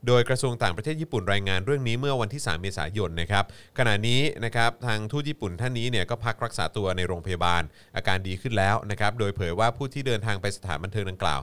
[0.06, 3.44] โดยกระทรวงต่างประเทศญี่ปุ่นรายงานเรื่องนี้เมื่อวันที่ 3 เมษายนนะครับ
[3.78, 7.62] ขณะนี้นะครับทางทูตญี่ปุ่นท่านนี้เนี่ยก็พักรักษาตัวในโรงพยาบาล
[7.96, 11.40] อาการดีขึ้นแล้วนะครับโดยเผยว่าผู้ที่เดินทางไปสถานบันเทิงดังกล่าว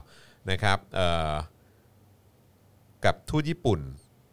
[0.50, 1.32] นะครับเอ่อ
[3.04, 3.80] กับทูตญี่ปุ่น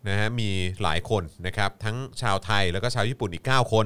[0.10, 0.50] นะฮะมี
[0.84, 3.86] หลายคนนะครับทั้งชาวไทยแล้วก็ชาวญี่ปุ่นอีก 9 คน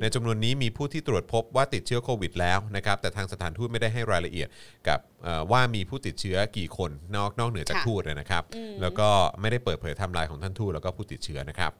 [0.00, 4.48] ในจำนวนนี้มีผู้ที่ตรวจพบว่าติดเชื้อโควิดแล้วนะครับแต่ทางสถานทูตไม่ได้ให้รายละเอียด
[4.88, 8.44] กับเอ่อว่ามีผู้ติดเชื้อกี่คนนอกนอกเหนือจากค่ะทูตนะครับ
[8.82, 9.08] แล้วก็
[9.40, 11.72] ไม่ได้เปิดเผยไทม์ไลน์ของท่านทูตแล้วก็ผู้ติดเชื้อนะครับ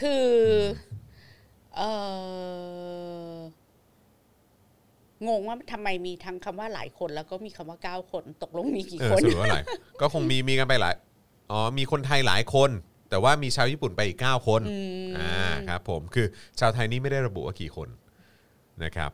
[0.00, 0.28] คือ
[1.76, 1.82] เอ
[3.34, 3.36] อ
[5.26, 9.60] งงว่าทำไมมีทั้งคำว่าหลายคนแล้วก็มีคำว่าเก้าคนตกลงมีกี่เออคนสรุปว่าอะไร
[10.00, 10.94] ก็คงมีมีกันไปหลาย
[11.54, 12.70] อ๋อมีคนไทยหลายคน
[13.10, 14.62] แต่ว่ามีชาวญี่ปุ่นไปอีก 9 คน
[15.18, 15.36] อ่า
[15.68, 16.26] ครับผมคือ
[16.60, 17.88] ชาวไทยนี่ไม่ได้ระบุว่ากี่คน
[18.84, 19.10] นะครับ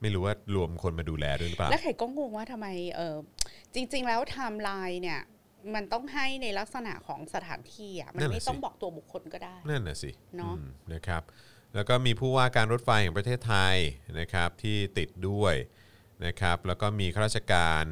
[0.00, 2.66] ไม่รู้ว่ารวมคนมาดูแลด้วยหรือเปล่า แล้วไข่ก็งงว่าทำไม
[2.96, 3.14] เออ
[3.74, 5.20] จริง ๆ แล้วไทม์ไลน์เนี่ย
[5.74, 11.22] มันต้องให้ในลักษณะของสถานที่อะมันนั่นน่ะไม่ต้องสิบอกตัวบุคคลก็ได้ นั่นน่ะสิเนอะ อืมนะครับ
[11.74, 13.76] แล้วก็มีผู้ว่าการรถไฟแห่งประเทศไทย
[14.20, 15.54] นะครับที่ติดด้วย
[16.26, 17.84] นะครับ แล้วก็มีข้าราชการ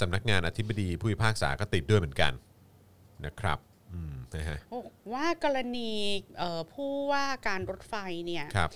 [0.00, 2.32] สำนักงานอธิบดีผู้พิพากษาก็ติดด้วยเหมือนกัน
[3.26, 3.58] นะครับ
[3.92, 5.90] อืมนะฮะบอกว่ากรณี
[6.38, 7.94] เอ่อผู้ว่าการรถไฟ
[8.26, 8.70] เนี่ยครับ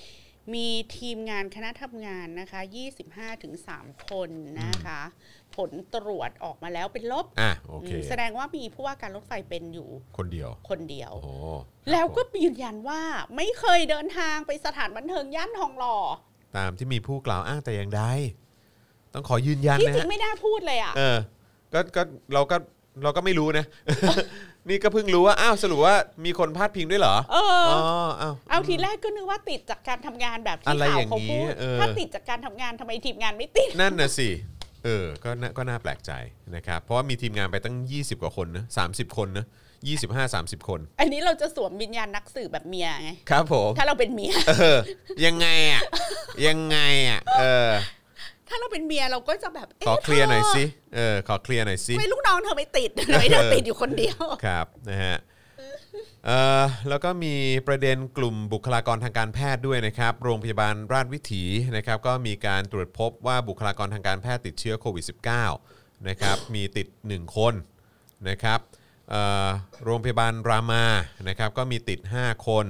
[0.54, 2.60] มีทีมงานคณะทำงานนะคะ
[3.02, 4.28] 25ถึง3คน
[4.62, 5.00] นะคะ
[5.56, 9.88] ผลตรวจออกมาแล้วเป็นลบอะโอเคอืมแสดงว่ามีผู้ว่าการรถไฟเป็นอยู่
[10.18, 11.28] คนเดียว คนเดียวโอ้โห
[11.90, 13.00] แล้วก็ครับผมยืนยันว่า
[13.36, 15.96] ไม่เคยเดินทางไปสถานบันเทิงย่านทองหล่อ
[16.56, 18.02] ตามที่มีผู้กล่าวอ้างแต่อย่างใด
[19.12, 21.18] ต้องขอยืนยันที่นะจริฮะงไม่น่าพูดเลยอะ เออ
[21.72, 22.02] ก็ก็
[22.34, 22.56] เราก็
[23.02, 23.64] เราก็ไม่รู้นะ
[24.68, 27.80] นี่ก็เพิ่งรู้ว่าอ้าวสรุปว่ามีคนพาดพิงด้วยเหรอเอออ๋อ
[28.20, 34.28] ออ้าว เอาทีแรกก็นึกว่าติดจากการทำงานแบบอะที่ไรข่าอวย่างเขานี้พูดเออ ถ้าติดจากการทำงานทำไมทีมงานไม่ติด นั่นน่ะสิ
[34.84, 36.12] เออ ก็น่าก็น่าแปลกใจ
[36.54, 39.46] นะครับ เพราะว่ามีทีมงานไปตั้ง 20 กว่าคนนะ30 คนนะ
[39.90, 44.78] 25 30 คน อันนี้เราจะสวมวิญญาณนักสืบแบบเมียไง ครับผม ถ้าเราเป็นเมีย เออ
[45.24, 45.82] ยังไงอะ
[46.46, 46.78] ยังไง
[47.08, 47.70] อะ เออ
[48.48, 50.64] ถ้าเราเป็นเมียเราก็จะแบบขอเอ๊ะเคลียร์หน่อยธสิ
[50.94, 55.16] เออขอเคลียร์หน่อยสิทำไมลูกน้องเธอไม่ติดทำไมเธอติดอยู่คนเดียวครับนะฮะ
[56.26, 57.34] เอ่อแล้วก็มี
[57.66, 61.44] ประเด็นกลุ่มบุคลากรทางการแพทย์ด้วยนะครับ โรงพยาบาลราชวิถี
[61.76, 65.04] นะครับ ก็มีการตรวจพบว่าบุคลากรทางการแพทย์ติดเชื้อโควิด
[65.56, 67.54] -19 นะครับ มีติด 1 คน
[68.28, 68.60] นะครับ
[69.10, 69.48] เอ่อ
[69.84, 70.84] โรงพยาบาลรามา
[71.28, 72.66] นะครับ ก็มีติด 5 คน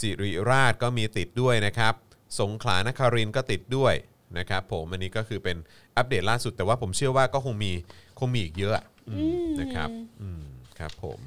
[0.00, 1.94] สิริราชก็มีติดด้วยนะครับ
[2.40, 3.94] สงขลานครินทร์ก็ติดด้วย
[4.38, 5.56] นะครับผมอันนี้ก็คือเป็น
[5.96, 7.72] อัปเดตล่าสุดแต่ว่าผมเชื่อว่าก็คงมี
[8.18, 8.74] คงมีอีกเยอะ
[9.08, 9.88] อืมนะครับ
[10.22, 10.42] อืม
[10.78, 11.18] ครับผม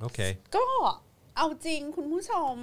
[0.00, 0.18] โอเค
[0.56, 0.66] ก็
[1.36, 2.54] เอาจริงคุณผู้ชม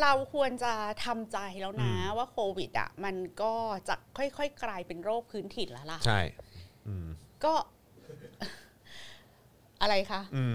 [0.00, 0.72] เราควรจะ
[1.04, 3.54] ทำใจแล้วนะว่าโควิดอะมันก็
[3.88, 6.20] จะค่อยๆกลายเป็นโรคพื้นถิ่นแล้วล่ะ ใช่
[6.86, 7.06] อืม
[7.44, 7.54] ก็
[9.80, 10.54] อะไรคะอืม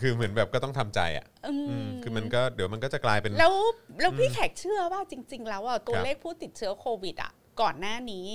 [0.00, 3.54] คือเหมือนแบบก็ต้องทำใจอะอืมอืมคือมันก็เดี๋ยวมันก็จะกลายเป็น แล้ว
[4.00, 8.28] แล้วพี่แขกเชื่อว่าจริง ๆ แล้วอะตัวครับเลขผู้ติดเชื้อโควิดอะก่อนหน้านี้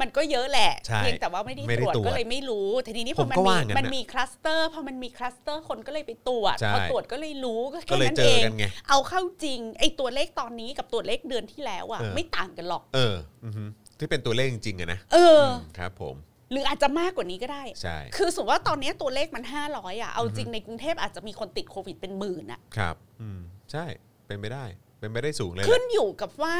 [0.00, 13.64] มันก็เยอะแหละใช่เพียงแต่ว่าไม่ได้ไม่ได้ตรวจตรวจก็เลยไม่รู้ทีนี้พผอมมันก็มีว่างั้นมันน่ะมีคลัสเตอร์พอมันมีคลัสเตอร์คนก็เลยไปตรวจใช่พอตรวจก็เลยรู้ก็ก็แค่เลยนั้นเจเอองกันไงเอาเข้าจริงไอ้ตัวเลขตอนนี้กับตัวเลขเดือนที่แล้วอะเออไม่ต่างกันหรอก เอออือฮึ
[13.98, 16.16] ที่เป็นตัวเลขจริงๆอะนะเอออมครับผม
[16.50, 23.40] หรืออาจจะมากกว่านี้ก็ได้ ใช่ คือสมมติว่าตอนนี้ตัวเลขมัน 500อะ เอาจริงในกรุงเทพอาจจะมีคนติดโควิดเป็นหมื่นอะ ครับ อืม
[23.72, 23.84] ใช่
[24.26, 24.64] เป็นไปได้
[25.00, 26.56] เป็นไปได้สูงเลยแหละขึ้นอยู่กับว่า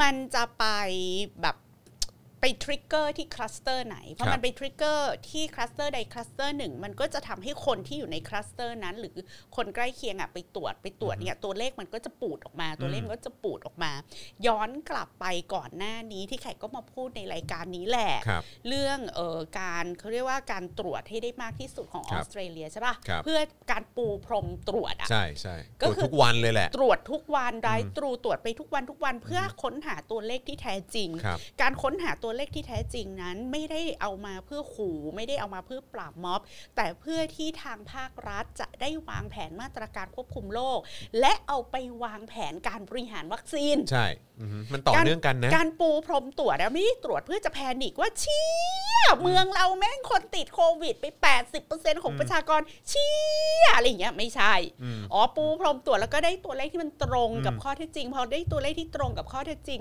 [0.00, 0.64] มันจะไป
[1.42, 1.56] แบบ
[2.40, 9.16] ไป trigger ที่คลัสเตอร์ไหน เพราะมันไป trigger ที่คลัสเตอร์ใดคลัสเตอร์หนึ่งมันก็จะทำให้คนที่อยู่ในคลัสเตอร์นั้น หรือ
[9.56, 13.92] คนใกล้เคียงอะไปตรวจไปตรวจเนี่ยตัวเลขมันก็จะปูดออกมา ตัวเลขมันก็จะปูดออกมา
[14.46, 23.38] ย้อนกลับไปก่อนหน้านี้ที่แขกก็มาพูดในรายการนี้แหละครับเรื่องเอ่อการเขาเรียกว่าการตรวจให้ได้มากที่สุดของคอรัอบสเตรเลียใช่ป่ะครับเพื่อ
[23.70, 36.40] การปูพรมตรวจอะใช่ใช่ก็ตรวจคือทุกวันเลยแหละ ตรวจทุกวันได้ตรูตรวจไปทุกวันทุกวันเพื่อค้นหาตัวเลขที่แท้จริงครับการค้นหาตัวเลขที่แท้จริงนั้นไม่ได้เอามาเพื่อขู่ ไม่ได้เอามาเพื่อปราบม็อบ
[36.76, 40.78] แต่เพื่อที่ทางภาครัฐจะได้วางแผนมาตรการควบคุมโรค
[41.20, 44.06] และเอาไปวางแผนการบริหารวัคซีน ใช่
[44.40, 48.46] อือฮึมันต่อเนื่องกันนะ การปูพรมตรวจนะไม่ได้ตรวจเพื่อจะแพนิกว่าเชี่
[49.02, 51.04] ยเมืองเราแม่งคนติดโควิดไป
[51.54, 53.12] 80%ของประชากรเชี่
[53.62, 59.80] ยอะไรอย่างเงี้ยไม่ใช่อืมอ๋อปูพรมตรวจแล้วก็ได้ตัวเลขที่มันตรงกับอืมข้อเท็จจริงพอได้ตัวเลขที่ตรงกับข้อเท็จจริง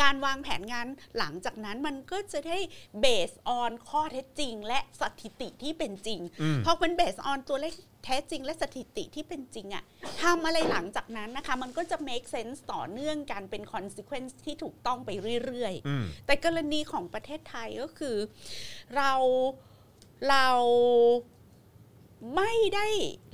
[0.00, 0.86] การวางแผนงาน
[1.18, 2.58] หลังจากนั้นมันก็จะได้
[3.04, 9.84] based on ข้อเท็จจริง และสถิติที่เป็นจริงอืมพอเป็น based on ตัวเลขแท้จริงและสถิติที่เป็นจริงอะ
[10.22, 15.10] ทำอะไรหลังจากนั้นนะคะ มันก็จะ make sense ต่อเนื่องกันเป็น consequence ที่ถูกต้องไป
[15.44, 18.16] เรื่อยๆอืมแต่กรณีของประเทศไทยก็คือ
[18.96, 19.12] เรา
[20.30, 20.48] เรา
[22.36, 22.86] ไม่ได้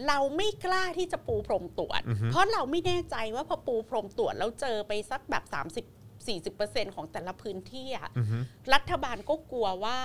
[0.07, 8.39] เราไม่กล้าที่จะปูพรมตรวจอือฮึเพราะเราไม่แน่ใจว่าพอปูพรมตรวจแล้วเจอไปสักแบบ 30 40%ของแต่ละพื้นที่อะอือฮึ
[8.75, 9.99] รัฐบาลก็กลัวว่า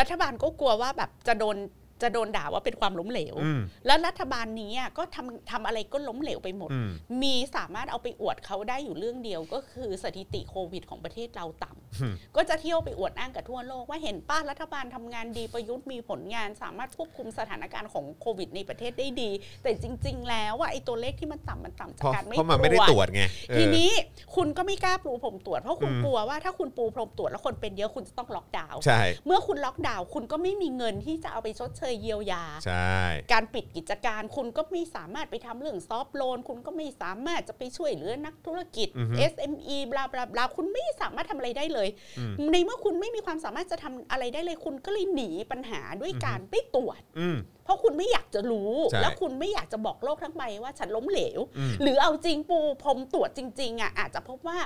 [0.00, 1.56] รัฐบาลก็กลัวว่าแบบจะโดน
[2.02, 6.90] จะโดนด่าว่าเป็นความล้มเหลวอืมแล้วรัฐบาลนี้อะก็ทำทำอะไรก็ล้มเหลวไปหมดอืม
[7.22, 11.87] มีสามารถเอาไปอวดเขาได้อยู่เรื่องเดียวก็คือสถิติโควิดของประเทศเราต่ำอืม
[12.36, 19.30] ก็จะเที่ยวไปอวดอ้างกับทั่วโลกว่าเห็นป้ารัฐบาลทำงานดีประยุทธ์มีผลงานสามารถควบคุมสถานการณ์ของโควิดในประเทศได้ดี
[19.62, 23.90] แต่จริง ๆ แล้วว่าไอ้ตัวเลขที่มันต่ำมันต่ำเพจากราะการไม่เพราะมันไม่ได้ตรวจไงเออทีนี้
[24.36, 32.92] คุณก็ไม่กล้าปูพรมตรวจเพราะคุณอืมกลัวว่าถ้าคุณปูพรมตรวจแล้วคนเป็นเยอะคุณจะต้องล็อกดาวน์ใช่เมื่อคุณล็อกดาวน์คุณก็ไม่มีเงินที่จะเอาไปชดเชยเยียวยาใช่
[33.32, 41.77] การปิดกิจการคุณก็ไม่สามารถไปทำเรื่องซอฟต์โลนคุณก็ไม่สามารถจะไปช่วยเหลือนักธุรกิจอือฮึ SME บลาบลาบลาคุณไม่สามารถทำอะไรได้เลย
[42.18, 54.58] อืมในเมื่อคุณไม่มีความสามารถจะทำอะไรได้เลยคุณก็เลยหนีปัญหาด้วยการไม่ตรวจอืมเพราะคุณไม่อยากจะรู้ใช่แล้วคุณไม่อยากจะบอกโลกทั้งใบว่าฉันล้มเหลวอืมหรือเอาจริงปูพรมตรวจจริงๆอะอาจจะพบว่า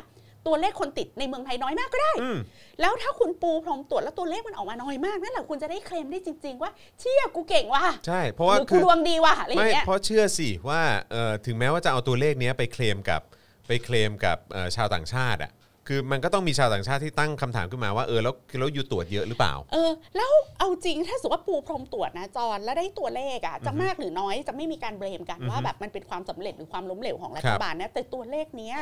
[0.47, 2.39] ตัวเลขคนติดในเมืองไทยน้อยมากก็ได้อืม
[2.81, 10.83] แล้วถ้าคุณปูพรมตรวจแล้วตัวเลขมันออกมาน้อยมากนั่นแหละคุณจะได้เคลมได้จริง ๆ ว่าเชี่ยกูเก่งว่ะใช่เพราะว่าหรือคืกูอดวงดีว่ะอะไรอไม่ย่างเงี้ยเพราะเชื่อสิว่า
[11.13, 13.23] เอ่อถึงแม้ว่าจะเอาตัวเลขเนี้ยไปเคลมกับ
[13.67, 15.51] ไปเคลมกับเอ่อชาวต่างชาติอะ
[15.95, 28.77] คือมันก็ต้องมีชาวต่างชาติที่ตั้งคำถามขึ้นมาว่าเออแล้วแล้วอยู่ตรวจเยอะหรือเปล่า เออ แล้วเอาจริงถ้าสมมติว่าปูพรมตรวจนะจอนแล้วได้ตัวเลขอะจะมากหรือน้อยจะไม่มีการเบรมกันอือฮึว่าแบบมันเป็นความสำเร็จหรือความล้มเหลวของรัครัฐบบาลนะแต่ตัวเลขเนี้ย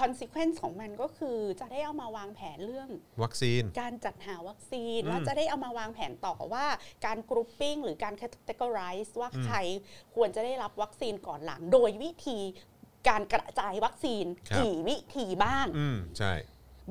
[0.00, 2.88] consequence ของมันก็คือจะได้เอามาวางแผนเรื่อง
[3.22, 6.66] วัคซีน การจัดหาวัคซีนอืมแล้วจะได้เอามาวางแผนต่อว่า
[7.06, 9.56] การ grouping หรือการ categorize ว่าอืมใคร
[10.14, 12.38] ควรจะได้รับวัคซีนก่อนหลังโดยวิธี
[13.08, 16.32] การกระจายวัคซีนครับกี่วิธีบ้าง อืมใช่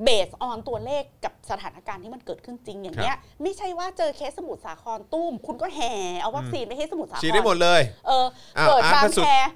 [0.04, 8.26] based on ตัวเลขกับสถานการณ์ที่มันเกิดขึ้นจริงอย่างเงี้ยไม่ใช่ว่าเจอเคสสมุทรสาครตุ้ม คุณก็แห่เอาวัคซีนไปให้สมุทรสาครฉีดได้หมดเลยเออ
[8.58, 9.48] อ้าวเกิดอาร์ตบางพระสุแคด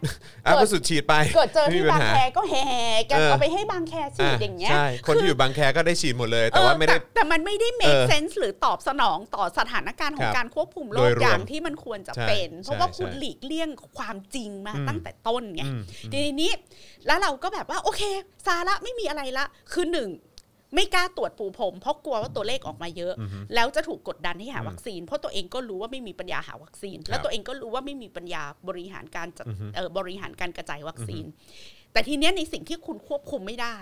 [0.47, 2.66] อะเกิดผู้สุดฉีดไป เกิดเจอไม่มีที่ปัญบางหาแคก็แห่
[3.11, 13.68] กันเออเอาไปให้บางแคฉีดอย่างเงี้ยใช่คนที่อยู่บางแคก็ได้ฉีดหมดเลย แต่เออว่าไม่ได้แต่มันไม่ได้ make เออ sense หรือตอบสนองต่อสถานการณ์ขอคงรับการควบคุมโรโดคยรวมอย่างที่มันควรจะเป็นใช่เพราะว่าใช่คุณใช่หลีกเลี่ยง
[13.99, 15.82] ความจริงมาอืมตั้งแต่ต้นไงอืม
[16.12, 16.53] ทีนี้
[17.07, 18.03] แล้วเราก็แบบว่าโอเค
[18.47, 20.11] สาระไม่มีอะไรละคือหนึ่ง
[20.75, 31.25] ไม่กล้าตรวจปูพรมเพราะกลัวว่าตัวเลขออกมาเยอะอือฮึแล้วจะถูกกดดันให้หาอืมวัคซีน เพราะตัวเองก็รู้ว่าไม่มีปัญญาหาวัคซีนครับแล้วตัวเองก็รู้ว่าไม่มีปัญญาบริหารการจัดอือฮึเอ่อบริหารการกระจายวัคซีน
[31.93, 33.77] แต่ทีเนี้ยในสิ่งที่คุณควบคุมไม่ได้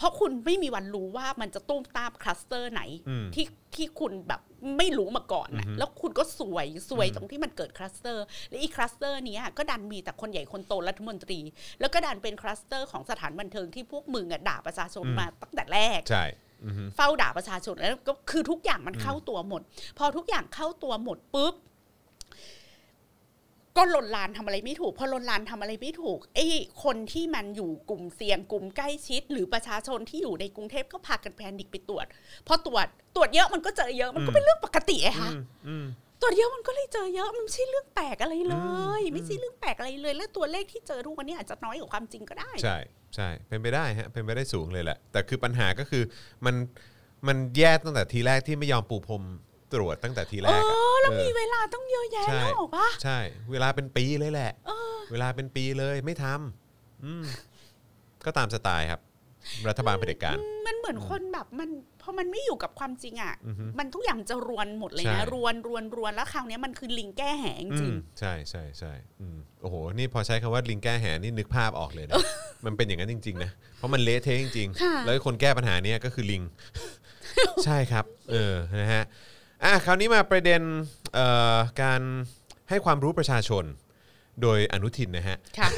[0.00, 4.40] เพราะคุณไม่มีวันรู้ว่ามันจะตุ้มตามคลัสเตอร์ไหนอืมที่ที่คุณแบบ
[4.78, 11.40] ไม่รู้มาก่อนนะอือฮึแล้วคุณก็ซวยซวยอืมตรงที่มันเกิดคลัสเตอร์และอีคลัสเตอร์เนี้ยก็ดันมีแต่คนใหญ่คนโตรัฐมนตรี
[11.80, 16.24] แล้วก็ดันเป็นคลัสเตอร์ของสถานบันเทิงที่พวกมึงอะด่าประชาชนมาตั้งแต่แรกใช่
[16.64, 19.62] อือฮึเฝ้าด่าประชาชนแล้วก็คือทุกอย่างมันเข้าตัวหมด
[19.98, 21.54] พอทุกอย่างเข้าตัวหมดปุ๊บ
[23.80, 26.46] ก็หล่นลานทำอะไรไม่ถูกพอหล่นลานทำอะไรไม่ถูกไอ้
[26.84, 32.06] คนที่มันอยู่กลุ่มเสี่ยงกลุ่มใกล้ชิด หรือประชาชนที่อยู่ในกรุงเทพก็พากันแพนิกไปตรวจ
[32.46, 35.86] พอตรวจตรวจเยอะมันก็เจอเยอะมันก็เป็นเรื่องปกติไงคะอืมอืม
[36.20, 38.56] ตรวจเยอะมันก็เลยเจอเยอะมันไม่ใช่เรื่องแปลกอะไรเล
[38.98, 42.76] ยอืมไม่ใช่เรื่องแปลกอะไรเลย และตัวเลขที่เจอทุกวันนี้อาจจะน้อยกว่าความจริงก็ได้ ใช่
[43.14, 46.02] ใช่เป็นไปได้ฮะเป็นไปได้สูงเลยแหละแต่คือปัญหาก็คือ
[46.46, 46.54] มัน
[47.26, 49.22] มันแย่ตั้งแต่ทีแรกที่ไม่ยอมปูพรม
[49.72, 53.18] ตรวจตั้งแต่ทีแรเอกอะอแล้วเออมีเวลาต้องเยอะแยะใช่แล้วออกปะใช่
[53.50, 54.52] เวลาเป็นปีเลยแหละ
[55.12, 57.24] เวลาเป็นปีเลยไม่ทำอืม
[58.26, 59.00] ก็ตามสไตล์ครับ
[59.68, 61.70] รัฐบาลเผด็จการ มันเหมือนคนแบบมัน
[62.02, 72.16] พอมันไม่อยู่กับความจริงอะอือฮึมันทุกอย่างจะรวนหมดเลยใช่นะ รวนรวนรวนแล้วคราวเนี้ยมันคือลิงแก้แหงจริงอืมใช่ใช่ใช่อืมโอ้โห นี่พอใช้คำว่าลิงแก้แหนี่นึกภาพออกเลยนะ
[72.64, 76.42] มันเป็นอย่างนั้นจริง ๆ นะ เพราะมันเละเทะจริงค่ะๆแล้วคนแก้ปัญหาเนี้ยก็คือลิง
[77.64, 79.04] ใช่ครับ เออ นะฮะ
[79.64, 80.62] อะคราวนี้มาประเด็น
[81.14, 82.00] เอ่อการ
[82.68, 83.64] ให้ความรู้ประชาชน
[84.42, 85.68] โดยอนุทินนะฮะ ค่ะ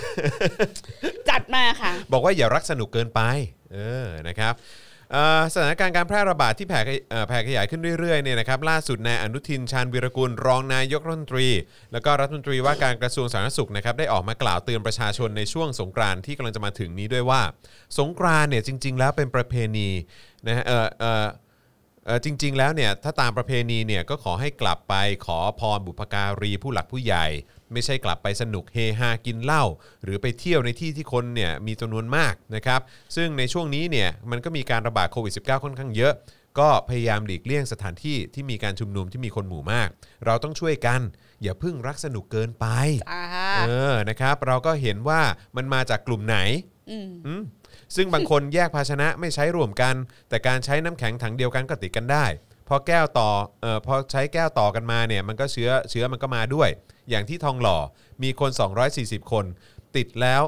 [1.30, 3.20] จัดมาค่ะ บอกว่าอย่ารักสนุกเกินไป
[3.72, 4.54] เออ นะครับ
[5.12, 11.48] เอ่อสถานการณ์การแพร่ระบาดที่แผ่ขยเอ่อแผ่ขยายขึ้นเรื่อยๆเนี่ยนะครับล่าสุดนายอนุทินชาญวีรกุลรองนายกรัฐมนตรี
[11.92, 17.40] แล้วก็รัฐมนตรีว่าการกระทรวงสาธารณสุขนะครับได้ออกมากล่าวเตือนประชาชนในช่วงสงกรานต์ที่กำลังจะมาถึงนี้ด้วยว่า
[17.98, 19.88] สงกรานต์เนี่ยจริง ๆ แล้วเป็นประเพณี
[20.46, 20.64] นะฮะ
[22.24, 24.94] จริง ๆ แล้วเนี่ยถ้าตามประเพณีเนี่ยก็ขอให้กลับไป
[25.26, 27.26] ขอพรบุพการีผู้หลักผู้ใหญ่
[27.72, 29.64] ไม่ใช่กลับไปสนุกเฮฮากินเหล้า
[30.04, 32.80] หรือไปเที่ยวในที่ที่คนเนี่ยมีจำนวนมากนะครับ
[33.16, 36.12] ซึ่งในช่วงนี้เนี่ยมันก็มีการระบาดโควิด -19 ค่อนข้างเยอะ
[36.58, 39.88] ก็พยายามหลีกเลี่ยงสถานที่ที่มีการชุมนุมที่มีคนหมู่มาก
[40.26, 41.00] เราต้องช่วยกัน
[41.42, 42.66] อย่าเพิ่งรักสนุกเกินไป
[43.12, 43.22] อ่า
[43.56, 45.20] เออนะครับ เราก็เห็นว่า
[45.56, 46.38] มันมาจากกลุ่มไหน
[46.90, 47.42] อืมอืม
[47.96, 49.94] ซึ่งบางคนแยกภาชนะไม่ใช้รวมกัน
[50.28, 52.24] แต่การใช้น้ำแข็งถังเดียวกันก็ติดกันได้
[52.68, 53.28] พอแก้วต่อ
[53.62, 56.68] เอ่อพอใช้แก้วต่อกันมาเนี่ยมันก็เชื้อเชื้อมันก็มาด้วย
[57.10, 57.78] อย่างที่ทองหล่อ
[58.22, 58.50] มีคน
[58.92, 59.44] 240 คน
[59.96, 60.42] ติดแล้ว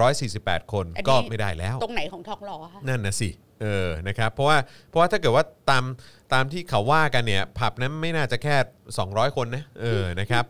[0.00, 3.30] 148 คนอันนี้ก็ไม่ได้แล้ว ตรงไหนของทองหล่อคะนั่นนะสิ
[3.62, 4.58] เออนะครับเพราะว่า
[4.88, 5.84] เพราะว่าถ้าเกิดว่าตาม
[6.32, 8.56] ตามที่เขาว่ากันเนี่ยผับนั้นไม่น่าจะแค่
[8.96, 10.44] 200 คนนะเออนะครับ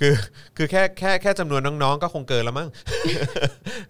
[0.00, 0.14] คือ
[0.56, 2.68] คือแค่แค่แค่จำนวนน้องๆ ก็คงเกินแล้วมั้ง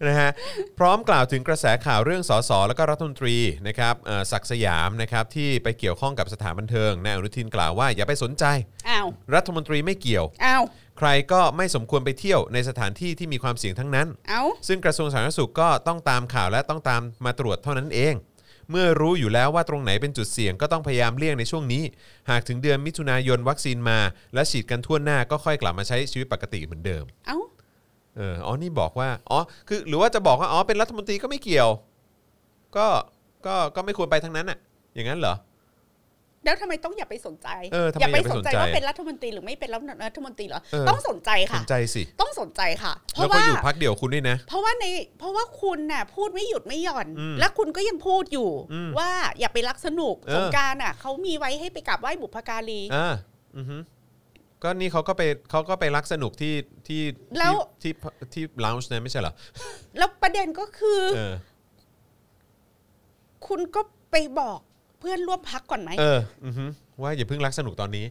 [0.07, 0.31] นะฮะ
[0.79, 3.37] พร้อมกล่าวถึงกระแสข่าวเรื่องสสแล้วก็รัฐมนตรี
[3.69, 8.45] นะครับเอ่อศักดิ์สยามนะครับที่ไปเกี่ยวข้องกับสถานบันเทิงนายอนุทินกล่าวว่าอย่าไปสนใจ
[8.89, 10.65] อ้าว รัฐมนตรีไม่เกี่ยว อ้าว
[10.99, 18.15] ใครก็ไม่สมควรไปเที่ยวในสถานที่ที่มีความเสี่ยงทั้งนั้นอ้าวซึ่งกระทรวงสาธารณสุขก็ต้องตามข่าวและต้องตามมาตรวจเท่านั้นเอง
[18.71, 21.83] เมื่อรู้อยู่แล้วว่าตรงไหนเป็นจุดเสี่ยงก็ต้องพยายามเลี่ยงในช่วงนี้
[22.31, 23.99] หากถึงเดือนมิถุนายนวัคซีนมา
[24.35, 27.43] และฉีดกันทั่วหน้าก็ค่อยกลับมาใช้ชีวิตปกติเหมือนเดิมอ้าว
[28.17, 31.71] เอออ๋อนี่บอกว่าอ๋อคือหรือว่าจะบอกว่าอ๋อเป็นรัฐมนตรีก็ไม่เกี่ยว
[32.77, 32.87] ก็
[33.47, 34.59] ก็ก็ไม่ควรไปทั้งนั้นอะ
[34.95, 35.35] อย่างนั้นเหรอ
[36.49, 39.71] แล้วทำไมต้องอย่าไปสนใจเออทำไมอย่าไปอย่าไปสสนนใจใจว่าเป็นรัฐมนตรีหรือไม่เป็น
[40.07, 44.85] รัฐมนตรีเหรอเออต้องสนใจสค่ะนใจสิต้องสนใจค่ะ เพแล้วราะก็ว่าอยู่พักเดียวคุณด้วยนะ เพราะว่าใน
[45.19, 49.11] เพราะว่าคุณน่ะพูดไม่หยุดไม่หย่อนอืมและคุณก็ยังพูดอยู่อืมว่า
[49.41, 53.15] อย่าไปรักสนุกเออสงกรารอะเขามีไว้ให้ไปกราบไหว้บุพการีอ่า
[53.57, 53.77] อือฮึ
[54.63, 56.55] ก็นี่เขาก็ไปเขาก็ไปรักสนุกที่
[56.89, 57.01] ที่
[57.39, 59.35] แล้วที่ที่ที่ลาวช์นะไม่ใช่เหรอ
[59.99, 61.35] แล้วประเด็นก็คือเออ
[63.47, 63.81] คุณก็
[64.11, 64.59] ไปบอก
[65.01, 66.65] เพื่อนร่วมพักก่อนไหม เอออือฮึ
[67.03, 68.05] ว่าอย่าเพิ่งรักสนุกตอนนี้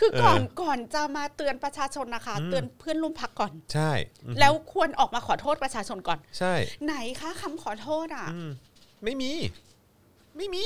[0.00, 3.90] คือก่อนเออก่อนจะมาเตือนประชาชนนะคะอืมเตือนเพื่อนร่วมพักก่อน ใช่
[4.24, 6.54] อือฮึแล้วควรออกมาขอโทษประชาชนก่อน ใช่
[6.84, 8.50] ไหนคะคำขอโทษอะ อืม
[9.04, 9.30] ไม่มี
[10.36, 10.64] ไม่มี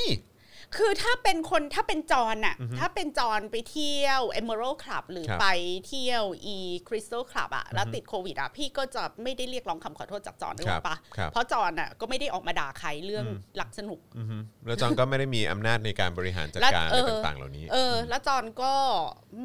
[0.77, 5.47] คือถ้าเป็นคนถ้าเป็นจอนอะอือฮึถ้าเป็นจอนไปเที่ยว Emerald Club หรือครับไป
[5.87, 6.23] เที่ยว
[6.55, 6.57] e
[6.87, 14.37] Crystal Club อะแล้วติดโควิดอะพี่ก็จะไม่ได้เรียกร้องคำขอโทษจากจอนนึกคอรัอบกปะครับเพราะจอนอะก็ไม่ได้ออกมาด่าใครเรื่องอืมหลักสนุกอือฮึ
[14.67, 18.73] แล้วจอนก็ไม่ได้มีอำนาจในการบริหารจัดและการเออะไรอต่างๆ เหล่านี้ เออ แล้วจอนก็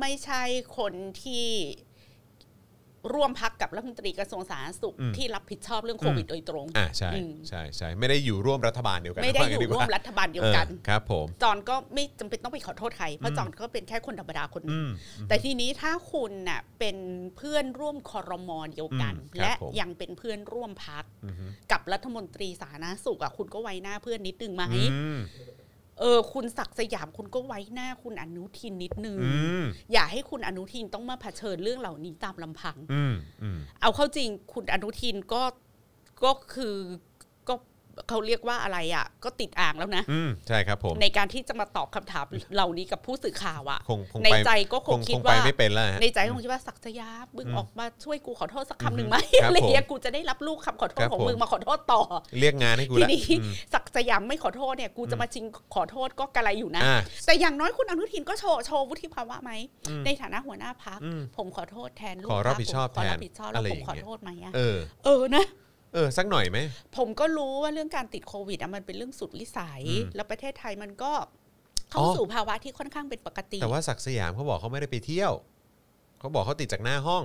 [0.00, 0.42] ไม่ใช่
[0.78, 0.92] คน
[1.22, 1.46] ที่
[3.12, 14.90] ร่วมพักกับรัฐมนตรีกระทรวงสาธารณสุขอืมที่รับผิดชอบเรื่องโควิดโดยตรงอ่าใช่อืมใช่ใช่ไม่ได้อยู่ร่วมรัฐบาลเดียวกัน ไม่ได้ว่าองั้นยู่กร่วว่ามรัฐบาลเดียวกันออครับผมจอนก็ไม่จำเป็นต้องไปขอโทษใคร เพอืราะมจอนก็เป็นแค่คนธรรมดาคนหนึอืงม
[15.28, 16.96] แต่ทีนี้ถ้าคุณน่ะเป็น
[17.36, 25.18] เพื่อนร่วมคอรมอเดียวกันอืมครับและผมยังเป็นเพื่อนร่วมพักอือฮึกับรัฐมนตรีสาธารณสุขอะคุณก็ไว้หน้าเพื่อนนิดนึงไหมอืม
[26.00, 29.32] เออคุณศักดิ์สยามคุณก็ไว้หน้าคุณอนุทินนิดนึงอื
[29.62, 35.42] มอย่าให้คุณอนุทินต้องมาเผชิญเรื่องเหล่านี้ตามลำพังอืมอืมเอาเข้าจริงคุณอนุทินก็
[36.24, 36.76] ก็คือ
[37.15, 37.15] ก็
[38.08, 42.24] เขาเรียกว่าอะไรอะ ก็ติดอ่างแล้วนะอืมใช่ครับผม ในการที่จะมาตอบคำถาม
[42.54, 52.00] เหล่านี้กับผู้สื่อข่าวอะคงคงในไปใจก็คคงงคิดคงไปว่าไม่เป็นแล้วฮะในใจคงคิดว่าศักดิ์สยามมึงอืมออกมาช่วยกูขอโทษสักอืมคำหนึ่งไหมครับอะไรเงี้ยผมกูจะได้รับลูกคำขอโทครัษบของผมมึงมาขอโทษต่อ
[52.40, 55.44] เรียกงานให้กูทีละนี้อืมศักดิ์สยามไม่ขอโทษเนี่ยกูจะมาชิง
[55.74, 59.52] ขอโทษก็กระไรอยู่นะอ่าแต่อย่างน้อยคุณอนุทินก็โชว์โชว์วุฒิภาวะไหม
[59.88, 65.44] อืมในฐานะหัวหน้าพักอืมผมขอโทษแทนลูกขอรับพรรคผิดชอบผมขอรับแทนผิดชอบแล้วอะไรผอมย่างขอเงี้ยโทษไหมอะเออเออนะ
[65.94, 66.58] เออสักหน่อยไหม
[66.96, 71.12] ผมก็รู้ว่าเรื่องการติดโควิดอะมันเป็นเรื่องสุดวิสัยอืมแล้วประเทศไทยมันก็
[71.90, 75.32] เข้าอ๋อสู่ภาวะที่ค่อนข้างเป็นปกติ แต่ว่าศักดิ์สยามเขาบอกเขาไม่ได้ไปเที่ยว
[76.20, 77.24] เขาบอกเขาติดจากหน้าห้อง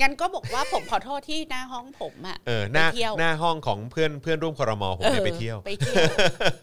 [0.00, 6.10] งั้นก็บอกว่าผมขอโทษที่หน้าห้องผมอะเออหน้าไปเที่ยวหน้าห้องของเพื่อนเพื่อนร่วมครมผมเนี่ยไปเที่ยวไปเที่ยว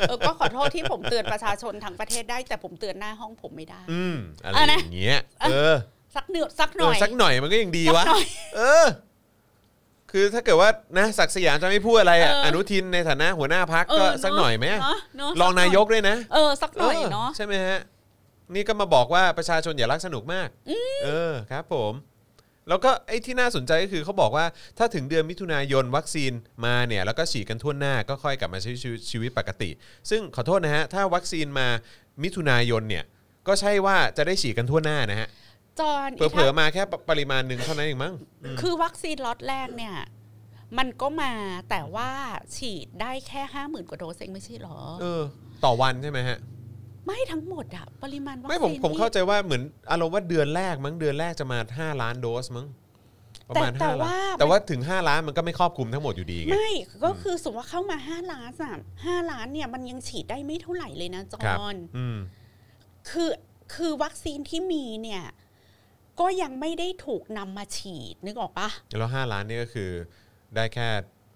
[0.07, 5.75] เออก็ขอโทษที่ผมเตือนประชาชนทั้งประเทศได้ แต่ผมเตือนหน้าห้องผมไม่ได้ อืมอะไรอะอนะย่างเงี้ยเออ
[6.15, 8.25] สักเนือสักหเอน่ออยสักหน่อยมันก็ยังดีวะสักหน่อย
[8.55, 8.85] เออ
[10.11, 17.79] คือถ้าเกิดว่านะศักดิ์สยามจะไม่พูดอะไรอะเออออนุทินในฐานะหัวหน้าพักเออก็เนอะสักหน่อยไหมเนอะเนอะรองสักหน่อย นายกด้วยนะเออ สักหน่อยเนาะ ใช่ไหมฮะ
[18.55, 20.47] นี่ก็มาบอกว่าประชาชนอย่ารักสนุกมาก
[21.05, 21.93] เออครับผม
[22.69, 24.45] แล้วก็ไอ้ที่น่าสนใจก็คือเขาบอกว่า
[24.77, 26.31] ถ้าถึงเดือนมิถุนายนวัคซีน
[26.65, 29.69] มาเนี่ยแล้วก็ฉีดกันทั่วหน้าก็ค่อยกลับมาใช้ชีวิตชีวิตปกติ
[30.09, 31.67] ซึ่งขอโทษนะฮะถ้าวัคซีนมา
[32.23, 33.03] มิถุนายนเนี่ย
[33.47, 35.27] ก็ใช่ว่าจะได้ฉีดกันทั่วหน้านะฮะ
[35.79, 38.13] จอนเผลอๆมาแค่ปริมาณหนึ่งเท่านั้นเองมั้ง
[38.61, 39.95] คือวัคซีนล็อตแรกเนี่ย
[40.77, 41.31] มันก็มา
[41.69, 42.09] แต่ว่า
[42.55, 45.21] ฉีดได้แค่ห้าหมื่นกว่าโดสเองไม่ใช่หรอ เออ
[45.65, 46.39] ต่อวันใช่ไหมฮะ
[47.05, 52.67] ไม่ทั้งหมดอะปริมาณวัคซีนไม่ผมผมที่เข้าใจว่าเหมือนอารมณ์ว่าเดือนแรกมั้งเดือนแรกจะมา5ล้านโดสมั้ง
[53.49, 56.71] ประมาณแต่ห้าแต่ล้านว่าแต่ว่าถึง 5 ล้านมันก็ไม่ครอบคลุมทั้งหมดอยู่ดีไงไม่
[57.05, 58.75] ก็คือสมมติว่าเข้ามาห้าล้านอะ
[59.05, 62.17] ห้าล้านเนี่ยมันยังฉีดได้ไม่เท่าไหร่เลยนะจอครับห์นอืม
[63.09, 63.31] คือ
[63.75, 65.23] คือวัคซีนที่มีเนี่ย
[66.19, 69.89] ก็ยังไม่ได้ถูกนำมาฉีดนึกออกปะแล้วห้าล้านนี่ก็คือ
[70.55, 70.87] ได้แค่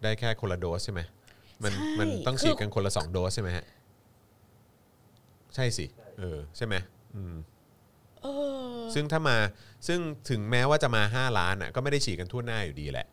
[0.04, 1.02] ได้แค่คนละโดสใช่ไหม
[1.64, 3.66] มันใช่มันต้องคือฉีดกันคนละสองโดสใช่ไหมฮะ
[5.56, 5.86] ใช่สิ
[6.20, 6.76] เออใช่ไหม
[7.16, 7.36] อืม
[8.22, 8.28] เอ
[8.76, 9.38] อซึ่งถ้ามา
[9.88, 10.00] ซึ่ง
[10.30, 13.08] ถึงแม้ว่าจะมา 5 ล้านอะก็ไม่ได้ฉีดกันทั่วหน้าอยู่ดีแหละ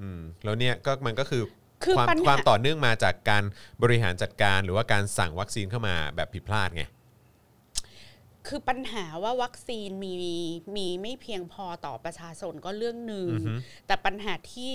[0.00, 1.42] อืมแล้วเนี่ยก็มันก็คือ
[1.84, 3.44] คือความปัญความหาต่อเนื่องมาจากการ
[3.82, 6.84] บริหารจัดการหรือว่าการสั่งวัคซีนเข้ามาแบบผิดพลาดไง
[8.48, 10.12] คือปัญหาว่าวัคซีนมี
[10.76, 13.52] มีไม่เพียงพอต่อประชาชนก็เรื่องหนึ่งอือฮึ
[13.86, 14.74] แต่ปัญหาที่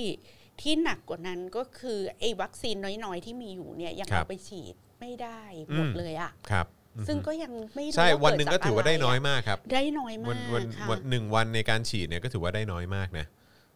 [0.62, 2.76] ที่หนักกว่านั้นก็คือไอ้วัคซีน
[3.06, 5.42] น้อยๆ ที่มีอยู่เนี่ยยังครับเอาไปฉีดไม่ได้
[5.74, 6.66] หมดอืมเลยอะครับ
[6.96, 13.26] อือฮึซึ่งก็ยังไม่รู้ใช่าวันเกิหนึ่งก็จถือว่าได้ะรน้อยะมากครับ ได้น้อยมาวันกวันค่ะวันหนึ่งวันในการฉีดเนี่ยก็ถือว่าได้น้อยมากนะ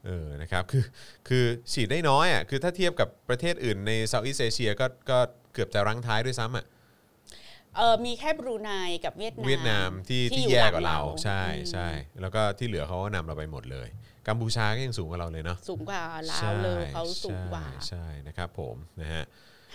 [0.05, 0.85] เออนะครับคือ
[1.27, 5.19] คือฉีดได้น้อยอะคือถ้าเทียบกับประเทศอื่นในเซาท์อีสเอเชียก็ก็
[5.53, 6.65] เกือบจะรั้งท้ายด้วยซ้ำอะ
[7.77, 8.71] เออมีแค่บรูไน
[9.05, 11.87] กับเวียดนามเวียดนามที่ที่อยู่แย่หลังกว่าเราใช่อืมใช่
[12.21, 13.87] แล้วก็ที่เหลือเขาก็นำเราไปหมดเลย
[14.27, 19.25] กัมพูชาก็ยังสูงกว่าเราเลยเนาะสูงกว่าลาวเลยเขาสูงกว่าใช่ใช่นะครับผมนะฮะ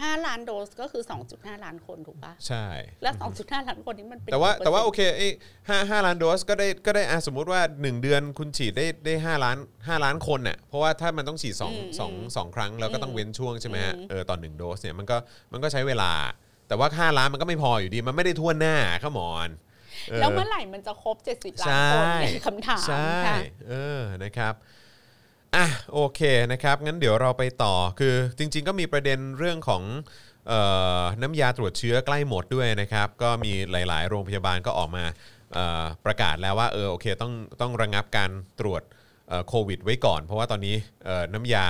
[0.04, 1.02] 5ล้านโดสก็คือ
[1.32, 2.66] 2.5 ล้านคนถูกปะใช่
[3.02, 5.28] แล้ว 2.5 ล้านคนนี้มันเป็นแต่ว่ากี่ปร์แต่ว่าโอซ็นต์เคไอ้
[5.68, 9.56] ห้าห้าล้านโดสก็ได้ก็ได้อะสมมุติว่า 1 เดือนคุณฉีดได้ได้ห้าล้าน
[9.88, 15.16] ห้าล้านคนน่ะเพราะว่าถ้ามันต้องฉีดสองสองสองครั้งเราก็ต้องเว้นช่วงใช่ไหมฮะเออต่อหนึ่งโดสเนี่ยมันก็
[15.52, 16.10] มันก็ใช้เวลา
[16.68, 19.48] แต่ว่าห้าล้านมันก็ไม่พออยู่ดี มันไม่ได้ทั่วหน้าข้ามอน
[20.10, 23.36] เออแล้วเมื่อไหร่มันจะครบ 70 ล้านใช่คนเนี่ยคำถามใช่ค่ะ
[23.68, 24.54] เออนะครับ
[25.56, 26.20] อะโอเค
[26.52, 29.82] นะครับงั้นเดี๋ยวเราไปต่อคือจริง ๆ ก็มีประเด็นเรื่องของ
[30.48, 30.60] เอ่
[31.00, 35.04] อน้ำยาตรวจเชื้อใกล้หมดด้วยนะครับ ก็มีหลาย ๆ โรงพยาบาลก็ออกมา
[35.52, 38.30] เอ่อประกาศแล้วว่าเออโอเคต้องต้องระงับการ
[38.60, 38.82] ตรวจ
[39.28, 40.74] เอ่อโควิดไว้ก่อน เพราะว่าตอนนี้
[41.04, 41.66] เอ่อน้ำยา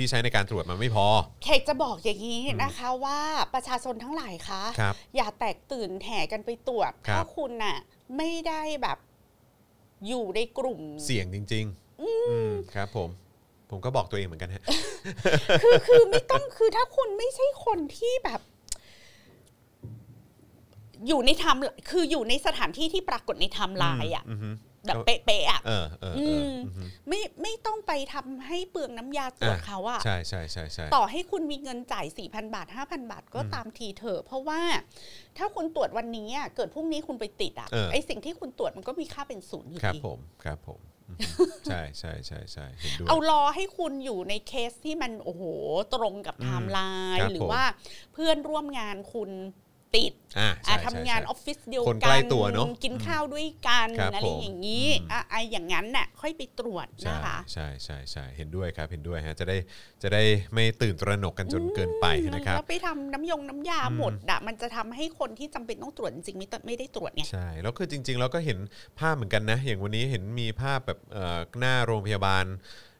[0.00, 1.06] ที่ใช้ในการตรวจมันไม่พอ
[1.44, 3.20] เคกจะบอกอย่างนี้นะคะว่า
[3.54, 7.76] ประชาชนทั้งหลายคะครับอย่าแตกตื่นแห่กันไปตรวจครับ ถ้าคุณน่ะ
[8.16, 8.98] ไม่ได้แบบ
[10.06, 12.10] อยู่ในกลุ่ม เสี่ยงจริง ๆ อื
[12.46, 13.08] มครับ ผม
[13.70, 14.62] ผมก็บอกตัวเองเหมือนกันฮะ
[15.62, 18.40] คือคือไม่ต้องคือถ้าคุณไม่ใช่คนที่แบบ
[21.06, 21.60] อยู่ในไทม์
[21.90, 24.54] คืออยู่ในสถานที่ที่ปรากฏในไทม์ไลน์อะ อืมอืม
[24.86, 34.60] แบบเป๊ะๆอะเออเออเอออือฮึไม่ไม่ต้องไปทำให้เปลืองน้ำยาตรวจอะเขาอะใช่ใช่ใช่ใช่ต่อให้คุณมีเงินจ่าย4,000บาท5,000บาทก็ตามทีเถอะเพราะว่า
[35.38, 41.18] ถ้าคุณตรวจวันนี้อะเกิดพรุ่งนี้คุณไปติดอะเออไอสิ่งที่คุณตรวจมันก็มีค่าเป็นศูนย์อยู่ครับดีผมครับผมอืม
[41.66, 45.42] ใช่ใช่ใช่ใช่เห็นด้วยเอารอให้คุณอยู่ในเคสที่มันโอ้โห
[45.94, 46.78] ตรงกับไทม์ไลน์
[47.20, 47.64] ครับหรือว่า
[48.14, 49.30] เพื่อนร่วมงานคุณ
[49.96, 59.56] ติดอ่าอะใช่ทำงานอใช่อฟฟิศเดียวคนกัใกล้ตัวเนอะกินข้าวด้วยกันครับอะไรผมอย่างนี้อืมอะไอะอย่างนั้นน่ะค่อยไปตรวจใช่นะคะใช่ใช่ใช่เห็นด้วยครับเห็นด้วยฮะจะได้
[60.02, 60.22] จะได้
[60.54, 68.58] ไม่ตื่นตระหนกกันจนเกินไปนะครับแล้วไปทำน้ำยงน้ำยาหมดอะมันจะทำให้คนที่จำเป็นต้องตรวจจริงๆไม่ต้องไม่ได้ตรวจไงใช่แล้วคือจริง ๆ เราก็เห็น
[68.98, 72.44] ภาพเหมือนกันนะ อย่างวันนี้เห็นมีภาพแบบเอ่อหน้าโรงพยาบาล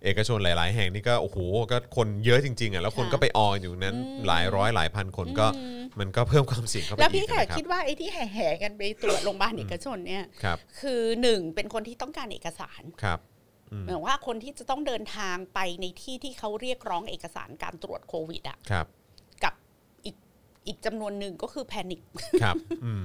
[0.05, 1.39] เอกชนหลาย ๆ แห่งนี่ก็โอ้โห
[1.71, 13.19] ก็คนเยอะจริง ๆอะแล้วคนค่ะก็ไปอออยู่นั้นอืมหลายร้อยหลายพันคนก็อืมมันก็เพิ่มความเสี่ยงเข้าไปแล้วอีพี่กแขกนะครับคิดว่าไอ้ที่แห่ๆกันไปตรวจโรงพยาบาลเอกชนเนี่ยครับคือหนึ่งเป็นคนที่ต้องการเอกสารครับ
[13.71, 18.87] อืมเหมือนว่าคนที่จะต้องเดินทางไปในที่ที่เขาเรียกร้องเอกสารการตรวจโควิดอะครับ
[19.45, 19.55] กับ
[20.05, 20.17] อีก
[20.67, 22.01] อีกจำนวนหนึ่งก็คือแพนิค
[22.43, 23.05] ครับ อืม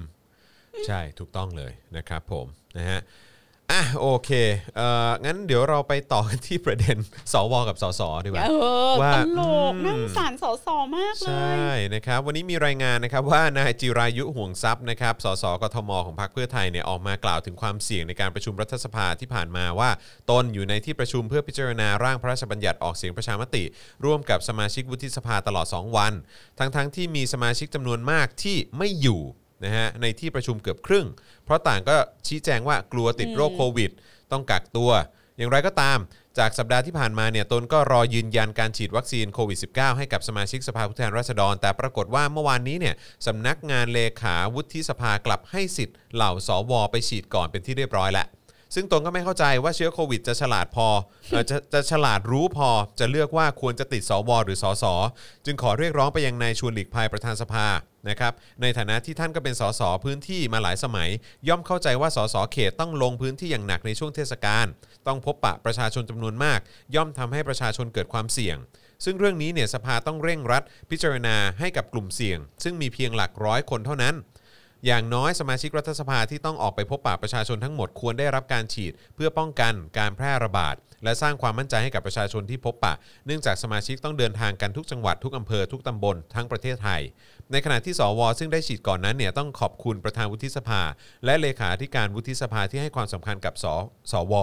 [0.87, 2.47] ใช่ถูกต้องเลยนะครับผม
[2.77, 3.01] นะฮะ
[3.71, 4.29] อะโอเค
[4.75, 6.97] เอ่องั้นเดี๋ยวเราไปต่อกันที่ประเด็น
[7.33, 8.53] สวกับสสดีกว่าเอ
[8.89, 19.89] อว่าตลกอืมนั่งสารสอสอมากเลใช่ยนะครับ วันนี้มีรายงานนะครับว่านายจิรายุห่วงทรัพย์นะครับสสกทมของพรรคเพื่อไทยเนี่ยออกมากล่าวถึงความเสี่ยงในการประชุมรัฐสภาที่ผ่านมาว่า
[20.31, 23.63] ตนอยู่ในที่ประชุมเพื่อพิจารณาร่างพระราชบัญญัติออกเสียงประชามติ
[24.05, 26.13] ร่วมกับสมาชิกวุฒิสภาตลอด 2 วัน
[26.59, 29.21] ทั้งๆที่มีสมาชิกจำนวนมากที่ไม่อยู่
[29.65, 31.07] นะฮะในที่ประชุมเกือบครึ่ง
[31.45, 31.97] เพราะต่างก็
[32.27, 33.91] ชี้แจงว่ากลัวติดโรคโควิด
[34.31, 34.91] ต้องกักตัว
[35.37, 35.99] อย่างไรก็ตาม
[36.37, 42.95] จากสัปดาห์ที่ผ่านมาเนี่ยตนก็รอยืนยันการฉีดวัคซีนโควิด -19 ให้กับสมาชิกสภาผู้แทนราษฎร แต่ปรากฏว่าเมื่อวานนี้เนี่ย
[43.27, 48.27] สำนักงานเลขาวุฒิสภากลับให้สิทธิ์เหล่าสวไปฉีดก่อนเป็นที่เรียบร้อยแล้ว
[48.75, 50.87] ซึ่งตนก็ไม่เข้าใจว่าเชื้อโควิดจะฉลาดพอ
[51.29, 52.69] เอ่อจะจะฉลาดรู้พอ
[52.99, 54.85] จะเลือกว่าควรจะติดสวหรือสส
[55.45, 57.67] จึงขอเรียกร้องไปยังนายชวนหลีกภัยประธานสภา
[58.09, 61.09] นะครับในฐานะที่ท่านก็เป็นสสพื้นที่มาหลายสมัย
[61.47, 64.65] ย่อมเข้าใจว่าสสเขตต้องลงพื้นที่อย่างหนักในช่วงเทศกาล
[65.07, 66.59] ต้องพบปะประชาชนจำนวนมาก
[66.95, 68.57] ย่อมทำให้ประชาชนเกิดความเสี่ยง
[69.05, 74.15] ซึ่งเรื่องนี้เนี่ยสภาต้องเร่งรัด พิจารณาให้กับกลุ่มเสี่ยง ซึ่งมีเพียงหลักร้อยคนเท่านั้น
[74.85, 82.93] อย่างน้อยสมาชิกรัฐสภาที่ต้องออกไปพบปะประชาชนทั้งหมดควรได้รับการฉีด เพื่อป้องกันการแพร่ระบาด และสร้างความมั่นใจให้กับประชาชนที่พบปะ
[83.25, 87.01] เนื่องจากสมาชิกต้องเดินทางกันทุกจังหวัดทุกอำเภอทุกตำบลทั้งประเทศไทย
[87.51, 90.81] ในขณะที่สว ซึ่งได้ฉีดก่อนนั้นเนี่ยต้องขอบคุณประธานวุฒิสภา
[91.25, 93.65] และเลขาธิการวุฒิสภาที่ให้ความสำคัญกับส
[94.11, 94.33] สว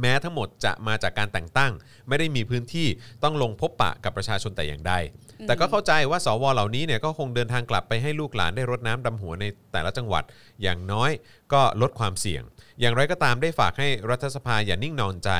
[0.00, 1.72] แม้ทั้งหมดจะมาจากการแต่งตั้ง
[2.08, 2.88] ไม่ได้มีพื้นที่
[3.22, 4.94] ต้องลงพบปะกับประชาชนแต่อย่างใด
[5.46, 10.24] แต่ก็เข้าใจว่าสวเหล่านี้เนี่ยก็คงเดินทางกลับไปให้ลูกหลานได้รดน้ำดำหัวในแต่ละจังหวัด
[10.62, 11.10] อย่างน้อย
[11.52, 12.42] ก็ลดความเสี่ยง
[12.80, 15.30] อย่างไรก็ตามได้ฝากให้รัฐสภาอย่านิ่งนอนใจ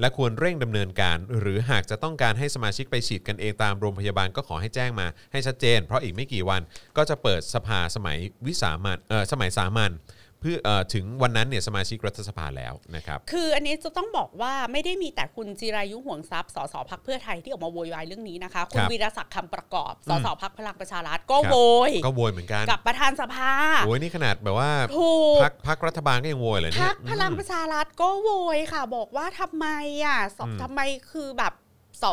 [0.00, 6.60] และควรเร่งดำเนินการ หรือหากจะต้องการให้สมาชิกไปฉีดกันเองตามโรงพยาบาลก็ขอให้แจ้งมาให้ชัดเจน เพราะอีกไม่กี่วัน
[6.96, 9.90] ก็จะเปิดสภาสมัยวิสามันเออสมัยสามัญ
[10.40, 21.56] เพื่อเออถึงวันนั้นเนี่ยสมาชิกรัฐสภาแล้วนะครับ คืออันนี้จะต้องบอกว่าไม่ได้มีแต่คุณจิรายุห่วงทรัพย์สสพักเพื่อไทยที่ออกมาโวยวายเรื่องนี้นะคะ คุณครับวีรศักดิ์คำประกอบสสพักพลังประชารัฐก็ครับโว
[21.88, 23.52] ย ก็โวยเหมือนกันกับประธานสภา
[23.84, 29.66] โอ้ยนี่ขนาดแบบว่าถูกพักพักรัฐบาลก็ยังโวยเลยเนี่พัยกพลังประชารัฐก็โวยค่ะ บอกว่าทำไม
[30.04, 30.80] อะสอืมทำไม
[31.12, 31.52] คือแบบ
[32.02, 32.04] ส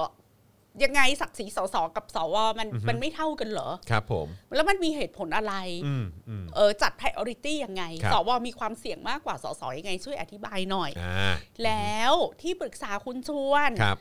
[0.83, 5.53] ยังไงศักดิ์ศรีสสกับสวมันอือฮึมันไม่เท่ากันเหรอครับ ผม แล้วมันมีเหตุผลอะไร
[5.85, 11.33] อืมอืมเออจัด priority ยังไงครับสวมีความเสี่ยงมากกว่าสสยังไง ช่วยอธิบายหน่อยอ่า
[11.65, 13.97] แล้วที่ปรึกษาคุณชวนครับ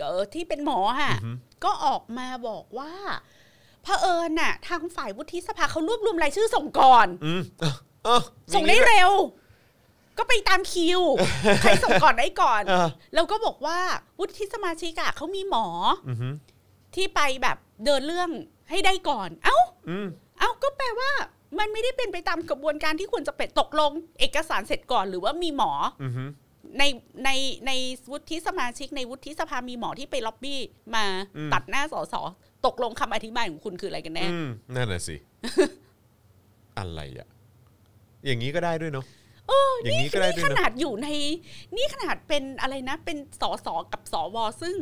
[0.00, 1.32] เออที่เป็นหมอค่ะอือฮึ
[1.64, 2.92] ก็ออกมาบอกว่า
[3.82, 7.72] เผอิญน่ะ ทางฝ่ายวุฒิสภาเขารวบรวมรายชื่อส่งก่อนอืมเอ้า
[8.04, 8.18] เอ้า
[8.54, 9.12] ส่งได้เร็ว
[10.18, 11.00] ก็ไปตามคิว
[11.62, 13.78] ใครส่งก่อนได้ก่อนเออแล้วก็บอกว่า
[14.18, 15.66] วุฒิสมาชิกอะเขามีหมอ
[16.08, 16.28] อือฮึ
[16.94, 18.30] ที่ไปแบบเดินเรื่อง
[18.70, 19.56] ให้ได้ก่อน เอ้า
[19.88, 20.06] อืม
[20.38, 21.10] เอ้าก็แปลว่า
[21.58, 25.72] มันไม่ได้เป็นไปตามกระบวนการที่ควรจะเป็นตกลง เอกสารเสร็จก่อนหรือว่ามีหมอ
[26.02, 26.24] อือฮึ
[26.78, 26.84] ใน
[27.24, 27.30] ใน
[27.66, 27.72] ใน
[28.10, 30.60] วุฒิสมาชิกในวุฒิสภามีหมอที่ไปล็อบบี้
[30.94, 31.04] มา
[31.52, 32.14] ตัดหน้าสส
[32.66, 35.16] ตกลงคำอธิบายของคุณคืออะไรกันแน่อืมนั่นน่ะสิ
[36.78, 37.28] อะไรอะ
[38.26, 39.04] อย่างนี้ก็ได้ด้วยเนาะ
[39.82, 41.08] อย่างนี้ก็ได้ด้วนี่ยขเนาะนาดอยู่ใน
[41.76, 44.76] นี่ขนาดเป็นอะไรนะ เป็นสสกับสวซึ่ง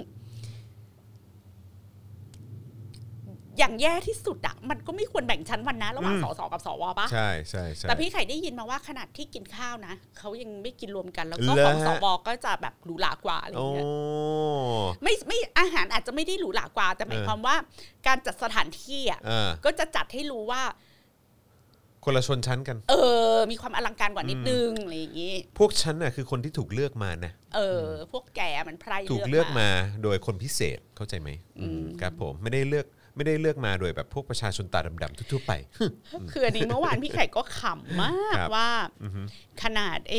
[3.58, 13.86] อย่างแย่ที่สุดอะมันก็ไม่ควรแบ่งชั้นวันนะระหว่างสสกับสวปะใช่ใช่ใช่แต่พี่ไข่ได้ยินมาว่าขนาดที่กินข้าวนะเขายังไม่กินรวมกัน แล้วก็เหรอของฮะสวก็จะแบบหรูหรากว่าอะไรอโอ้ย่างเงี้ย
[15.02, 17.56] ไม่ไม่อาหารอาจจะไม่ได้หรูหรากว่า แต่หมายเออความว่า
[18.06, 20.62] การจัดสถานที่อะอ่าก็จะจัดให้รู้ว่า
[22.04, 22.94] คนละชนชั้นกัน เอ
[23.34, 29.68] อ มีความอลังการกว่านิดนึงอะไรอย่างงี้ พวกฉันน่ะคือคนที่ถูกเลือกมานะเออ พวกแกมันไพร่ถูกเลือกมา
[30.02, 31.28] โดยคนพิเศษเข้าใจไหม
[31.60, 32.86] อืมครับผมไม่ได้เลือก
[33.16, 35.52] ไม่ได้เลือกมาโดยแบบพวกประชาชนตาดำๆทั่วๆไป
[36.32, 38.70] คืออันนี้เมื่อวานพี่ไข่ก็ขำมากครับว่า
[39.02, 39.22] อือฮึ
[39.62, 40.14] ขนาดเอ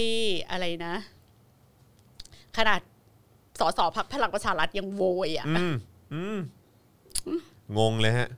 [0.51, 0.95] อะไรนะ
[2.57, 2.79] ขนาด
[3.59, 5.75] สสพักพลังประชารัฐยังโวยอะอืม
[6.13, 6.37] อืม
[7.77, 8.29] งงเลยฮะ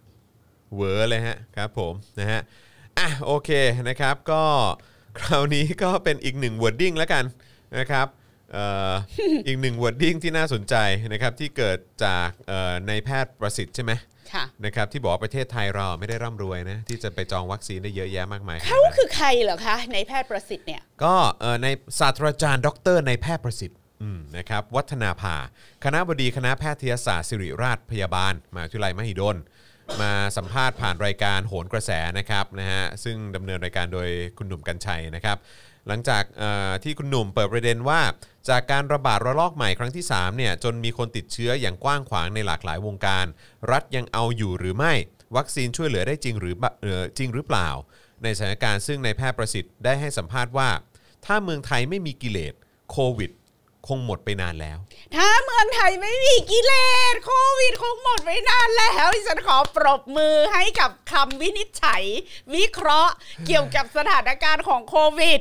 [0.73, 2.41] เหวอเลยฮะ ครับผมนะฮะ
[2.97, 3.49] อะโอเค
[3.89, 4.43] นะครับ ก็
[5.19, 7.23] คราวนี้ก็เป็นอีกหนึ่ง wording แล้วกัน
[7.79, 8.07] นะครับ
[8.53, 8.93] เอ่อ
[9.47, 10.75] อีกหนึ่ง wording ที่น่าสนใจ
[11.13, 13.91] นะครับที่เกิดจากเอ่อในแพทย์ประสิทธิ์ใช่ไหม
[14.33, 21.67] ค่ะ นะครับที่บอกว่าประเทศไทยเราไม่ได้ร่ำรวยนะที่จะไปจองวัคซีนได้เยอะแยะมากมายขนาดเขานั้นคือใครเหรอคะในแพทย์ประสิทธิ์เนี่ย ก็เอ่อใน
[21.99, 25.35] ศาสตราจารย์ดรในแพทย์ประสิทธิ์อืมนะครับวัฒนาภา
[25.83, 29.37] คณะบดีคณะแพทยศาสตร์ศิริราชพยาบาลมหาวิทยาลัยมหิดล
[30.01, 35.37] มาสัมภาษณ์ผ่านรายการโหนกระแสนะครับนะฮะซึ่งดำเนินรายการโดยคุณหนุ่มกัญชัยนะครับ
[35.87, 36.23] หลังจาก
[36.83, 38.01] ที่คุณหนุ่มเปิดประเด็นว่า
[38.49, 43.25] จากการระบาดระลอกใหม่ครั้งที่3เนี่ยจนมีคนติดเชื้ออย่างกว้างขวางในหลากหลายวงการ
[43.71, 44.93] รัฐยังเอาอยู่หรือไม่
[45.35, 47.69] วัคซีนช่วยเหลือได้จริงหรือเอ่อจริงหรือเปล่า
[48.23, 50.69] ในสถานการณ์ซึ่งในแพทย์ประสิทธิ์ได้ให้สัมภาษณ์ว่า
[51.25, 52.53] ถ้าเมืองไทยไม่มีกิเลส
[52.91, 53.31] โควิด
[53.87, 54.77] คงหมดไปนานแล้ว
[55.15, 56.73] ถ้าเมืองไทยไม่มีกิเล
[57.13, 62.03] สโควิดคงหมดไปนานแล้วดิฉันขอปรบมือให้กับคำวินิจฉัย
[62.53, 63.13] วิเคราะห์
[63.45, 65.39] เกี่ยวกับสถานการณ์ของโควิด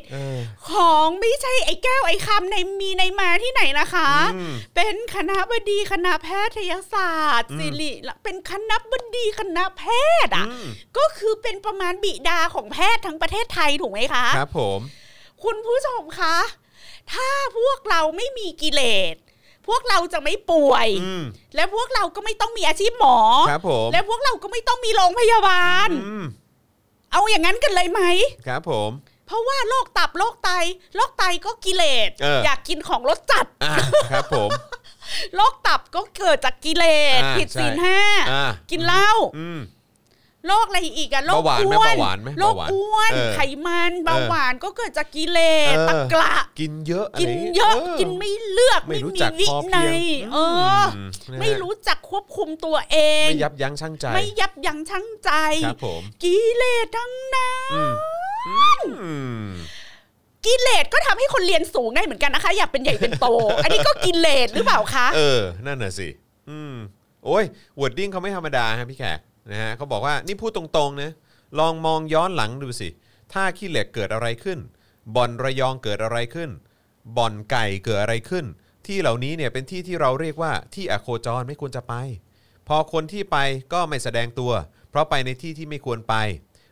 [0.71, 7.91] ของไม่ใช่ไอ้แก้วไอ้คำในมีในมาที่ไหนนะคะอืมเป็นคณะบดีคณะแพทยศาสตร์ศิริ
[8.25, 9.85] เป็นคณะบดีคณะแพ
[10.27, 10.67] ทย์อะอืม
[10.99, 14.81] ก็คือเป็นประมาณบิดาของแพทย์ทั้งประเทศไทยถูกไหมคะ ครับผม
[15.45, 16.37] คุณผู้ชมคะ
[17.13, 17.29] ถ้า
[17.59, 19.15] พวกเราไม่มีกิเลส
[19.67, 21.25] พวกเราจะไม่ป่วย อืม
[21.55, 23.19] และพวกเราก็ไม่ต้องมีอาชีพหมอ
[23.51, 26.25] ครับผมและพวกเราก็ไม่ต้องมีโรงพยาบาล อืม
[27.13, 28.03] เอาอย่างนั้นกันเลยไหม
[28.47, 28.91] ครับผม
[29.27, 30.51] เพราะว่าโรคตับโรคไต
[30.97, 33.77] โรคไตก็กิเลสเออออยากกินของรสจัดอะ
[34.13, 34.51] ครับผม
[35.35, 36.85] โรคตับก็เกิดจากกิเล
[37.19, 37.99] สอ่าผิดศีลใช่ห้า
[38.33, 39.61] อะกินเหล้า อืม
[40.47, 45.39] โรคอะไรอีกอะโรคเบาหวานไหมอ้วนเบาหวานไหมโรคเบาหวานอ้วนเออไขมันเบาหวานก็เกิดจากกิเล
[45.75, 55.31] สเออตะกระกินเยอะอะไรกินางงี้เยอะอกินไม่เลือกไม่ไม่รู้มีจักวิพอเพีนัยงยเอออมนะฮะไม่รู้จักควบคุมตัวเอง ไม่ยับยั้งชั่งใจ ไม่ยับยั้งชั่งใจ
[55.65, 57.93] ครับผมกิเลสทั้งนั้นอืม
[59.03, 59.13] อื
[59.45, 59.47] ม
[60.47, 63.27] กิเลสก็ทำให้คนเรียนสูงได้เหมือนกันนะคะ อยากเป็นใหญ่เป็นโต
[63.63, 66.09] อันนี้ก็กิเลสหรือเปล่าคะ เออ นั่นน่ะสิ
[66.51, 66.75] อืม
[67.25, 67.45] โอ้ย
[67.81, 69.19] วอร์ดดิ้งเขาไม่ธรรมดาฮะพี่แขก
[69.51, 71.11] นะฮะเขาบอกว่านี่พูดตรงๆนะ
[71.59, 72.89] ลองมองย้อนหลังดูสิ
[73.33, 74.59] ถ้าขี้เหล็กเกิดอะไรขึ้น
[75.17, 76.51] บ่อนระยองเกิดอะไรขึ้น
[77.17, 78.45] บ่อนไก่เกิดอะไรขึ้น
[78.87, 81.95] ที่เหล่านี้เนี่ยเป็นที่ที่เราเรียกว่าที่อโคจรไม่ควรจะไป
[82.69, 83.37] พอคนที่ไป
[83.73, 84.53] ก็ไม่แสดงตัว
[84.91, 86.15] เพราะไปในที่ที่ไม่ควรไป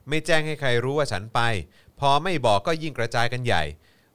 [0.09, 1.41] ไม่แจ้งให้ใครรู้ว่าฉันไป
[2.01, 3.63] พอไม่บอกก็ยิ่งกระจายกันใหญ่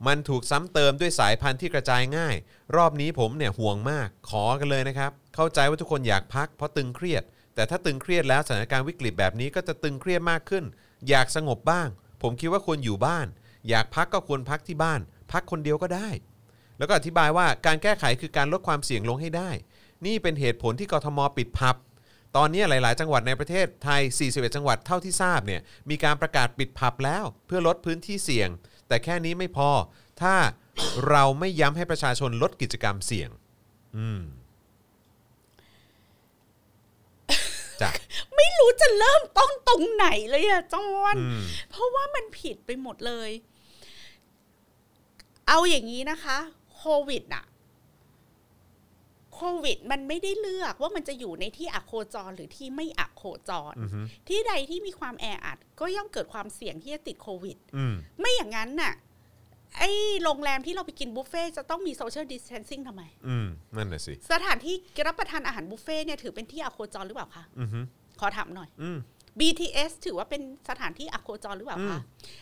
[0.07, 2.35] มันถูกซ้ำเติมด้วยสายพันธุ์ที่กระจายง่าย
[2.75, 7.23] รอบนี้ผมเนี่ยห่วงมาก ขอกันเลยนะครับ เข้าใจว่าทุกคนอยากพักเพราะตึงเครียด
[7.59, 10.63] แต่ถ้าตึงเครียดแล้วสถานการณ์วิกฤตแบบนี้ก็จะตึงเครียดมากขึ้น
[11.09, 11.87] อยากสงบบ้าง
[12.21, 13.27] ผมคิดว่าควรอยู่บ้าน
[13.69, 14.99] อยากพักก็ควรพักที่บ้าน
[15.31, 16.09] พักคนเดียวก็ได้
[16.77, 19.49] แล้วก็อธิบายว่าการแก้ไขคือการลดความเสี่ยงลงให้ได้
[20.05, 21.75] นี่เป็นเหตุผลที่กทมปิดผับ
[22.37, 28.49] ตอนนี้หลาย ๆ จังหวัดในประเทศไทย 41 จังหวัดเท่าที่ทราบเนี่ยมีการประกาศปิดผับแล้วเพื่อลดพื้นที่เสี่ยง
[28.87, 29.69] แต่แค่นี้ไม่พอ
[30.21, 30.35] ถ้า
[31.09, 33.29] เราไม่ย้ำให้ประชาชนลดกิจกรรมเสี่ยง
[33.97, 34.21] อืม
[37.31, 37.68] จ้ะ
[38.35, 43.31] ไม่รู้จะเริ่มต้นตรงไหนเลยอะจอนอืมเพราะว่ามันผิดไปหมดเลย
[45.47, 46.37] เอาอย่างนี้นะคะ
[46.75, 47.45] โควิดอะ
[49.35, 58.93] โควิดมันไม่ได้เลือกว่ามันจะอยู่ในที่อโคจรหรือที่ไม่อโคจรอือฮึที่ใดที่มีความแออัด ก็ย่อมเกิดความเสี่ยงที่จะติดโควิดอืมไม่อย่างนั้นน่ะ
[59.77, 59.89] ไอ้
[60.23, 64.75] โรงแรมที่เราไปกินบุฟเฟ่ต์จะต้องมี social distancing ทำไม อืมนั่นน่ะสิ สถานที่
[65.07, 67.79] รับประทานอาหารบุฟเฟ่ต์เนี่ยถือเป็นที่อโคจรหรือเปล่าคะอือฮึ
[68.19, 68.97] ขอถามหน่อย อืม
[69.39, 72.01] BTS ถือว่าเป็นสถานที่อโคจรหรือเปล่าอืคะม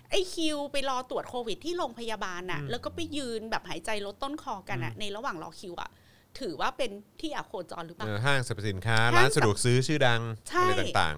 [0.10, 5.90] ไอคิวไปรอตรวจโควิดที่โรงพยาบาลน่ะอืมแล้วก็ไปยืนแบบหายใจลดต้นคอกันอะในระหว่างรอคิวอะ
[6.40, 6.92] ถือว่าเป็น
[7.22, 11.16] ที่อโคจรหรือเปล่า เออห้างสรรพสินค้าห้างร้านสะดวกซื้อชื่อดัง ใช่ อะไรต่าง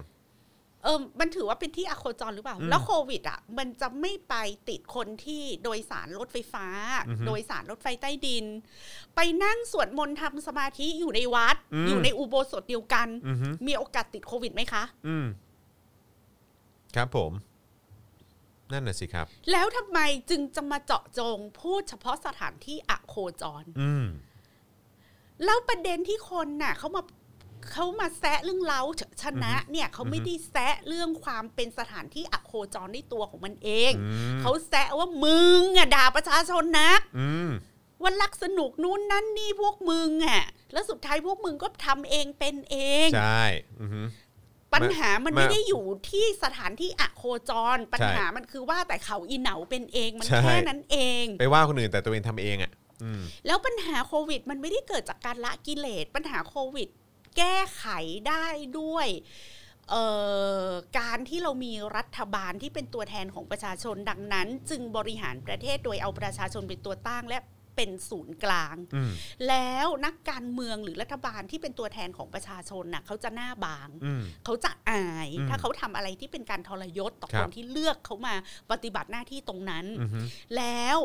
[0.82, 4.34] เออมันถือว่าเป็นที่อโคจรหรือเปล่าอืมแล้วโควิดอะมันจะไม่ไป
[4.68, 6.66] ติดคนที่โดยสารรถไฟฟ้า
[7.08, 8.44] อือฮึโดยสารรถไฟใต้ดิน
[9.16, 15.26] ไปนั่งสวดมนต์ทำสมาธิอยู่ในวัดอืมอยู่ในอุโบสถเดียวกันๆอือฮึมีโอกาสติดโควิดไหมคะ อืม
[16.96, 17.32] ครับผม
[18.72, 19.98] นั่นน่ะสิครับ แล้วทำไม
[20.30, 24.06] จึงจะมาเจาะจงพูดเฉพาะสถานที่อโคจร อืม
[25.44, 27.02] แล้วประเด็นที่คนน่ะเขามา
[27.70, 28.82] เขามาแซะเรื่องเล้า
[29.22, 34.06] ชนะเนี่ยเขาไม่ได้แซะเรื่องความเป็นสถานที่อโคจรในตัวของมันเองอื
[34.36, 37.50] มเขาแซะว่ามึงอะด่าประชาชนนักอืม
[38.02, 40.42] ว่ารักสนุกนู่นนั่นนี่พวกมึงอะ
[40.72, 42.76] แล้วสุดท้ายพวกมึงก็ทำเองเป็นเอ
[43.06, 43.44] งใช่
[43.80, 44.02] อือฮึ
[44.74, 52.72] ปัญหามันมาไม่ได้อยู่ที่สถานที่อโคจร ปัญใช่หามันคือว่าแต่เขาอีเหนาเป็นเองมันใช่แค่นั้นเอง ไปว่าคนอื่นแต่ตัวเองทำเองอะ
[53.02, 56.88] อืมแล้วปัญหาโควิด มันไม่ได้เกิดจากการละกิเลสปัญหาโควิด
[57.36, 57.84] แก้ไข
[58.28, 58.46] ได้
[58.78, 59.08] ด้วย
[59.90, 60.04] เอ่
[60.66, 67.38] อการที่เรามีรัฐบาลที่เป็นตัวแทนของประชาชนดังนั้น จึงบริหารประเทศโดยเอาประชาชนเป็นตัวตั้งและ
[67.76, 69.10] เป็นศูนย์กลางอืม
[69.48, 78.34] แล้วนักการเมืองหรือรัฐบาลที่เป็นตัวแทนของประชาชนน่ะเขาจะหน้าบางอืมเขาจะอายอืมถ้าเขาทำอะไรที่เป็นการทรยศต่อครัคบนที่เลือกเขามา
[78.70, 80.20] ปฏิบัติหน้าที่ตรงนั้นอือฮึ
[80.56, 80.98] แล้ว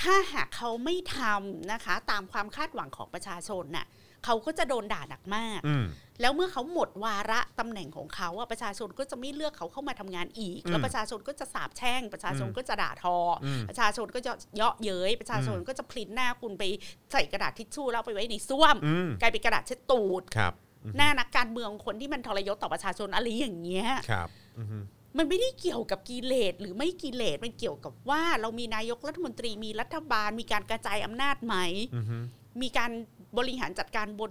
[0.00, 3.86] ถ้าหากเขาไม่ทำนะคะ ตามความคาดหวังของประชาชนน่ะ
[4.24, 5.84] เขาก็จะโดนด่าหนักมากอืม
[6.20, 16.64] แล้วเมื่อเขาหมดวาระตำแหน่งของเขาอะประชาชนก็จะไม่เลือกเขาเข้ามาทำงานอีกอืมแล้วประชาชนก็จะสาบแช่ง ประชาชนอืมก็จะด่าทอออืมประชาชนก็จะเยาะเย้ยประชาชนอืมก็จะพลินหน้าคุณไป
[17.12, 20.52] ใส่กระดาษทิชชู่แล้วเอาไปไว้ในส้วมอืมกลายเป็นกระดาษเช็ดตูดครับ
[20.84, 24.28] อือฮึหน้านักการเมืองคนที่มันทรยศต่อประชาชนอะไรอย่างเงี้ยครับ
[24.58, 24.78] อือฮึ
[25.18, 31.56] มันไม่ได้เกี่ยวกับกิเลสหรือไม่กิเลสมันเกี่ยวกับว่าเรามีนายกรัฐมนตรีมีรัฐบาลมีการกระจายอำนาจไหม
[31.96, 32.18] อือฮึ
[32.62, 32.90] มีการ
[33.38, 34.30] บริหารจัดการบน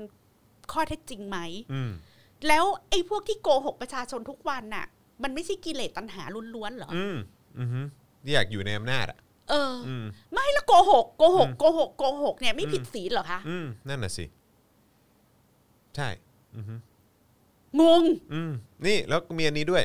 [0.71, 1.37] ข้อเท็จจริงไหม
[1.73, 1.91] อืม
[2.47, 4.85] แล้วไอ้พวกที่โกหกประชาชนทุกวันน่ะ
[5.23, 6.23] มันไม่ใช่กิเลสตัณหา
[6.55, 7.17] ล้วนๆเหรอ อืม
[7.59, 7.81] อือฮึ
[8.23, 9.17] ที่อยากอยู่ในอำนาจอะ
[9.49, 14.25] เอออืมไม่แล้วโกหกโกหกอืมโกหกโกหกเนี่ยไม่ผิดศีลเหรอคะอืมนั่นน่ะสิ
[15.95, 16.09] ใช่
[16.55, 16.75] อือฮึ
[17.81, 18.51] งง อืม
[18.85, 19.83] นี่แล้วมีอันนี้ด้วย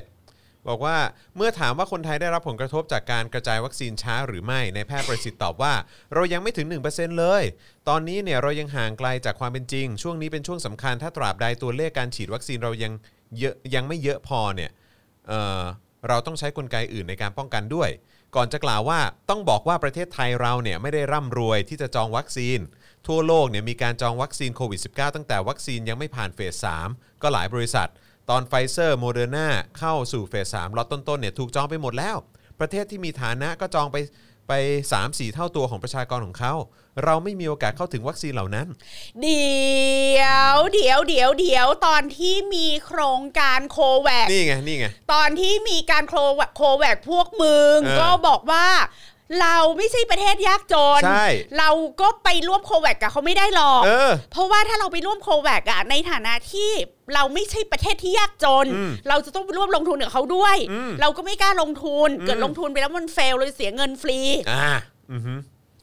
[0.68, 0.97] บอกว่า
[1.36, 5.74] เมื่อถามว่าคนไทยได้รับผลกระทบจากการกระจายวัคซีนช้าหรือไม่ในแพทย์ประสิทธิ์ตอบว่า
[6.14, 7.43] เรายังไม่ถึง 1%เลย
[7.89, 12.93] ตอนนี้เนี่ยเรายังห่างไกลจากความเป็นจริง ช่วงนี้เป็นช่วงสำคัญถ้าตราบใดตัวเลขการฉีดวัคซีนเรายัง
[13.39, 15.31] เยอะยังไม่เยอะพอเนี่ย
[16.09, 17.90] เราต้องใช้กลไกอื่นในการป้องกันด้วย
[18.36, 22.59] ก่อนจะกล่าวว่าต้องบอกว่าประเทศไทยเราเนี่ยไม่ได้ร่ำรวยที่จะจองวัคซีน
[23.06, 27.89] ทั่วโลกเนี่ยมีการจองวัคซีนโควิด -19 ตั้งแต่วัคซีนยังไม่ผ่าน phase 3ก็หลายบริษัท
[28.34, 29.48] ตอนไฟเซอร์โมเดอร์นา
[29.78, 32.16] เข้าสู่ phase สามล็อตต้นๆเนี่ยถูกจองไปหมดแล้ว
[32.60, 33.96] ประเทศที่มีฐานะก็จองไป
[34.48, 34.52] ไป
[34.92, 36.52] 3-4 เท่าตัวของประชากรของเขา
[37.04, 38.66] เราไม่มีโอกาสเข้าถึงวัคซีนเหล่านั้น
[39.22, 48.66] เดี๋ยวเดี๋ยวเดี๋ยวเดี๋ยวตอนที่มีโครงการโคแวคนี่ไงนี่ไง ตอนที่มีการโคแวคโคแวคพวกมึง เออ ก็บอกว่า
[49.40, 51.26] เราไม่ใช่ประเทศยากจน ใช่
[51.59, 56.70] เราก็ไปร่วมโคแวคกับเขาไม่ได้หรอก เออ เพราะว่าถ้าเราไปร่วมโคแวคอะในฐานะที่
[57.14, 64.18] เราไม่ใช่ประเทศที่ยากจน อืมเราจะต้องไปร่วมลงทุนกับเขาด้วย อืมเราก็ไม่กล้าลงทุน เกิดอืม ลงทุนไปแล้วมันเฟลเลยเสียเงินฟรี
[64.50, 64.72] อ่า
[65.12, 65.34] อือฮึ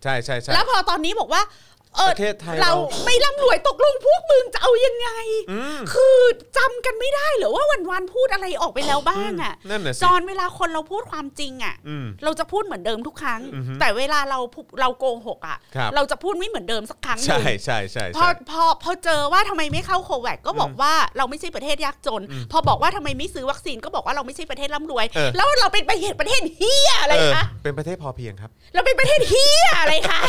[0.04, 1.69] ใช่ใช่ใช่แล้วพอตอนนี้บอกว่าเออ
[2.10, 5.10] ประเทศไทยเราเราไม่ร่ำรวยตกลงพวกมึงจะเอายังไง
[5.52, 6.18] อืมคือ
[6.58, 22.22] จำกันไม่ได้เหรอว่าวันวันๆพูดอะไรออกไปแล้วบ้างอะนั่นน่ะสิจอนเวลาคนเราพูดความจริงอะอืมเราจะพูดเหมือนเดิมทุกครั้งอือฮึแต่เวลาเราพูเราโกหกอะครับเราจะพูดไม่เหมือนเดิมสักครั้งหนึ่ใช่งใช่ใช่พอใช่พอพอเจอว่าทำไมไม่เข้าโควิดก็บอกว่าเราไม่ใช่ประเทศยากจน
[22.52, 30.22] พอบอกว่าทำไมไม่ซื้อวัคซีนก็บอกว่าเราไม่ใช่ประเทศร่ำรวยเออแล้วเราเป็นประเทศประเทศเฮียอะไรเออคะเป็นประเทศพอเพียงครับ เราเป็นประเทศเฮียอะไรคะ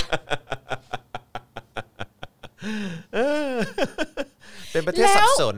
[3.15, 3.19] เอ
[3.51, 3.53] อ
[4.73, 5.57] เป็นประเทศสับสน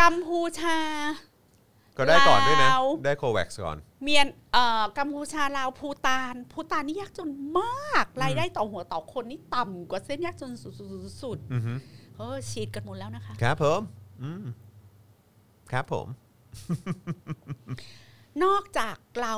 [0.00, 0.78] กัมพูชา
[1.98, 13.80] ก็ได้ก่อนด้วยนะลาวได้โควัคก่อน เมียนเอ่อกัมพูชาลาวภูตานภูตานนี่ยากจนมากรายได้ต่อหัวต่อคนนี่ต่ำกว่าเส้นยากจนสุดอือฮึๆเออฉีดกันหมดแล้วนะคะ ครับผม
[14.22, 14.44] อืม
[15.72, 16.06] ครับผม
[18.44, 19.34] นอกจากเรา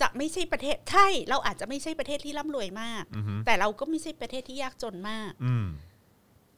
[0.00, 5.66] จะไม่ใช่ประเทศใช่ เราอาจจะไม่ใช่ประเทศที่ร่ำรวยมากอือฮึแต่เราก็ไม่ใช่ประเทศที่ยากจนมากอืม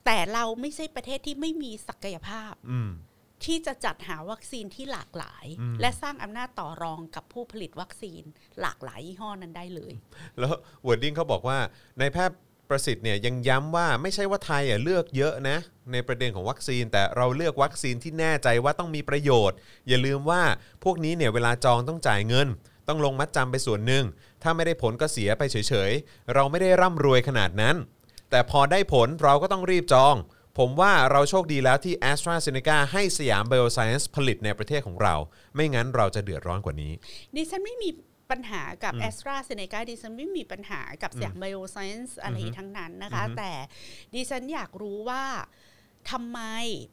[0.07, 2.91] แต่เราไม่ใช่ประเทศที่ไม่มีศักยภาพอืม
[3.45, 8.23] ที่จะจัดหาวัคซีนที่หลากหลายอืมและสร้างอำนาจต่อรองกับผู้ผลิตวัคซีน
[8.61, 9.93] หลากหลายยี่ห้อนั้นได้เลย
[10.39, 10.55] แล้ว
[10.87, 11.59] wording เขาบอกว่า
[11.99, 12.39] นายแพทย์
[12.69, 15.59] ประสิทธิ์เนี่ยยังย้ำว่าไม่ใช่ว่าไทยอะเลือกเยอะนะ
[15.93, 19.57] ในประเด็นของวัคซีน แต่เราเลือกวัคซีนที่แน่ใจว่าต้องมีประโยชน์
[19.89, 20.43] อย่าลืมว่า
[20.85, 22.49] พวกนี้เนี่ยเวลาจองต้องจ่ายเงิน
[22.89, 24.05] ต้องลงมัดจำไปส่วนหนึ่ง
[24.43, 27.77] ถ้าไม่ได้ผลก็เสียไปเฉยๆ เราไม่ได้ร่ำรวยขนาดนั้น
[28.31, 30.17] แต่พอได้ผลเราก็ต้องรีบจอง
[30.59, 35.15] ผมว่าเราโชคดีแล้วที่ AstraZeneca ให้สยาม Bioscience ผลิตในประเทศของเรา
[35.55, 36.93] ไม่งั้นเราจะเดือดร้อนกว่านี้
[37.37, 37.91] ดิฉันไม่มี
[38.31, 43.53] ปัญหากับแอสตราเซเนกาดิฉันไม่มีปัญหากับสยาม Bioscience อะไรทั้งนั้นนะคะ แต่
[44.15, 45.25] ดิฉันอยากรู้ว่า
[46.11, 46.41] ทำไม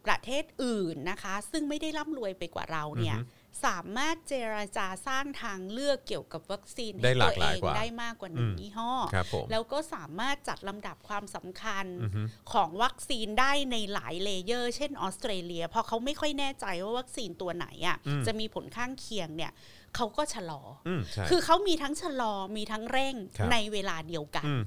[0.06, 12.22] ประเทศอื่นนะคะ ซึ่งไม่ได้ร่ำรวยไปกว่าเราเนี่ยอือฮึ สามารถเจรจาสร้างทางเลือกเกี่ยวกับวัคซีนได้ให้หลาตักวหลาเอยงกว่าได้มากกว่าหนึ่งอืมยี่ห้อครับผมแล้วก็สามารถจัดลำดับความสำคัญอือฮึ
[12.54, 19.52] ของวัคซีนได้ในหลาย layer เช่นออสเตรเลียเพราะเขาไม่ค่อยแน่ใจว่าวัคซีนตัวไหนอะอืมจะมีผลข้างเคียงเนี่ย
[19.96, 24.64] เขาก็ชะลออืมใช่คือเขามีทั้งชะลอมีทั้งเร่งครับในเวลาเดียวกันอืม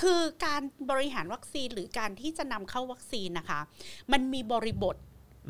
[0.00, 3.60] คือการบริหารวัคซีนหรือการที่จะนำเข้าวัคซีนนะคะ
[4.12, 4.96] มันมีบริบท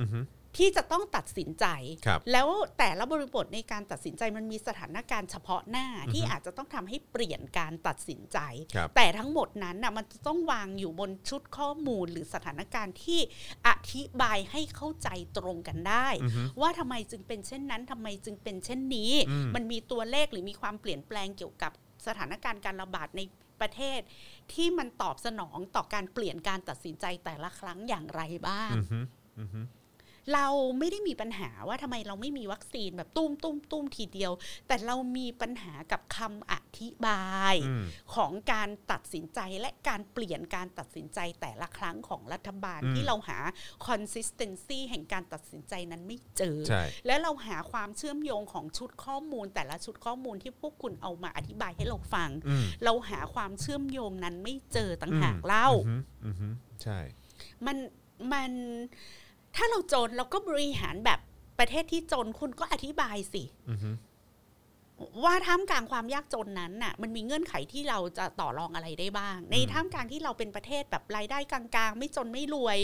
[0.00, 0.20] อือฮึ
[0.58, 1.66] ที่จะต้องตัดสินใจ
[2.06, 2.48] ครับแล้ว
[2.78, 8.38] แต่ละบริบทในการตัดสินใจมันมีสถานการณ์เฉพาะหน้าที่อาจจะต้องทำให้เปลี่ยนการตัดสินใจ
[8.74, 13.20] ครับแต่ทั้งหมดนั้นน่ะมันจะต้องวางอยู่บนชุดข้อมูลหรือสถานการณ์ที่
[13.68, 15.08] อธิบายให้เข้าใจ
[15.38, 21.72] ตรงกันได้อือฮึว่าทำไมจึงเป็นเช่นนั้นทำไมจึงเป็นเช่นนี้อืมมันมีตัวเลขหรือมีความเปลี่ยนแปลงเกี่ยวกับ
[22.06, 23.20] สถานการณ์การระบาดใน
[23.60, 24.00] ประเทศ
[24.52, 28.98] ที่มันตอบสนองต่อการเปลี่ยนการตัดสินใจแต่ละครั้งอย่างไรบ้างอือฮึ
[29.38, 29.60] อือฮึ
[30.34, 30.46] เรา
[30.78, 34.32] ไม่ได้มีปัญหาว่าทำไมเราไม่มีวัคซีนแบบตุ้มตุ้มตุ้มทีเดียว
[34.66, 37.84] แต่เรามีปัญหากับคำอธิบายอืม
[38.14, 43.38] ของการตัดสินใจและการเปลี่ยนการตัดสินใจแต่ละครั้งของรัฐบาลอืมที่เราหา
[43.86, 55.96] consistency แห่งการตัดสินใจนั้นไม่เจอใช่และเราหาความเชื่อมโยงของชุดข้อมูล แต่ละชุดข้อมูลที่พวกคุณเอามาอธิบายให้เราฟังอืมเราหาความเชื่อมโยงนั้นไม่เจอต่างหากเล่าอือฮึ
[56.26, 56.48] อือฮึ
[56.82, 56.98] ใช่
[57.66, 57.76] มัน
[58.32, 58.52] มัน
[59.58, 61.18] ถ้าเราจนเราก็บริหารแบบ
[61.58, 63.90] ประเทศที่จนคุณก็อธิบายสิอือฮึ
[65.24, 72.78] ว่าท่ามกลางความยากจนนั้นน่ะ มันมีเงื่อนไขที่เราจะต่อรองอะไรได้บ้าง ในท่ามกลางที่เราเป็นประเทศแบบรายได้กลางๆ ไม่จนไม่รวย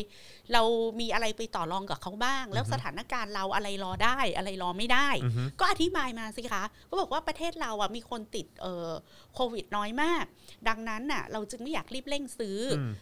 [0.53, 0.63] เรา
[1.01, 8.91] มีอะไรไปต่อรองกับเขาบ้าง แล้วสถานการณ์เราอะไรรอได้อะไรรอไม่ได้อือฮึก็อธิบายมาสิคะก็บอกว่าประเทศเราอะมีคนติดเอ่อ
[9.35, 10.25] โควิดน้อยมาก
[10.69, 12.93] ดังนั้นน่ะ เราจึงไม่อยากรีบเร่งซื้อออืม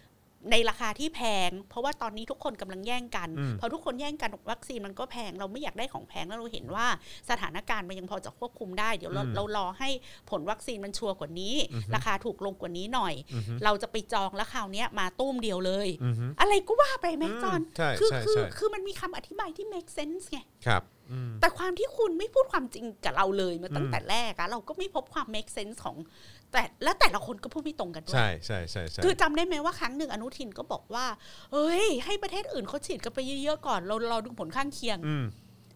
[0.51, 6.87] ในราคาที่แพง เพราะว่าตอนนี้ทุกคนกำลังแย่งกันอืมพอทุกคนแย่งกันวัคซีนมันก็แพงเราไม่อยากได้ของแพงแล้วเราเห็นว่า
[7.31, 9.89] สถานการณ์มันยังพอจะควบคุมได้ เดี๋ยวเราอืมเรารอให้
[10.31, 20.83] ผลวัคซีนมันชัวร์กว่านี้อือฮึราคาถูกลงกว่านี้หน่อยอือฮึเราจะไปจองแล้วคราวเนี้ยมาตุ้มเดียวเลยอือฮึอะไรก็ว่าไปแม่จอนใช่คือใช่คือใช่คือมันมีคำอธิบายที่ make sense ไงครับ
[21.41, 25.97] แต่ความที่คุณไม่พูดความจริงกับเราเลยมาตั้งแต่แรกอะเราก็ไม่พบความ make sense ของ
[26.53, 31.07] แต่และแต่ละคนก็พูดไม่ตรงกันด้วย ใช่ใช่ใช่ใช่คือจำได้ไหมว่าครั้งหนึ่งอนุทินก็บอกว่า
[31.53, 35.25] เอ้ย ให้ประเทศอื่นเขาฉีดกันไปเยอะๆก่อน เราเราดูผลข้างเคียงอืม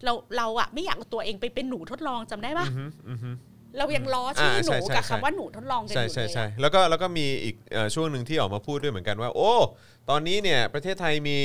[0.03, 3.31] เราเราอะไม่อยากเอาตัวเองไปเป็นหนูทดลองจำได้ปะอือฮึอือฮึ
[3.77, 9.51] เรายังล้อชื่ออ่าหนูใช่ใช่กับใช่คำว่าหนูทดลองกันอใช่ยู่ใช่เลยใช่อะแล้วก็แล้วก็มีอีกเอ่อช่วงหนึ่งที่ออกมาพูดด้วยเหมือนกันว่า โอ้
[10.09, 11.37] ตอนนี้เนี่ยประเทศไทยมี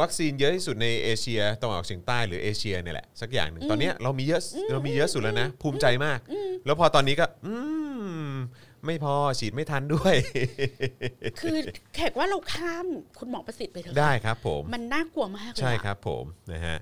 [0.00, 4.40] วัคซีนเยอะที่สุดในเอเชียตะวันออกเฉียงใต้หรือเอเชียเนี่ยแหละสักอย่างหนึ่งตอนเนี้ยเรามีเยอะ
[4.72, 6.18] เรามีเยอะสุดแล้วนะ ภูมิใจมาก
[6.66, 7.54] แล้วพอตอนนี้ก็ อื
[8.28, 8.30] ม
[8.86, 10.14] ไม่พอฉีดไม่ทันด้วย
[11.40, 11.56] คือ
[11.94, 12.86] แขกว่าเราข้าม
[13.18, 16.76] คุณหมอประสิทธิ์ไปเถอะได้ครับผม มันน่ากลัวมากเลยอะใช่ครับผมนะฮะ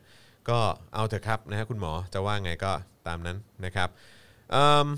[0.48, 0.58] ก็
[0.94, 2.72] เอาเถอะครับนะฮะคุณหมอจะว่าไงก็
[3.06, 3.88] ตามนั้นนะครับ
[4.52, 4.88] เอิ่ม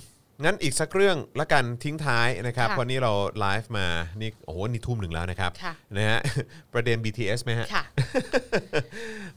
[0.44, 3.86] งั้นอีกสักเรื่องละกันทิ้งท้ายนะครับเพราะนี่เราไลฟ์มา
[4.20, 6.18] นี่โอ้โหนี่ทุ่มหนึ่งแล้วนะครับค่ะนะฮะ
[6.72, 7.84] ประเด็น BTS ไหมฮะค่ะ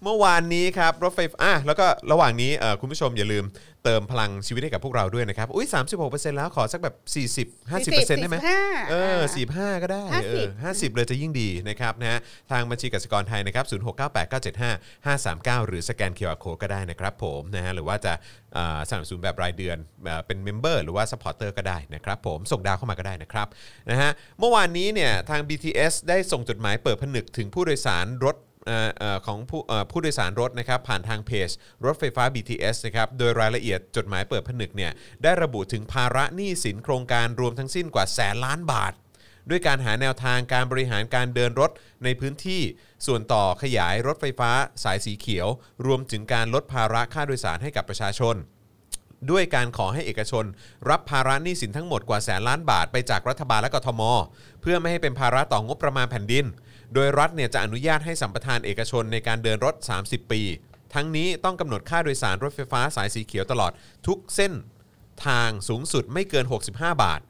[0.04, 3.46] เมื่อวานนี้ครับรถไฟฟ้าอะแล้วก็ระหว่างนี้เอ่อคุณผู้ชมอย่าลืม
[3.88, 5.68] เติมพลังชีวิตให้กับพวกเราด้วยนะครับ อุ้ย
[6.02, 6.96] 36%แล้วขอสักแบบ
[7.46, 12.20] 40 50%ได้ไหม45เอออ่าสี่ห้าก็ได้50เออห้าสิบเลยจะยิ่งดีนะครับนะฮะ
[12.52, 14.72] ทางบัญชีกสิกรไทยนะครับศูนย์หกเก้าแปดเก้าเจ็ดห้า
[15.06, 18.14] ห้าสามเก้าหรือสแกนเคอร์โคก็ได้นะครับผมนะฮะหรือว่าจะ
[18.58, 23.48] อ่าสนับสนุนแบบรายเดือนเอ่อเป็น member หรือว่า supporter ก็ได้นะครับผมส่งดาวเข้ามาก็ได้นะครับ
[23.90, 28.47] นะฮะเมื่อวานนี้เนี่ยทาง BTS ได้ส่งจดหมายเปิดผนึกถึงผู้โดยสารรถเอ่อเอ่อ
[29.26, 29.62] ของผู้
[29.92, 31.50] ผู้โดยสารรถนะครับผ่านทางเพจ
[31.86, 34.92] รถไฟฟ้า BTS นะครับโดยรายละเอียดจดหมายเปิดผนึกเนี่ย
[35.24, 38.94] ได้ระบุถึงภาระหนี้สินโครงการรวมทั้งสิ้นกว่าแสนล้านบาท
[39.50, 41.72] ด้วยการหาแนวทางการบริหารการเดินรถ
[42.04, 42.62] ในพื้นที่
[43.06, 44.52] ส่วนต่อขยายรถไฟฟ้า
[44.84, 45.48] สายสีเขียว
[45.86, 48.38] รวมถึงการลดภาระค่าโดยสารให้กับประชาชน
[49.32, 50.46] ด้วยการขอให้เอกชน
[50.90, 54.02] รับภาระหนี้สินทั้งหมดกว่าแสนล้านบาทไปจากรัฐบาลและกทม
[54.62, 56.46] เพื่อไม่ให้เป็นภาระต่องบประมาณแผ่นดิน
[56.94, 60.42] โดยรัฐเนี่ยจะอนุญาตให้สัมปทานเอกชนในการเดินรถ 30 ปี
[60.94, 63.72] ทั้งนี้ต้องกำหนดค่าโดยสารรถไฟฟ้าสายสีเขียวตลอด
[64.08, 64.54] ทุกเส้น
[65.26, 67.22] ทางสูงสุดไม่เกิน 65 บาท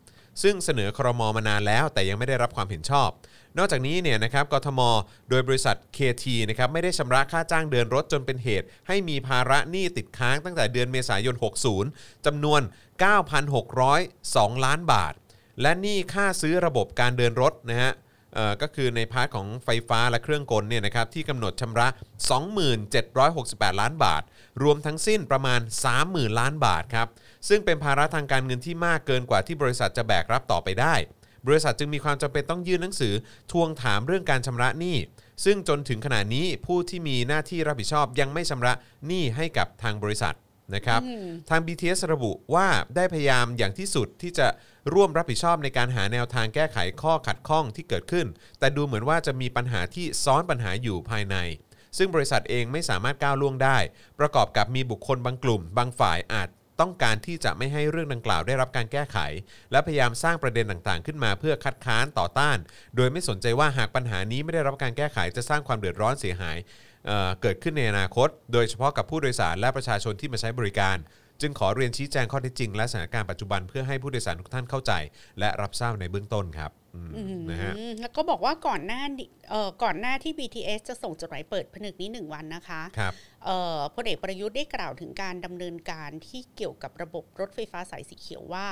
[0.44, 3.10] ซึ่งเสนอครมมานานแล้ว แต่ยังไม่ได้รับความเห็นชอบ
[3.58, 4.82] นอกจากนี้เนี่ยนะครับกทม
[5.30, 11.36] โดยบริษัท KT นะครับไม่ได้ชำระค่าจ้างเดินรถจนเป็นเหตุ ให้มีภาระหนี้ติดค้างตั้งแต่เดือนเมษายน
[11.80, 12.62] 60จำนวน
[13.84, 15.14] 9,602 ล้านบาท
[15.62, 17.92] และหนี้ค่าซื้อระบบการเดินรถนะฮะ
[18.62, 21.88] ก็คือใน part ของไฟฟ้าและเครื่องกลเนี่ยนะครับที่กำหนดชำระ
[23.24, 24.24] 2768 ล้านบาท
[24.64, 25.62] รวมทั้งสิ้นประมาณ
[26.00, 27.08] 30,000 ล้านบาทครับ
[27.50, 30.96] ซึ่งเป็นภาระทางการเงินที่มากเกินกว่าที่บริษัทจะแบกรับต่อไปได้
[31.48, 33.14] บริษัทจึงมีความจำเป็นต้องยื่นหนังสือ
[33.52, 34.98] ทวงถามเรื่องการชำระหนี้
[35.46, 38.74] ซึ่งจนถึงขณะนี้ผู้ที่มีหน้าที่รับผิดชอบยังไม่ชำระ
[39.08, 40.36] หนี้ให้กับทางบริษัท
[40.76, 41.02] นะครับ
[41.50, 44.48] ทาง BTS ระบุว่าได้พยายามอย่างที่สุดที่จะ
[44.94, 48.28] ร่วมรับผิดชอบในการหาแนวทางแก้ไขข้อขัดข้องที่เกิดขึ้น
[48.60, 51.38] แต่ดูเหมือนว่าจะมีปัญหาที่ซ้อนปัญหาอยู่ภายใน
[51.98, 53.78] ซึ่งบริษัทเองไม่สามารถก้าวล่วงได้
[54.20, 56.50] ประกอบกับมีบุคคลบางกลุ่ม บางฝ่ายอาจ
[56.82, 59.18] ต้องการที่จะไม่ให้เรื่องดังกล่าวได้รับการแก้ไข
[59.72, 62.58] และพยายามสร้างประเด็นต่างๆ ขึ้นมาเพื่อคัดค้านต่อต้าน
[62.96, 66.58] โดยไม่สนใจว่าหากปัญหานี้ไม่ได้รับการแก้ไขจะสร้างความเดือดร้อนเสียหาย
[67.08, 70.98] เอ่อเกิดขึ้นในอนาคต โดยเฉพาะกับผู้โดยสารและประชาชนที่มาใช้บริการ
[71.42, 74.94] จึงขอเรียนชี้แจงข้อเท็จจริง และสถานการณ์ปัจจุบันเพื่อให้ผู้โดยสารทุกท่านเข้าใจ
[75.40, 83.14] และรับทราบในเบื้องต้นครับอืมนะฮะอืมแล้วก็บอกว่าก่อนหน้านี้เอ่อก่อนหน้าที่ BTS จะส่งจดหมายเปิดผนึกนี้หนึ่งวันนะคะครับ
[83.46, 88.68] เอ่อพลเอกประยุทธ์ได้กล่าวถึงการดำเนินการที่เกี่ยวกับระบบรถไฟฟ้าสายสีเขียวว่า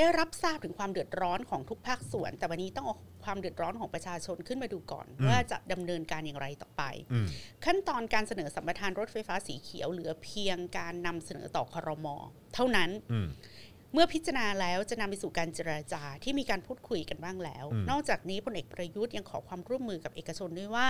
[0.00, 6.82] ได้รับทราบถึงความเดือดร้อนของทุกภาคส่วน แต่วันนี้ต้องเอาความเดือดร้อนของประชาชนขึ้นมาดูก่อนอืมว่าจะดำเนินการอย่างไรต่อไป
[7.12, 7.26] อืม
[7.64, 12.06] ขั้นตอนการเสนอสัมปทานรถไฟฟ้าสีเขียวเหลือเพียงการนำเสนอต่อครม
[12.54, 13.28] เท่านั้นอืม
[13.92, 20.88] เมื่อพิจารณาแล้วจะนำไปสู่การเจราจาที่มีการพูดคุยกันบ้างแล้วอืมนอกจากนี้พลเอกประยุทธ์ยังขอความร่วมมือกับเอกชนด้วยว่า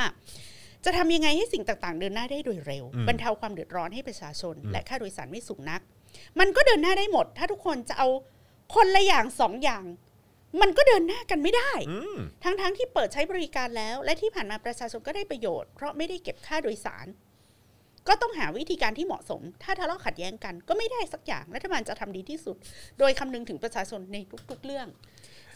[0.84, 5.80] จะทำยังไงให้สิ่งต่างๆ เดินหน้าได้โดยเร็ว บรรเทาความเดือดร้อนให้ประชาชน และค่าโดยสารไม่สูงนัก
[6.40, 8.08] มันก็เดินหน้าได้หมด ถ้าทุกคนจะเอา
[8.74, 9.84] คนละอย่างสองอย่าง
[10.60, 17.06] มันก็เดินหน้ากันไม่ได้อืมทั้งๆที่เปิดใช้บริการแล้ว และที่ผ่านมาประชาชนก็ได้ประโยชน์ เพราะไม่ได้เก็บค่าโดยสาร
[18.08, 22.56] ก็ต้องหาวิธีการที่เหมาะสม ถ้าทะเลาะขัดแย้งกัน ก็ไม่ได้สักอย่างรัฐบาลจะทำดีที่สุด
[22.98, 24.16] โดยคำนึงถึงประชาชนใน
[24.50, 24.86] ทุก ๆ เรื่อง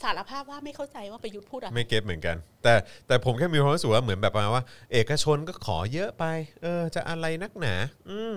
[0.03, 2.75] สารภาพว่าไม่เข้าใจว่าประยุทธ์พูดอะไรไม่เก็ตเหมือนกัน แต่
[3.07, 6.25] แต่ผมแค่มีความรู้สึกว่าเหมือนแบบประมาณว่า เอกชนก็ขอเยอะไป
[6.63, 7.75] เออ จะอะไรนักหนา
[8.11, 8.33] อืม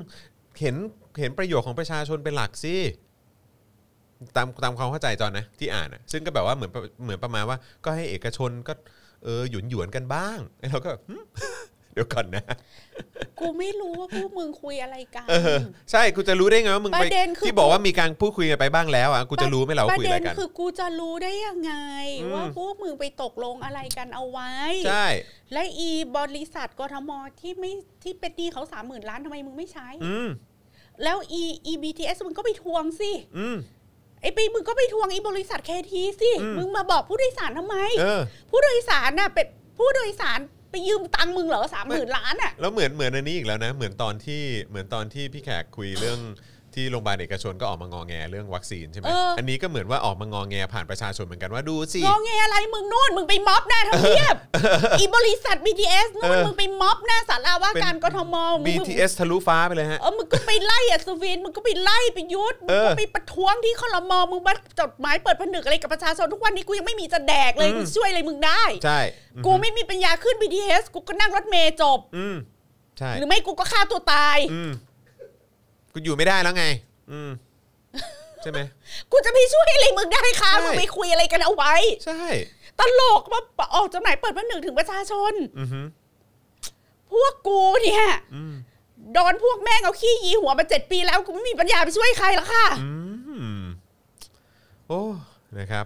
[0.60, 0.76] เห็น
[1.20, 2.76] เห็นประโยชน์ของประชาชนเป็นหลักสิ
[4.36, 6.72] ตามตามความเข้าใจจอนนะที่อ่านอะซึ่งก็แบบว่าเหมือน
[7.04, 8.74] เหมือนประมาณว่าก็ให้เอกชนก็
[9.24, 11.16] เออหยวนหยวนๆกันบ้างไอ้เราก็แบบหึ
[11.94, 12.44] เดี๋ยวก่อนนะ
[13.40, 15.60] กูไม่รู้ว่าพวกมึงคุยอะไรกัน เออ
[15.92, 21.74] ใช่กูจะรู้ได้ไงว่ามึงปไประเด็นคือ ที่บอกว่ามีการพูดคุยกันไปบ้างแล้วอะกูจะรู้ไหมเราปว่าระคุยเด็อะไรนกันคือกูจะรู้ได้ยังไง
[22.24, 24.54] อืม ว่าพวกมึงไปตกลงอะไรกันเอาไว้
[24.88, 25.08] ใช่
[25.54, 27.72] และอีบริษัทกทมที่ไม่
[28.04, 30.30] ที่เป็นหนี้เขาสามหมื่นล้านทำไมมึงไม่ใช้ อืม
[31.04, 33.58] แล้วอีอี BTS มึงก็ไปทวงสิ อืม
[34.22, 40.40] ไอ้ไปมึงก็ไปทวงอีบริษัทเคทีสิอืมมึงมาบอกผู้โดยสารทำไมเออผู้โดยสารน่ะเป็นผู้โดยสาร
[40.72, 46.20] ไปยืมตังค์มึงเหรอสามหมื่นล้านอะ แล้วเหมือนเหมือนอันนี้อีกแล้วนะ เหมือนตอนที่เหมือนตอนที่พี่แขกคุยเรื่อง
[46.78, 54.36] ที่โรงพยาบาลเอกชนก็ออกมางอแงเรื่องวัคซีนใช่ไหมเอออันนี้ก็เหมือนว่าออกมางอแงผ่านประชาชนเหมือนกันว่าดูสิ งอแงอะไรมึงนู่นมึงไปม็อบหน้าทำเนียบ
[55.00, 69.00] อีบริษัท BTS นู่นเออ มึงไปม็อบหน้าศาลาว่าการกทมมึง BTS ทะลุฟ้าไปเลยฮะ เออมึงก็ไปไล่อัศวินมึงก็ไปไล่ไปยุทธมึเองอก็ไปประท้วงที่คอรมอมึงมาจดหมายเปิดผนึกอะไรกับประชาชนทุกวันนี้กูยังไม่มีจะแดกเลยอืมกูช่วยอะไรมึงได้ ใช่
[69.46, 72.38] กูไม่มีปัญญาขึ้น BTS กูก็นั่งรถเมย์จบ อืม
[72.98, 74.72] ใช่หรือไม่กูก็ฆ่าตัวตาย อืม
[75.98, 76.66] กูอยู่ไม่ได้แล้วไง
[77.12, 77.30] อืม
[78.42, 78.60] ใช่ไหม
[79.12, 81.74] กูจะไปช่วยอะไรมึงได้คะใช่ มึงไปคุยอะไรกันเอาไว้
[82.06, 82.22] ใช่
[82.80, 83.40] ตลกมา
[83.76, 85.82] ออกจดหมายเปิดผนึกถึงประชาชน อือฮึ
[87.12, 88.06] พวกกูเนี่ย
[88.36, 88.54] อืม
[89.14, 92.90] โดนพวกแม่งเอาขี้ยีหัวมาเจ็ดปีแล้วกูไม่มีปัญญาไปช่วยใครแล้วค่ะ อื
[93.60, 93.62] ม
[94.88, 95.02] โอ้
[95.58, 95.86] นะครับ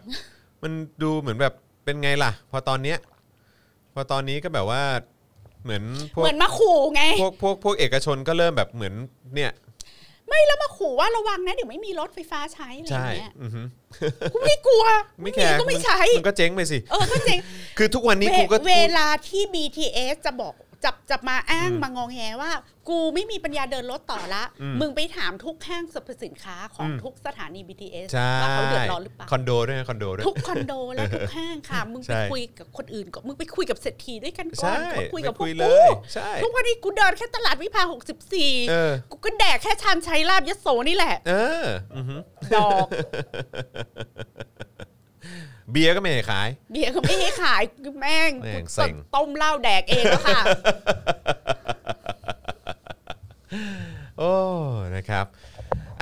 [0.62, 0.72] มัน
[1.02, 1.54] ดูเหมือนแบบ
[1.86, 2.98] เป็นไงล่ะ พอตอนเนี้ย
[3.94, 4.82] พอตอนนี้ก็แบบว่า
[5.64, 5.84] เหมือน
[6.14, 8.94] พวเหกมือนมาขู่ไง พวกพวกพวกเอกชนก็เริ่มแบบเหมือน
[9.36, 9.52] เนี่ย
[10.32, 13.62] ไม่แล้วมาขู่ว่าระวังนะเดี๋ยวไม่มีรถไฟฟ้าใช้อะไรอใช่ย่างเงี้ยอือฮึ
[14.34, 14.86] กูไม่กลัว
[15.22, 17.40] ไม่แคร์ก็ไม่ใช้มันก็เจ๊งไปสิเออก็เจ๋ง
[17.78, 20.54] คือทุกวันนี้กูก็เวเวลาที่ BTS จะบอก
[20.86, 22.52] จับจับมาอ้างอืมมางองแงว่า
[22.90, 38.76] กูไม่มีปัญญาเดินรถต่อละอืมมึงไปถามทุกห้างสรรพสินค้าของอืมทุกสถานี BTS ใช่ว่าเขาเดือดร้อนหรือเปล่าคอนโดด้วยนะคอนโดด้วยทุกคอนโดและทุกห้างค่ะ มึงใช่ไปคุยกับคนอื่นก่อนมึงไปคุยกับเศรษฐีด้วยกันก่อใช่นเขาคุยกับพไปวกเลกูยใช่ทุกวันนี้กูเดินแค่ตลาดวิภาเอ64อ
[39.12, 41.34] กูก็แดกแค่ชานชัยลาบยโสนี่แหละเอ
[41.64, 42.16] ออือฮึ
[42.56, 42.88] ดอก
[45.72, 47.62] เบียร์ก็ไม่ให้ขาย เบียร์เขาไม่ให้ขาย
[48.00, 50.42] แม่งแม่งกูเซ็ง ต้มเหล้าแดกเองแล้วค่ะ
[54.20, 54.34] โอ้
[54.96, 55.26] นะครับ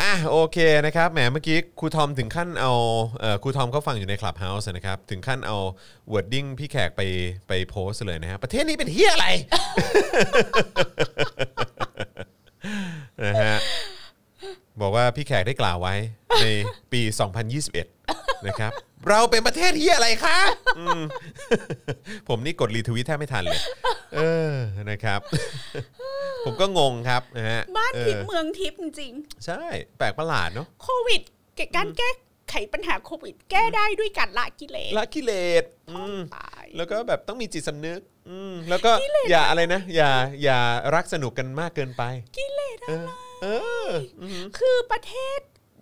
[0.01, 2.71] อะโอเคนะครับแหมเมื่อกี้ครูทอมถึงขั้นเอา
[3.19, 5.57] เอ่อครูทอมเขาฟังอยู่ใน Clubhouse นะครับ ถึงขั้นเอา
[6.11, 7.01] wording พี่แขกไป
[7.47, 9.27] ไปโพสต์เลยนะฮะประเทศนี้เป็นเฮียอะไร
[13.25, 13.57] นะฮะ
[14.81, 15.95] บอกว่าพี่แขกได้กล่าวไว้
[16.41, 16.45] ใน
[16.91, 17.01] ปี
[17.73, 18.71] 2021 นะครับ
[19.09, 20.37] เราเป็นประเทศเฮียอะไรคะ
[20.79, 21.01] อืม
[22.27, 23.61] ผมนี่กด retweet แทบไม่ทันเลย
[24.15, 24.19] เอ
[24.51, 24.55] อ
[24.89, 25.19] นะครับ
[26.45, 29.13] ผมก็งงครับนะฮะบ้านเอทิพอย์เมืองทิพย์จริง
[29.45, 29.61] ใช่
[29.97, 31.21] แปลกประหลาดเนาะๆโควิด
[31.75, 32.09] การแก้
[32.49, 35.31] ไขปัญหาโควิด แก้ได้ด้วยการละกิเลสละกิเล
[35.61, 37.99] สอืม ตาย แล้วก็แบบต้องมีจิตสำนึก
[38.29, 38.91] อืม แล้วก็
[39.29, 40.11] อย่าอะไรนะ อย่า
[40.43, 40.59] อย่า
[40.95, 42.03] รักสนุกกันมากเกินไป
[42.37, 43.47] กิเลสเออะอ เอ
[43.87, 43.89] อ
[44.21, 45.39] อืมคือประเทศ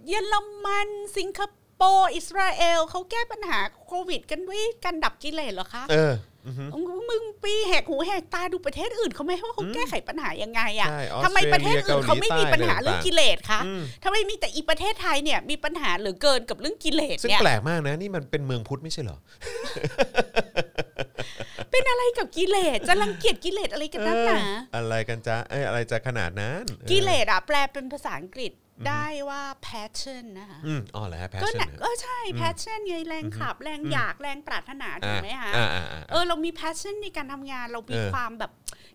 [0.07, 0.35] เยอร
[0.65, 1.39] มัน สิงค
[1.75, 6.13] โปร์อิสราเอลเขาแก้ปัญหาโควิด กันด้วยการดับกิเลสเหรอคะเออ
[6.45, 6.63] อือฮึ
[7.09, 19.17] มึงไปแหกหูแหกตาดูประเทศอื่นเขาไหมว่าเขาแก้ไขปัญหายังไงอะใช่ออสทำไมประเทศอื่นเขาไม่มีปัญหาเกาหลีใต้เรื่องกิเลสคะอืมทำไมมีแต่อีประเทศไทยเนี่ยมีปัญหาเหลือเกินกับเรื่องกิเลสซึ่งเนี่ยแปลกมากนะนี่มันเป็นเมืองพุทธไม่ใช่เหรอ
[21.77, 24.41] เป็นอะไรกับกิเลสจะรังเกียจกิเลสอะไรกันนักหนา
[24.71, 28.51] เอออะไรกันจ๊ะเอ้ยอะไรจะขนาดนั้นออกิเลสอะแปลเป็นภาษาอังกฤษ
[28.87, 38.51] ได้ว่า passion นะคะอืมอ๋อเหรอฮะก็ passion หนักเหรอเออใช่ passion ไงแรงขับ แรงอยากแรงปรารถนาถูกไหมคะอ่าอ่าอ่าเออเรามี passion ในการทำงานเรามีเออความแบบ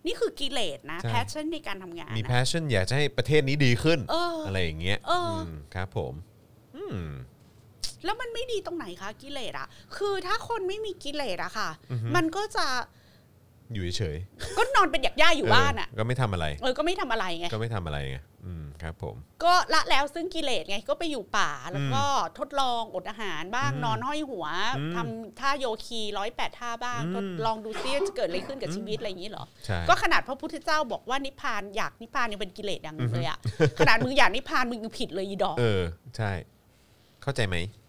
[0.07, 6.15] นี่คือกิเลสนะใช่ passion ในการทำงาน มีนะ passion อยากจะให้ประเทศนี้ดีขึ้นเออออะไรอย่างเงี้ยเอออืมครับผม
[6.77, 7.07] อืม
[8.05, 12.67] แล้วมันไม่ดีตรงไหนคะกิเลสอะคือถ้าคนไม่มีกิเลสอะค่ะ อือฮึ มันก็จะ
[13.73, 14.17] อยู่เฉย
[14.59, 22.05] ก็นอนเป็นหยักย่าอยู่บ้านอะเก็ไม่ทำอะไร เออก็ไม่ทำอะไรไง ก็ไม่ทำอะไรไงอืมครับผม ก็ละแล้วซึ่งกิเลสไงก็ไปอยู่ป่าแล้วก็
[22.39, 24.47] ทดลองอดอาหารบ้างอืมนอนห้อยหัว
[24.79, 33.39] อืมทำท่าโยคีร้อยแปดท่าบ้างอืม ทดลองดูซิว่าจะเกิดอะไรขึ้นกับชีวิตอะไรอย่างนี้เหรอ ใช่ ก็ขนาดพระพุทธเจ้าบอกว่านิพพานอยากนิพพานยังเป็นกิเลสอย่างหนึงเลยอะ
[33.79, 35.83] ขนาดมึงอยากนิพพานมึงยังผิดเลยอีดอก เออ
[36.17, 36.31] ใช่
[37.23, 37.82] เข้าใจไหมอืมเอ้อ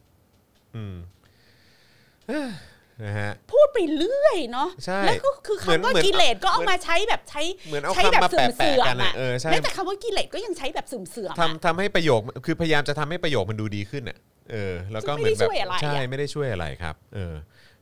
[3.04, 14.18] นะฮะ พูดไปเรื่อยเนาะใช่แล้วก็คือเหมือนคำว่าเหมือนกิเลสก็เอามาใช้แบบใช้เหมือนเอาใช้แบบคำมาเสื่อมแปะเสื่อๆกันมอะอะเออใช่ แม้แต่คำว่ากิเลสก็ยังใช้แบบเสื่อมเสื่อมทำทำให้ประโยคคือพยายามจะทำให้ประโยคมันดูดีขึ้นอะ
[14.52, 17.34] เออแล้วก็ซึ่งเหไม่มือนแบบได้ช่วยอะไรอะ ใช่ไม่ได้ช่วยอะไรครับเออ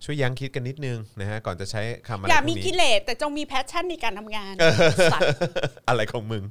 [0.03, 4.53] ช่วยยั้งคิดกันนิดนึงนะฮะก่อนจะใช้คำอะไรอย่าพวมีนี้ กิเลสแต่จงมีแพชชั่นในการทำงาน
[5.13, 5.31] สัตว์
[5.87, 6.43] อะไรของมึง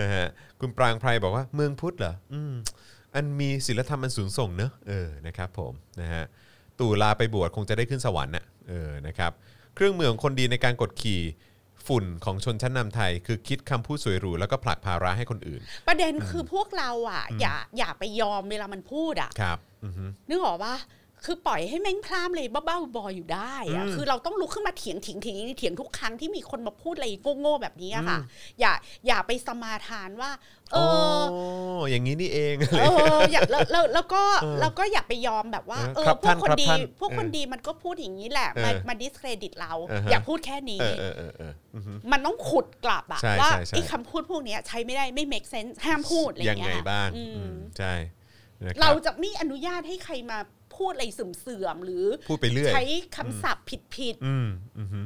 [0.00, 0.26] นะฮะ
[0.60, 2.54] คุณปรางไพรบอกว่า เมืองพุทธเหรออืม
[3.14, 6.24] อันมีศีลธรรมอันสูงส่งเนอะเออนะครับผมนะฮะ
[6.78, 9.32] ตู่ลาไปบวชคงจะได้ขึ้นสวรรค์น่ะเออนะครับ
[9.74, 11.20] เครื่องมือของคนดีในการกดขี่
[11.86, 20.74] ฝุ่นของชนชั้นนำไทย คือคิดคำพูดสวยหรูแล้วก็ผลักภาระให้คนอื่น ประเด็นคือพวกเราอะ อย่าอย่าไปยอมเวลามันพูดอะครับอือฮึนึกออกปะ
[21.24, 27.06] คือปล่อยให้แม่งพลามเลยบ้าๆบอๆอยู่ได้อะอืมคือเราต้องลุกขึ้นมาเถียงเถียงเถียงเถียงทุกครั้งที่มีคนมาพูดอะไร
[27.40, 28.18] โง่ๆแบบนี้อะค่ะ
[28.60, 28.72] อย่า
[29.06, 30.30] อย่าไปสมาทานว่า
[30.72, 30.86] เออ๋อ
[31.78, 32.84] ออย่างนี้นี่เองเอ
[33.18, 47.92] ออย่าแล้วแล้วแล้วก็เออแล้วก็อย่าไปยอมแบบว่าเออเออครับพวกคนท่านดีครับท่านพวกคนเออดีมันก็พูดอย่างนี้แหละเออมามาดิสเครดิตเราอ่าฮะอย่าพูดแค่นี้เออเออเออเอออือฮึมันต้องขุดกลับอะใช่ว่าใช่ใช่ไอ้คำพูดพวกเนี้ยใช้ไม่ได้ไม่ make sense ห้ามพูดอะไรอยัย่างงไงเงี้ยบ้างอืมอืมใช่
[48.64, 50.38] นะคบเราจะไม่อนุญาตให้ใครมา
[50.78, 52.84] พูดอะไรเสื่อมๆหรือพูดไปเรื่อยใช้
[53.16, 54.48] คำศัพท์ผิดอืม
[54.78, 55.00] อือฮึ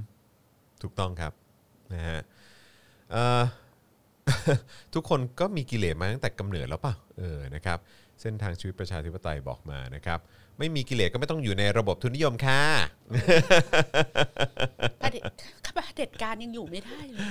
[0.82, 1.32] ถูกต้องครับ
[1.94, 2.20] นะฮะ
[3.12, 3.42] เอ่อ
[4.94, 7.78] ทุกคนก็มีกิเลสมาตั้งแต่กำเนิดแล้วเปล่าเออนะครับ
[8.20, 10.18] เส้นทางชีวิตประชาธิปไตยบอกมานะครับ
[10.58, 12.62] ไม่มีกิเลสก็ไม่ต้องอยู่ในระบบทุนนิยมค่ะ
[13.82, 15.22] ๆประเด็จ
[15.76, 17.26] ประเผด็จการยังอยู่ไม่ได้เลย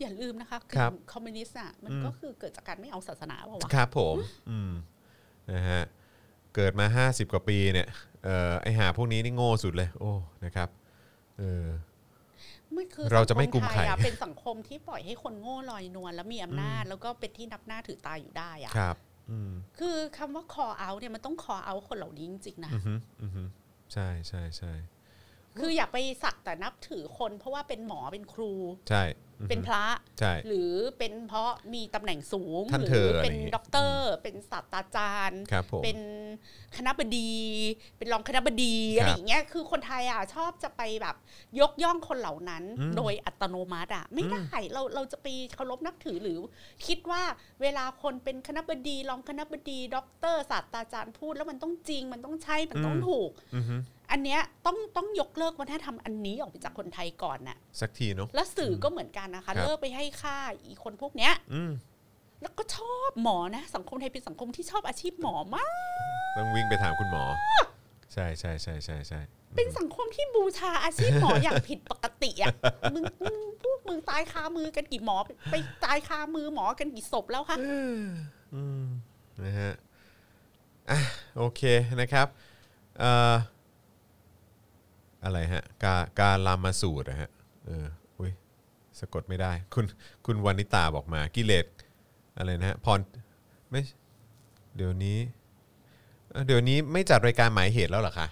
[0.00, 4.16] อย่าลืมนะคะครับคอมมิวนิสต์อะมันก็คือเกิดจากการไม่เอาศาสนาเปล่าวะ ครับผม
[4.50, 4.72] อืม
[5.52, 5.82] นะฮะ
[6.54, 7.88] เกิดมา 50 กว่าปีเนี่ย
[8.24, 10.12] เอ่อไอหาพวกนี้นี่โง่สุดเลย โอ้
[10.44, 10.68] นะครับ
[11.38, 11.66] เออ
[12.72, 18.96] ไม่คือเราจะไม่กุมใครสังคไทยอะเป็นสังคมที่ปล่อยให้คนโง่ลอยนวลแล้วมีอำนาจ แล้วก็เป็นที่นับหน้าถือตาอยู่ได้อะครับ
[19.30, 23.42] อืมคือคำว่า call out เนี่ยมันต้อง call out คนเหล่านี้จริงๆนะ อือฮึอือฮึ
[23.92, 24.72] ใช่ใช่ใช่
[25.58, 28.52] คืออย่าไปสักแต่นับถือคน เพราะว่าเป็นหมอเป็นครู
[28.90, 29.04] ใช่
[29.40, 29.84] อือฮึเป็นพระ
[30.20, 35.98] ใช่หรือเป็นเพราะมีตำแหน่งสูงท่านหเธรือออะไรเป็นอย่างงี้ด็อกเตอร์ เป็นศาสตราจารย์ครับผมเป็น
[36.76, 37.32] คณะบดี
[37.98, 41.16] เป็นรองคณะบดีครับอะไรอย่างเงี้ยคือคนไทยอะชอบจะไปแบบ
[41.60, 46.38] ยกย่องคนเหล่านั้นอืมโดยอัตโนมัติอะไม่ได้เราเราจะไปเคารพนับถือหรือ
[46.86, 47.22] คิดว่า
[47.62, 53.30] เวลาคนเป็นคณะบดีรองคณะบดีด็อกเตอร์ศาสตราจารย์พูดแล้วมันต้องจริงมันต้องใช่มันต้องถูก
[54.12, 61.72] อือฮึอันเนี้ยต้องต้องยกเลิกวัฒนธรรมอันนี้ออกไปจากคนไทยก่อนน่ะสักทีเนาะแล้วสื่อก็เหมือนกันนะคะครับเลิกไปให้ค่าอีคนพวกเนี้ยอืม
[62.42, 65.72] แล้วก็ชอบหมอนะ สังคมไทยเป็นสังคมที่ชอบอาชีพหมอมาก
[66.36, 67.24] ต้องวิ่งไปถามคุณหมอ
[68.12, 69.20] ใช่ใช่ใช่ใช่ใช่
[69.56, 72.48] เป็นสังคมที่บูชาอาชีพหมออย่างผิดปกติอะ
[72.94, 75.16] มึงมึงพวกมึงตายคามือกันกี่หมอ
[75.50, 78.84] ไปตายคามือหมอกันกี่ศพแล้วคะอืม
[79.44, 79.72] นะฮะ
[80.90, 81.00] อะ
[81.36, 81.62] โอเค
[82.00, 82.26] นะครับ
[82.98, 83.34] เอ่อ
[85.24, 87.30] อะไรฮะ กากาลามาสูตรนะฮะ
[87.66, 87.86] เออ
[88.18, 88.32] อุ้ย
[88.98, 89.84] สะกดไม่ได้ คุณ
[90.26, 91.66] คุณวานิตาบอกมากิเลส
[92.38, 93.00] อะไรนะฮะพร
[93.70, 93.80] ไม่
[94.76, 95.18] เดี๋ยวนี้
[96.30, 98.28] เอ่อเดี๋ยวนี้ไม่จัดรายการหมายเหตุแล้วเหรอคะ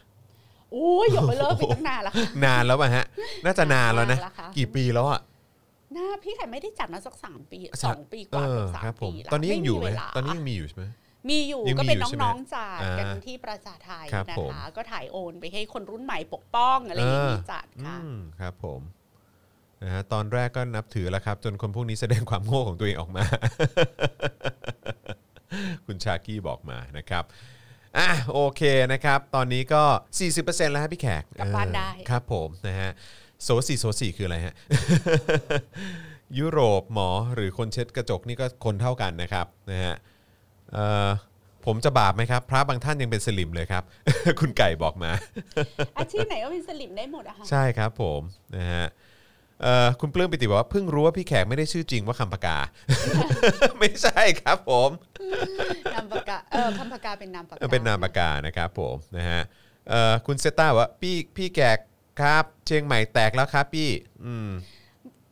[0.72, 3.04] โอ้ยอย่าไปเลิกไปตั้งนานแล้วค่ะนานแล้วป่ะฮะ
[3.44, 5.20] น่าจะนานแล้วนะนานแล้วค่ะกี่ปีแล้วอะ
[5.96, 10.84] น่าพี่ไข่ไม่ได้จัดมาสักสามปีสัสกองปีกเอว่าอเกือบสาคมรับผมปีแล้วตอนนี้ยังอยู่ไหมเวลาตอนนี้ยังมีอยู่ใช่ไหม
[11.28, 18.80] มีอยู่ยังมีก็เป็นอยู่ใช่ไหมน้องๆจัดกันอ่าที่ประชาไทยครับนะผมคะก็ถ่ายโอนไปให้คนรุ่นใหม่ปกป้องอะไรอย่างนี้จัดค่ะอืมครับผม
[19.82, 23.24] นะฮะตอนแรกก็นับถือแล้วครับ จนคนพวกนี้แสดงความโง่ของตัวเองออกมา
[25.86, 27.24] คุณชากี้บอกมานะครับ
[27.98, 29.82] อะโอเคนะครับ ตอนนี้ก็
[30.28, 32.90] 40%แล้วฮะพี่แขกกลับบ้านได้เออครับผมนะฮะ
[33.42, 34.54] โซสี่โซสี่คืออะไรฮะ
[36.38, 40.09] ยุโรปหมอหรือคนเช็ดกระจกนี่ก็คนเท่ากันนะครับนะฮะเอ่อ
[41.66, 43.82] ผมจะบาปไหมครับ พระบางท่านยังเป็นสลิมเลยครับ
[44.40, 45.10] คุณไก่บอกมา
[45.96, 48.20] อาชีพไหนก็เป็นสลิมได้หมดอะค่ะใช่ครับผม
[48.56, 48.86] นะฮะ
[49.62, 52.58] เอ่อคุณปลื้มปิติบอกว่าเพิ่งรู้ว่าพี่แขกไม่ได้ชื่อจริงว่าคำปากา
[53.78, 54.90] ไม่ใช่ครับผม
[55.94, 59.40] นามปากกาเออคำปากกาเป็นนามปากกาเป็นนามปากกานะครับผมนะฮะ
[59.88, 61.78] เอ่อคุณเซต้าบอกว่าพี่พี่แขก
[62.20, 63.88] ครับ เชียงใหม่แตกแล้วครับพี่
[64.24, 64.48] อืม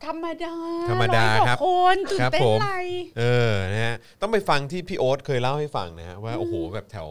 [0.07, 0.55] ธรรมดา
[0.91, 2.73] ธรรมดาอยกว่ครับคนตื่นครับเต้นผมอะไร
[3.19, 7.09] เออนะฮะต้องไปฟังที่พี่โอ๊ตเคยเล่าให้ฟังนะฮะว่าโอ้โหแบบแถว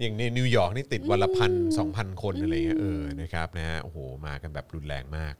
[0.00, 5.34] อย่างในนิวยอร์กนี่ติดวันละพันสองพันคนอะไรเงี้ยเออนะครับนะฮะโอ้โหมากันแบบรุนแรงมาก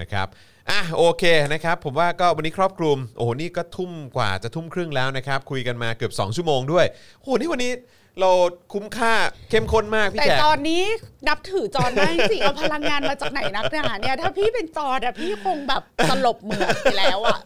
[0.00, 0.26] นะครับ
[0.70, 6.86] อะโอเคนะครับผมว่าก็วันนี้ครอบคลุมโอ้โหนี่ก็ทุ่มกว่าจะทุ่มครึ่งแล้วนะครับคุยกันมาเกือบ 2 ชั่วโมงด้วย
[7.18, 7.72] โอ้โหนี่วันนี้
[8.20, 8.30] เรา
[8.72, 9.14] คุ้มค่า
[9.50, 10.82] เข้มข้นมากพี่แต่แขกตอนนี้
[11.28, 17.38] นับถือจอนมากจริงๆเอาพลังงานมาจากไหนนักหนาเนี่ย ถ้าพี่เป็นจอนอะพี่คงแบบสลบเหมือนไปแล้วอะ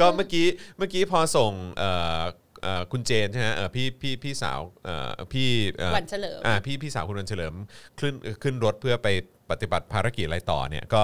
[0.00, 0.46] ก็เมื่อกี้
[0.78, 2.22] เมื่อกี้พอส่งเอ่อ
[2.62, 5.48] เอ่อคุณเจนใช่ไหมเออพี่พี่พี่สาวเอ่อพี่
[5.78, 7.54] เอ่อวันเฉลิม อ่าพี่พี่สาวคุณวันเฉลิม
[8.00, 9.08] ขึ้นขึ้นรถเพื่อไป
[9.50, 11.02] ปฏิบัติภารกิจอะไรต่อเนี่ยก็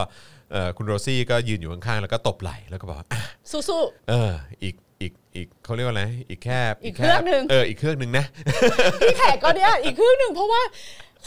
[0.52, 10.62] เอ่อคุณโรซี่ก็ยืนอยู่ข้างๆแล้วก็ตบไหล่แล้วก็บอกว่าอะสู้เอออีก อีกอีกเขาเรียกว่าอะไรอีกแค่อีกแเครื่องหนึ่ง เอออีกเครื่องหนึ่งนะๆพี่แขกก็เนี่ยอีกครึ่งหนึ่งเพราะว่า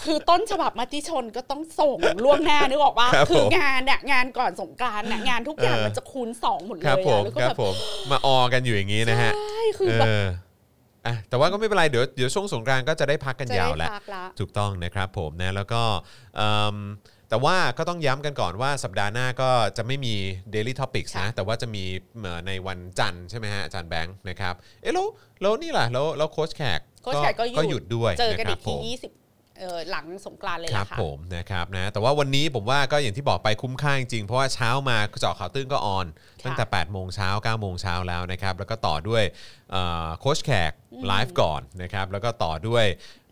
[0.04, 7.74] คือต้นฉบับมติชนก็ต้องส่งล่วงหน้านึกออกว่าครับคืผอมงานเนี่ยงานก่อนสงกรานต์เนี่ยงานทุกอย่างเออมันจะคูณสองหมดเลยครับผมอะแล้วก็ครับแบบผม
[8.12, 10.26] มาออกันอยู่อย่างนี้นะฮะใช่คือเอแบบอ
[11.06, 15.82] อะแต่ว่าก็ไม่เป็นไร เดี๋ยวเดี๋ยวช่วงสงกรานต์ก็จะได้พักกันจะยาวได้แล้วพักละถูกต้องนะครับผมนะแล้วก็
[16.36, 16.76] เอิ่ม
[17.30, 20.16] แต่ว่าก็ต้องย้ำกันก่อนว่าสัปดาห์หน้าก็จะไม่มี
[20.54, 21.84] Daily Topics นะค่ะแต่ว่าจะมี
[22.22, 25.08] เอ่อในวันจันทร์ใช่ไหมฮะอาจารย์แบงค์นะครับ เอ๊ะแล้ว
[25.42, 29.12] แล้วนี่ล่ะแล้วแล้วโค้ชแขกโค้ชแขกก็หยุดหยุดด้วยเจอกันะคอีรับกผทีมยี่สิบ
[29.60, 36.06] เออหลังสงกรานต์เลยครับล่ะค่ะผมนะครับนะแต่ว่าวันนี้ผมว่าก็อย่างที่บอกไปคุ้มค่าจริงๆเพราะว่าเช้ามาเจาะข่าวตื้นก็ออน
[36.46, 39.24] ตั้งแต่ 8 โมงเช้า9โมงเช้าแล้วนะครับ แล้วก็ต่อด้วย
[39.72, 40.72] เอ่อโค้ชแขก
[41.08, 42.86] ไลฟ์ก่อนนะครับ แล้วก็ต่อด้วย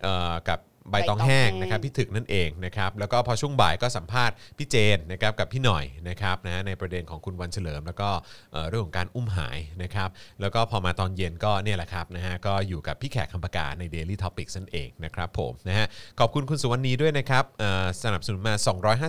[0.04, 0.60] เอ่อกับ
[0.92, 8.10] ใบตองแห้งใบตองแห้งนะครับพี่ถึกนั่นเองนะครับแล้วก็พอช่วงบ่ายก็สัมภาษณ์พี่เจนนะครับกับพี่หน่อยนะครับนะในประเด็นของคุณวันเฉลิม แล้วก็
[8.52, 10.10] เอ่อเรื่องของการอุ้มหายนะครับ
[10.42, 15.86] แล้วก็พอมาตอนเย็นก็เนี่ยแหละครับนะฮะก็อยู่กับพี่แขกคำปากาใน Daily Topics นั่นเองนะครับผมนะฮะ
[16.20, 18.54] ขอบคุณคุณสุวรรณีด้วยนะครับเอ่อสนับสนุนมา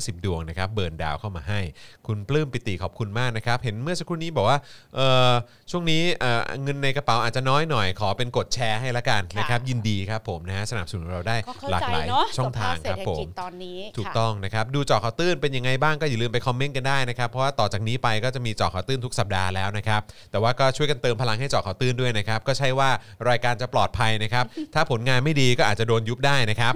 [0.06, 1.60] 250 ดวงนะครับเบิร์นดาวเข้ามาให้
[2.06, 4.58] คุณปลื้มปิติขอบคุณมากนะครับเห็นเมื่อสักครู่นี้บอกว่า
[4.96, 5.32] เอ่อ
[5.70, 22.90] ช่วงนี้เอ่อเงินในกระเป๋าอาจจะน้อยหน่อยขอเป็นกดแชร์ให้ละกันค่ะนะครับยินดีครับผมนะฮะสนับสนุนเราได้ก็เข้าหลากใจหลายเนาะช่องทางสภพเศครรับษฐผกิมจตอนนี้ถูกค่ะต้องนะครับ ดูเจาะข่าวตื้นเป็นยังไงบ้างก็อย่าลืมไปคอมเมนต์กันได้นะครับ เพราะว่าต่อจากนี้ไปก็จะมีเจาะข่าวตื้นทุกสัปดาห์แล้วนะครับ แต่ว่าก็ช่วยกันเติมพลังให้เจาะข่าวตื้นด้วยนะครับ ก็ใช่ว่า
[23.28, 24.44] รายการจะปลอดภัยนะครับ
[24.74, 26.72] ถ้าผลงานไม่ดีก็อาจจะโดนยุบได้นะครับ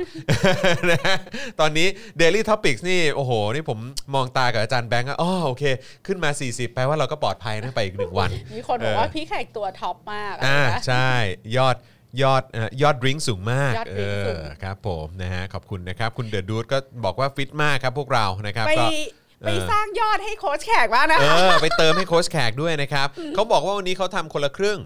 [0.91, 1.17] นะฮะ
[1.61, 1.87] ตอนนี้
[2.21, 3.79] Daily Topics นี่โอ้โห นี่ผม
[4.15, 5.65] มองตากับอาจารย์แบงก์อะอ๋อโอเค
[6.07, 11.11] ขึ้นมา 40แปลว่าเราก็ปลอดภัยนะไปอีกหนึ่งวัน มีคนบอกเออว่าพี่แขกตัวท็อปมากอ่าอะไรนะใช่
[11.57, 11.77] ยอด
[12.23, 18.89] ยอดเอ่อยอดดริงก์สูงมากยอดเอ drink สูง อครับผมนะฮะขอบคุณนะครับ คุณเดอะดูดก็บอกว่าฟิตมากครับพวกเรานะครับไปก็ ไป
[19.43, 24.79] เออ สร้างยอดให้โค้ชแขกบ้างนะเอคะ อไปเติมให้โค้ชแขกด้วยนะครับเขาบอกว่าวันนี้เขาทำคนละครึ่ง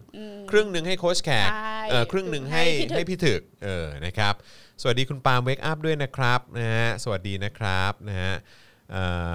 [0.50, 2.64] ครึ่งหนึ่งให้โค้ชแขกใช่เออครึ่งหนึ่งให้
[2.94, 4.34] ให้พี่ถึกให้พี่ถึกเออนะครับ
[4.80, 8.32] สวัสดีคุณปาล์มเวกอัพด้วยนะครับนะฮะสวัสดีนะครับนะฮะ
[8.90, 9.30] เอ่อ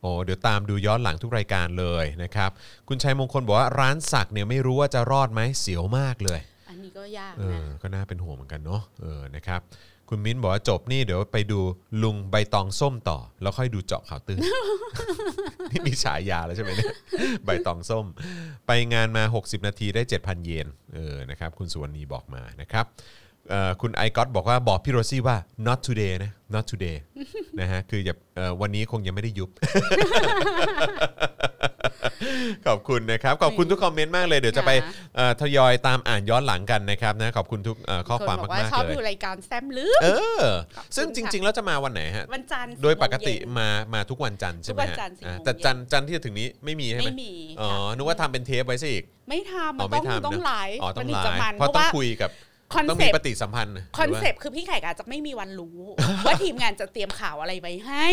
[0.00, 2.50] โอ้เดี๋ยวตามดูย้อนหลังทุกรายการเลยนะครับ
[2.88, 6.55] คุณชัยมงคลบอกว่าร้านสักเนี่ยไม่รู้ว่าจะรอดไหมเสียวมากเลยอันนี้
[6.96, 9.60] ก็ยากนะก็น่าเป็นห่วงเหมือนกันเนาะเออนะครับ
[10.08, 11.60] คุณมิ้นบอกว่าจบนี่เดี๋ยวไปดู
[12.02, 14.38] ลุงใบตองส้มต่อ แล้วค่อยดูเจาะข่าวตื้น
[15.70, 16.92] นี่มีฉายาแล้วใช่ไหมเนี่ย
[17.44, 18.06] ใบตองส้ม
[18.66, 22.84] ไปงานมา 60 นาทีได้ 7,000 เยนเออนะครับคุณสุวรรณีบอกมานะครับ
[23.80, 25.36] คุณไอก็อตบอกว่าบอกพี่โรซี่ว่า
[25.66, 26.96] not today นะ not today
[27.60, 28.14] นะฮะคืออย่า
[28.60, 29.50] วันนี้คงยังไม่ได้ยุบ
[32.66, 40.08] ขอบคุณนะครับ ขอบคุณทุกคอมเมนต์มากเลยเดี๋ยวจะไปค่ะเอ่อทยอยตามอ่านย้อนหลังกันนะครับนะขอบคุณทุกเอ่อข้อความนบมากว่าๆชอบเลยดูรายการแซมลืม เอ
[40.40, 40.44] อ
[40.76, 52.30] ขอบคุณซึ่งจค่ะริง ๆ แล้วจะมาวันไหนฮะ วันจันทร์โดยปกติสี่โมงเย็น มามาทุกวันจันทร์ใช่ไหมทุกวันฮะจันทร์สี่อ่าโมงแต่เย็นจันทร์จันทร์ที่จะถึงนี้ไม่มีใช่ไหมไม่มีอ๋อค่ะนึกว่าทำเป็นเทปไว้สิอีกไม่ทำอ๋มัอนไม่ต้องทำต้องนะไลฟ์อ๋อต้องมันถึไลจะฟ์มันเพราะเพราะต้องว่าคุยกับ
[52.72, 55.78] คอนต้องเซมีปต์ปฏิสัมพันธ์คอนหรืว่าเซปต์คือพี่ไข่อาจจะไม่มีวันรู้
[56.26, 58.08] ว่าทีมงานจะเตรียมข่าวอะไรไว้ให้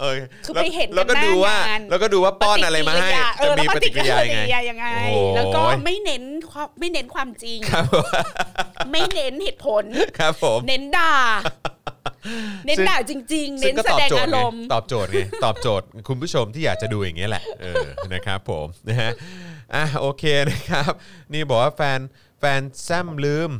[0.00, 0.14] เออ
[0.44, 7.84] คือแล้วไปเห็นแล้วก็กันหน้าดูว่างานแล้วก็ดูว่าป้อนอะไรมาให้เอจะอมีแล้วปฏิกิริยายังไงยังไงโอ้ยแล้วก็ไม่เน้นความไม่เน้นความจริงครับ
[8.92, 9.84] ไม่เน้นเหตุผล
[10.18, 11.14] ครับผมเน้นด่า
[12.66, 19.10] เน้นซึ่งด่าจริงๆซึ่เน้งนก็แสตอบดงโจทอาย์รไงมณ์ตอบโจทย์ไงตอบโจทย์คุณผู้ชมที่อยากจะดูอย่างเงี้ยแหละเออนะครับผมนะฮะ
[19.74, 20.92] อะโอเคนะครับ
[21.32, 22.00] นี่บอกว่าแฟน
[22.40, 23.50] แฟนแซมลืม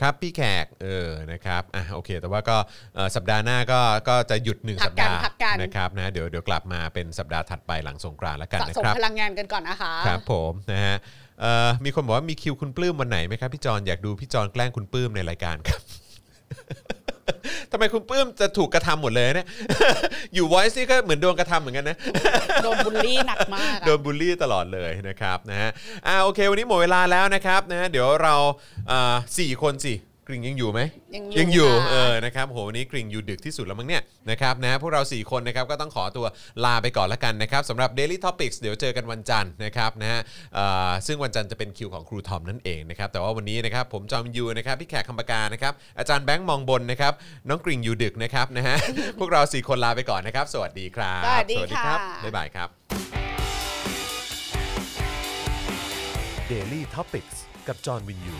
[0.00, 2.56] ครับพี่แขกเออนะครับอะโอเค แต่ว่าก็
[2.94, 10.96] เอ่อสัปดาห์หน้าก็ก็จะหยุดหนึ่งพัสักปกันดาห์พักกัน นะครับนะเดี๋ยวเดี๋ยวกลับมาเป็นสัปดาห์ถัดไปหลังสงกรานต์แล้วกันสะนะสมครับ พลังงานกันก่อนนะคะ ครับผมนะฮะ
[11.40, 15.80] เอ่อมีคนบอกว่ามีคิวคุณปลื้มวันไหนไหมครับพี่จอนอยากดูพี่จอนแกล้งคุณปลื้มในรายการครับ
[17.72, 19.48] ทำไมคุณปลื้มจะถูกกระทำหมดเลยเนี่ย
[20.34, 21.96] อยู่ Voice นี่ก็เหมือนโดนกระทำเหมือนกันนะ
[22.62, 25.70] โดนบูลลี่หนักมากอะ โดนบูลลี่ตลอดเลยนะครับนะฮะ
[26.06, 28.34] อ่าโอเค วันนี้หมดเวลาแล้วนะครับนะฮะเดี๋ยวเรา
[28.90, 29.94] อ่าสี่คนสิ
[30.30, 30.80] กริ่งยังอยู่ไหม
[31.14, 36.26] ยังยังอยู่ค่ะเออนะครับโหวันนี้กริ่งอยู่ดึกที่สุดแล้วมั้งเนี่ยนะครับนะพวกเรา 4 คนนะครับก็ต้องขอตัว
[36.64, 40.20] ลาไปก่อนละกันนะครับสำหรับ Daily Topics เดี๋ยวเจอกันวันจันทร์นะครับนะฮะ
[40.54, 47.12] เอ่อซึ่งวันจันทร์จะเป็นคิวของครูทอมนั่นเองนะครับแต่ว่าวันนี้นะครับผมจอมยูนะครับพี่แขกคำปากานะครับอาจารย์แบงค์มองบนนะครับ
[47.48, 48.76] น้องกริ่งอยู่ดึกนะครับนะฮะ
[49.18, 52.68] พวกเรา 4 คนลาไปก่อนนะครับ สวัสดีครับสวัสดีค่ะครับบ๊ายบายครับ
[56.52, 57.28] Daily t o p i c ก
[57.68, 58.36] กับจอห์นวินยู